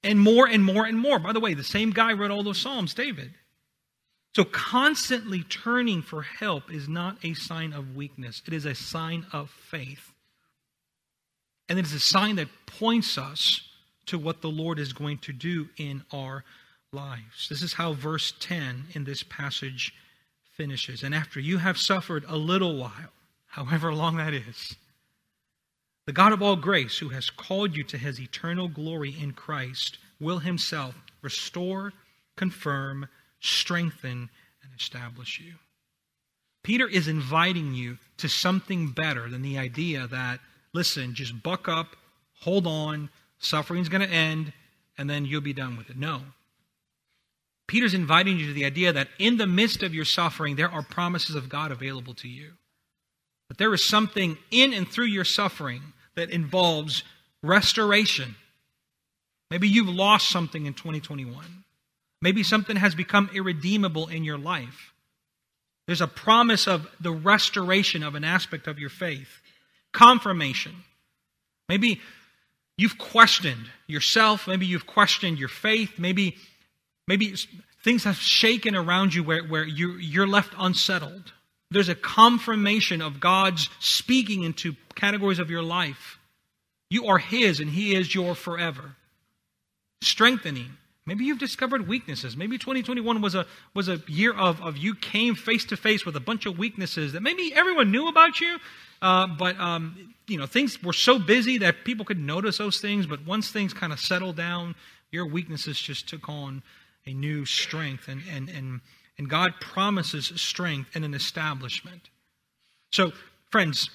And 0.01 0.19
more 0.19 0.47
and 0.47 0.65
more 0.65 0.85
and 0.87 0.97
more. 0.97 1.19
By 1.19 1.31
the 1.31 1.39
way, 1.39 1.53
the 1.53 1.63
same 1.63 1.91
guy 1.91 2.11
wrote 2.11 2.31
all 2.31 2.41
those 2.41 2.57
Psalms, 2.59 2.95
David. 2.95 3.35
So, 4.35 4.43
constantly 4.43 5.43
turning 5.43 6.01
for 6.01 6.21
help 6.21 6.71
is 6.71 6.87
not 6.87 7.17
a 7.23 7.33
sign 7.33 7.73
of 7.73 7.95
weakness, 7.95 8.41
it 8.45 8.53
is 8.53 8.65
a 8.65 8.75
sign 8.75 9.25
of 9.33 9.49
faith. 9.49 10.13
And 11.69 11.77
it 11.77 11.85
is 11.85 11.93
a 11.93 11.99
sign 11.99 12.37
that 12.37 12.47
points 12.65 13.17
us 13.17 13.61
to 14.05 14.17
what 14.17 14.41
the 14.41 14.49
Lord 14.49 14.79
is 14.79 14.93
going 14.93 15.17
to 15.19 15.33
do 15.33 15.67
in 15.77 16.03
our 16.13 16.43
lives. 16.93 17.49
This 17.49 17.61
is 17.61 17.73
how 17.73 17.93
verse 17.93 18.33
10 18.39 18.85
in 18.93 19.03
this 19.03 19.21
passage 19.23 19.93
finishes. 20.53 21.03
And 21.03 21.13
after 21.13 21.39
you 21.39 21.57
have 21.57 21.77
suffered 21.77 22.23
a 22.27 22.37
little 22.37 22.77
while, 22.77 23.11
however 23.47 23.93
long 23.93 24.17
that 24.17 24.33
is, 24.33 24.75
the 26.05 26.13
God 26.13 26.31
of 26.31 26.41
all 26.41 26.55
grace, 26.55 26.97
who 26.97 27.09
has 27.09 27.29
called 27.29 27.75
you 27.75 27.83
to 27.83 27.97
his 27.97 28.19
eternal 28.19 28.69
glory 28.69 29.13
in 29.19 29.33
Christ, 29.33 29.97
will 30.21 30.39
himself 30.39 30.95
restore, 31.21 31.91
confirm, 32.37 33.09
strengthen, 33.39 34.29
and 34.63 34.71
establish 34.77 35.39
you. 35.39 35.53
Peter 36.63 36.87
is 36.87 37.07
inviting 37.07 37.73
you 37.73 37.97
to 38.17 38.27
something 38.27 38.91
better 38.91 39.29
than 39.29 39.41
the 39.41 39.57
idea 39.57 40.07
that, 40.07 40.39
listen, 40.73 41.13
just 41.13 41.41
buck 41.41 41.67
up, 41.67 41.95
hold 42.41 42.67
on, 42.67 43.09
suffering's 43.39 43.89
going 43.89 44.05
to 44.05 44.13
end, 44.13 44.51
and 44.97 45.09
then 45.09 45.25
you'll 45.25 45.41
be 45.41 45.53
done 45.53 45.77
with 45.77 45.89
it. 45.89 45.97
No. 45.97 46.21
Peter's 47.67 47.93
inviting 47.93 48.37
you 48.39 48.47
to 48.47 48.53
the 48.53 48.65
idea 48.65 48.91
that 48.93 49.09
in 49.19 49.37
the 49.37 49.47
midst 49.47 49.83
of 49.83 49.93
your 49.93 50.05
suffering, 50.05 50.55
there 50.55 50.71
are 50.71 50.81
promises 50.81 51.35
of 51.35 51.49
God 51.49 51.71
available 51.71 52.13
to 52.15 52.27
you. 52.27 52.53
That 53.49 53.57
there 53.57 53.73
is 53.73 53.85
something 53.85 54.37
in 54.51 54.73
and 54.73 54.87
through 54.87 55.05
your 55.05 55.25
suffering 55.25 55.81
that 56.15 56.29
involves 56.29 57.03
restoration. 57.43 58.35
Maybe 59.49 59.69
you've 59.69 59.87
lost 59.87 60.29
something 60.29 60.65
in 60.65 60.73
2021. 60.73 61.63
Maybe 62.21 62.43
something 62.43 62.75
has 62.75 62.95
become 62.95 63.29
irredeemable 63.33 64.07
in 64.07 64.23
your 64.23 64.37
life. 64.37 64.93
There's 65.85 66.01
a 66.01 66.07
promise 66.07 66.67
of 66.67 66.87
the 66.99 67.11
restoration 67.11 68.03
of 68.03 68.15
an 68.15 68.23
aspect 68.23 68.67
of 68.67 68.79
your 68.79 68.89
faith, 68.89 69.29
confirmation. 69.93 70.73
Maybe 71.69 72.01
you've 72.77 72.97
questioned 72.97 73.69
yourself, 73.87 74.47
maybe 74.47 74.65
you've 74.65 74.87
questioned 74.87 75.39
your 75.39 75.49
faith, 75.49 75.97
maybe 75.97 76.35
maybe 77.07 77.35
things 77.83 78.03
have 78.03 78.17
shaken 78.17 78.75
around 78.75 79.13
you 79.13 79.23
where, 79.23 79.43
where 79.43 79.63
you're, 79.63 79.99
you're 79.99 80.27
left 80.27 80.53
unsettled. 80.57 81.31
There's 81.71 81.89
a 81.89 81.95
confirmation 81.95 83.01
of 83.01 83.19
God's 83.19 83.69
speaking 83.79 84.43
into 84.43 84.75
categories 84.95 85.39
of 85.39 85.49
your 85.49 85.63
life. 85.63 86.17
You 86.89 87.07
are 87.07 87.17
His 87.17 87.59
and 87.59 87.69
He 87.69 87.95
is 87.95 88.13
your 88.13 88.35
forever. 88.35 88.95
Strengthening. 90.01 90.77
Maybe 91.07 91.23
you've 91.23 91.39
discovered 91.39 91.87
weaknesses. 91.87 92.35
Maybe 92.35 92.57
2021 92.57 93.21
was 93.21 93.33
a, 93.33 93.45
was 93.73 93.87
a 93.87 94.01
year 94.07 94.33
of, 94.33 94.61
of 94.61 94.75
you 94.75 94.93
came 94.93 95.35
face 95.35 95.63
to 95.65 95.77
face 95.77 96.05
with 96.05 96.17
a 96.17 96.19
bunch 96.19 96.45
of 96.45 96.59
weaknesses 96.59 97.13
that 97.13 97.21
maybe 97.21 97.53
everyone 97.55 97.91
knew 97.91 98.09
about 98.09 98.41
you, 98.41 98.57
uh, 99.01 99.25
but 99.25 99.57
um, 99.57 100.13
you 100.27 100.37
know 100.37 100.45
things 100.45 100.83
were 100.83 100.91
so 100.91 101.17
busy 101.17 101.59
that 101.59 101.85
people 101.85 102.03
could 102.03 102.19
notice 102.19 102.57
those 102.57 102.81
things. 102.81 103.07
But 103.07 103.25
once 103.25 103.49
things 103.49 103.73
kind 103.73 103.93
of 103.93 104.01
settled 104.01 104.35
down, 104.35 104.75
your 105.09 105.25
weaknesses 105.25 105.79
just 105.79 106.09
took 106.09 106.27
on 106.27 106.61
a 107.05 107.13
new 107.13 107.45
strength, 107.45 108.09
and 108.09 108.21
and 108.29 108.49
and 108.49 108.81
and 109.17 109.29
God 109.29 109.53
promises 109.61 110.33
strength 110.35 110.89
and 110.93 111.05
an 111.05 111.13
establishment. 111.13 112.09
So, 112.91 113.13
friends, 113.49 113.89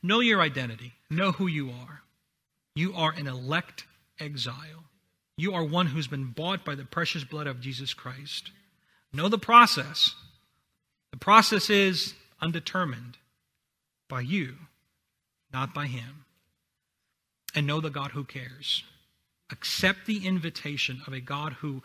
know 0.00 0.20
your 0.20 0.40
identity. 0.40 0.92
Know 1.10 1.32
who 1.32 1.48
you 1.48 1.70
are. 1.70 2.02
You 2.76 2.94
are 2.94 3.10
an 3.10 3.26
elect 3.26 3.84
exile. 4.20 4.84
You 5.36 5.54
are 5.54 5.64
one 5.64 5.86
who's 5.86 6.06
been 6.06 6.26
bought 6.26 6.64
by 6.64 6.74
the 6.74 6.84
precious 6.84 7.24
blood 7.24 7.46
of 7.46 7.60
Jesus 7.60 7.92
Christ. 7.92 8.50
Know 9.12 9.28
the 9.28 9.38
process. 9.38 10.14
The 11.10 11.18
process 11.18 11.70
is 11.70 12.14
undetermined 12.40 13.18
by 14.08 14.20
you, 14.20 14.54
not 15.52 15.74
by 15.74 15.86
Him. 15.86 16.24
And 17.54 17.66
know 17.66 17.80
the 17.80 17.90
God 17.90 18.12
who 18.12 18.24
cares. 18.24 18.84
Accept 19.50 20.06
the 20.06 20.26
invitation 20.26 21.02
of 21.06 21.12
a 21.12 21.20
God 21.20 21.54
who 21.54 21.82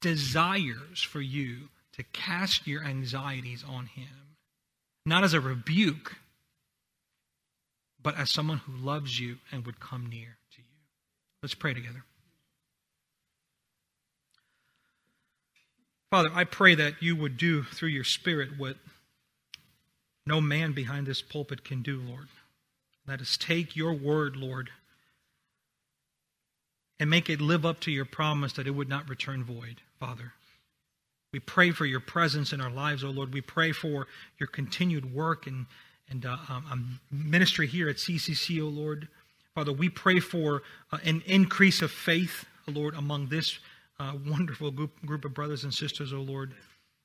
desires 0.00 1.02
for 1.02 1.20
you 1.20 1.68
to 1.92 2.02
cast 2.12 2.66
your 2.66 2.84
anxieties 2.84 3.64
on 3.68 3.86
Him, 3.86 4.36
not 5.06 5.24
as 5.24 5.32
a 5.32 5.40
rebuke, 5.40 6.16
but 8.02 8.16
as 8.18 8.30
someone 8.30 8.58
who 8.58 8.76
loves 8.76 9.18
you 9.18 9.38
and 9.50 9.64
would 9.64 9.80
come 9.80 10.06
near 10.08 10.36
to 10.52 10.58
you. 10.58 10.68
Let's 11.42 11.54
pray 11.54 11.74
together. 11.74 12.04
Father, 16.14 16.30
I 16.32 16.44
pray 16.44 16.76
that 16.76 17.02
you 17.02 17.16
would 17.16 17.36
do 17.36 17.64
through 17.64 17.88
your 17.88 18.04
Spirit 18.04 18.50
what 18.56 18.76
no 20.24 20.40
man 20.40 20.70
behind 20.70 21.08
this 21.08 21.20
pulpit 21.20 21.64
can 21.64 21.82
do, 21.82 22.00
Lord. 22.00 22.28
Let 23.04 23.20
us 23.20 23.36
take 23.36 23.74
your 23.74 23.92
word, 23.92 24.36
Lord, 24.36 24.70
and 27.00 27.10
make 27.10 27.28
it 27.28 27.40
live 27.40 27.66
up 27.66 27.80
to 27.80 27.90
your 27.90 28.04
promise 28.04 28.52
that 28.52 28.68
it 28.68 28.76
would 28.76 28.88
not 28.88 29.08
return 29.08 29.42
void, 29.42 29.80
Father. 29.98 30.34
We 31.32 31.40
pray 31.40 31.72
for 31.72 31.84
your 31.84 31.98
presence 31.98 32.52
in 32.52 32.60
our 32.60 32.70
lives, 32.70 33.02
O 33.02 33.08
oh 33.08 33.10
Lord. 33.10 33.34
We 33.34 33.40
pray 33.40 33.72
for 33.72 34.06
your 34.38 34.46
continued 34.46 35.12
work 35.12 35.48
and, 35.48 35.66
and 36.08 36.24
uh, 36.24 36.36
um, 36.48 36.64
um 36.70 37.00
ministry 37.10 37.66
here 37.66 37.88
at 37.88 37.96
CCC, 37.96 38.62
O 38.62 38.66
oh 38.66 38.68
Lord. 38.68 39.08
Father, 39.56 39.72
we 39.72 39.88
pray 39.88 40.20
for 40.20 40.62
uh, 40.92 40.98
an 41.02 41.24
increase 41.26 41.82
of 41.82 41.90
faith, 41.90 42.44
O 42.68 42.70
Lord, 42.70 42.94
among 42.94 43.30
this 43.30 43.58
uh, 43.98 44.12
wonderful 44.26 44.70
group, 44.70 45.04
group 45.04 45.24
of 45.24 45.34
brothers 45.34 45.64
and 45.64 45.72
sisters, 45.72 46.12
O 46.12 46.18
Lord. 46.18 46.54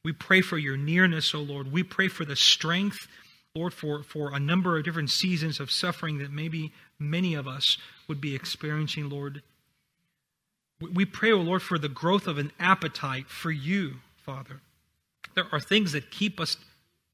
We 0.04 0.14
pray 0.14 0.42
for 0.42 0.58
your 0.58 0.78
nearness, 0.78 1.34
O 1.36 1.40
Lord. 1.40 1.72
We 1.72 1.84
pray 1.84 2.08
for 2.08 2.26
the 2.26 2.36
strength, 2.36 3.08
Lord, 3.54 3.74
for, 3.74 4.04
for 4.04 4.34
a 4.34 4.40
number 4.40 4.78
of 4.78 4.86
different 4.86 5.10
seasons 5.10 5.60
of 5.60 5.72
suffering 5.72 6.20
that 6.20 6.32
maybe 6.32 6.72
many 6.98 7.34
of 7.34 7.48
us 7.48 7.78
would 8.08 8.22
be 8.22 8.34
experiencing, 8.34 9.10
Lord. 9.10 9.42
We 10.80 11.06
pray, 11.06 11.32
O 11.32 11.38
Lord, 11.38 11.62
for 11.62 11.78
the 11.78 11.90
growth 11.90 12.28
of 12.28 12.38
an 12.38 12.52
appetite 12.60 13.28
for 13.28 13.52
you, 13.52 13.96
Father. 14.26 14.62
There 15.36 15.48
are 15.52 15.60
things 15.60 15.92
that 15.92 16.10
keep 16.10 16.40
us 16.40 16.56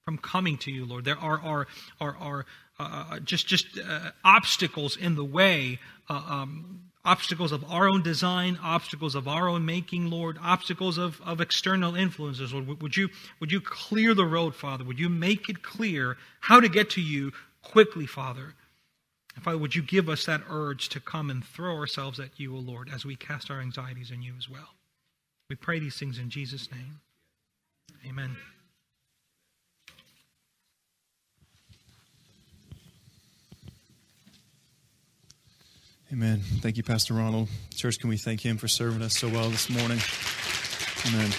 from 0.05 0.19
coming 0.19 0.57
to 0.59 0.71
you, 0.71 0.85
Lord. 0.85 1.03
There 1.03 1.17
are, 1.17 1.41
are, 1.41 1.67
are, 1.99 2.15
are 2.17 2.45
uh, 2.79 3.05
uh 3.11 3.19
just, 3.19 3.47
just 3.47 3.79
uh, 3.79 4.11
obstacles 4.23 4.95
in 4.95 5.15
the 5.15 5.25
way 5.25 5.79
uh, 6.09 6.21
um, 6.27 6.91
obstacles 7.05 7.51
of 7.51 7.63
our 7.71 7.87
own 7.87 8.01
design, 8.01 8.59
obstacles 8.61 9.15
of 9.15 9.27
our 9.27 9.47
own 9.47 9.65
making, 9.65 10.09
Lord, 10.09 10.37
obstacles 10.41 10.97
of, 10.97 11.21
of 11.21 11.39
external 11.39 11.95
influences, 11.95 12.51
Lord. 12.51 12.81
Would 12.81 12.97
you, 12.97 13.09
would 13.39 13.51
you 13.51 13.61
clear 13.61 14.13
the 14.13 14.25
road, 14.25 14.55
Father? 14.55 14.83
Would 14.83 14.99
you 14.99 15.07
make 15.07 15.47
it 15.47 15.61
clear 15.61 16.17
how 16.41 16.59
to 16.59 16.67
get 16.67 16.89
to 16.91 17.01
you 17.01 17.31
quickly, 17.61 18.07
Father? 18.07 18.55
And 19.35 19.43
Father, 19.43 19.57
would 19.57 19.75
you 19.75 19.83
give 19.83 20.09
us 20.09 20.25
that 20.25 20.41
urge 20.49 20.89
to 20.89 20.99
come 20.99 21.29
and 21.29 21.45
throw 21.45 21.75
ourselves 21.75 22.19
at 22.19 22.39
you, 22.39 22.55
O 22.55 22.59
Lord, 22.59 22.89
as 22.93 23.05
we 23.05 23.15
cast 23.15 23.51
our 23.51 23.61
anxieties 23.61 24.11
on 24.11 24.21
you 24.21 24.33
as 24.37 24.49
well? 24.49 24.69
We 25.49 25.55
pray 25.55 25.79
these 25.79 25.97
things 25.97 26.17
in 26.17 26.29
Jesus' 26.29 26.71
name. 26.71 27.01
Amen. 28.07 28.35
Amen. 36.15 36.39
Thank 36.61 36.77
you, 36.77 36.83
Pastor 36.83 37.13
Ronald. 37.13 37.49
Church, 37.75 37.99
can 37.99 38.07
we 38.07 38.15
thank 38.15 38.39
him 38.39 38.55
for 38.55 38.69
serving 38.69 39.01
us 39.01 39.17
so 39.17 39.27
well 39.27 39.49
this 39.49 39.69
morning? 39.69 39.99
Amen. 41.07 41.29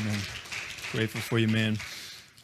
Amen. 0.00 0.20
Grateful 0.92 1.20
for 1.20 1.40
you, 1.40 1.48
man. 1.48 1.78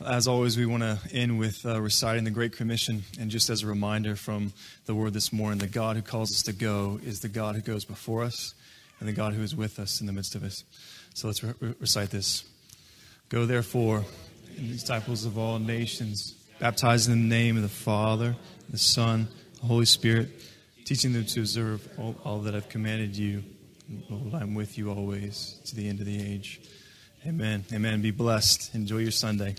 As 0.05 0.27
always, 0.27 0.59
we 0.59 0.67
want 0.67 0.83
to 0.83 0.99
end 1.13 1.39
with 1.39 1.65
uh, 1.65 1.81
reciting 1.81 2.25
the 2.25 2.33
Great 2.33 2.57
Commission. 2.57 3.05
And 3.21 3.31
just 3.31 3.49
as 3.51 3.63
a 3.63 3.69
reminder 3.69 4.17
from 4.17 4.53
the 4.87 4.97
word 4.97 5.13
this 5.13 5.33
morning, 5.33 5.59
the 5.59 5.69
God 5.69 5.95
who 5.95 6.03
calls 6.03 6.33
us 6.33 6.43
to 6.43 6.53
go 6.53 6.99
is 7.05 7.21
the 7.21 7.29
God 7.29 7.55
who 7.55 7.61
goes 7.61 7.85
before 7.85 8.25
us 8.25 8.53
and 8.99 9.09
the 9.09 9.13
God 9.13 9.33
who 9.33 9.45
is 9.45 9.55
with 9.55 9.79
us 9.79 10.01
in 10.01 10.09
the 10.09 10.13
midst 10.13 10.35
of 10.35 10.43
us. 10.43 10.65
So 11.15 11.29
let's 11.29 11.45
re- 11.45 11.55
recite 11.79 12.11
this. 12.11 12.43
Go 13.29 13.47
therefore, 13.47 14.03
disciples 14.57 15.25
of 15.25 15.39
all 15.39 15.61
nations, 15.61 16.35
baptizing 16.59 17.13
in 17.13 17.29
the 17.29 17.33
name 17.33 17.55
of 17.55 17.63
the 17.63 17.69
Father, 17.69 18.35
the 18.69 18.79
Son, 18.79 19.29
Holy 19.65 19.87
Spirit, 19.87 20.29
teaching 20.85 21.13
them 21.13 21.25
to 21.25 21.41
observe 21.41 21.89
all, 21.99 22.15
all 22.25 22.39
that 22.41 22.55
I've 22.55 22.69
commanded 22.69 23.17
you. 23.17 23.43
Lord, 24.09 24.35
I'm 24.35 24.55
with 24.55 24.79
you 24.79 24.91
always 24.91 25.61
to 25.67 25.77
the 25.77 25.89
end 25.89 26.01
of 26.01 26.07
the 26.07 26.21
age. 26.21 26.61
Amen. 27.27 27.65
Amen. 27.73 28.03
Be 28.03 28.11
blessed. 28.11 28.75
Enjoy 28.75 28.99
your 28.99 29.11
Sunday. 29.11 29.55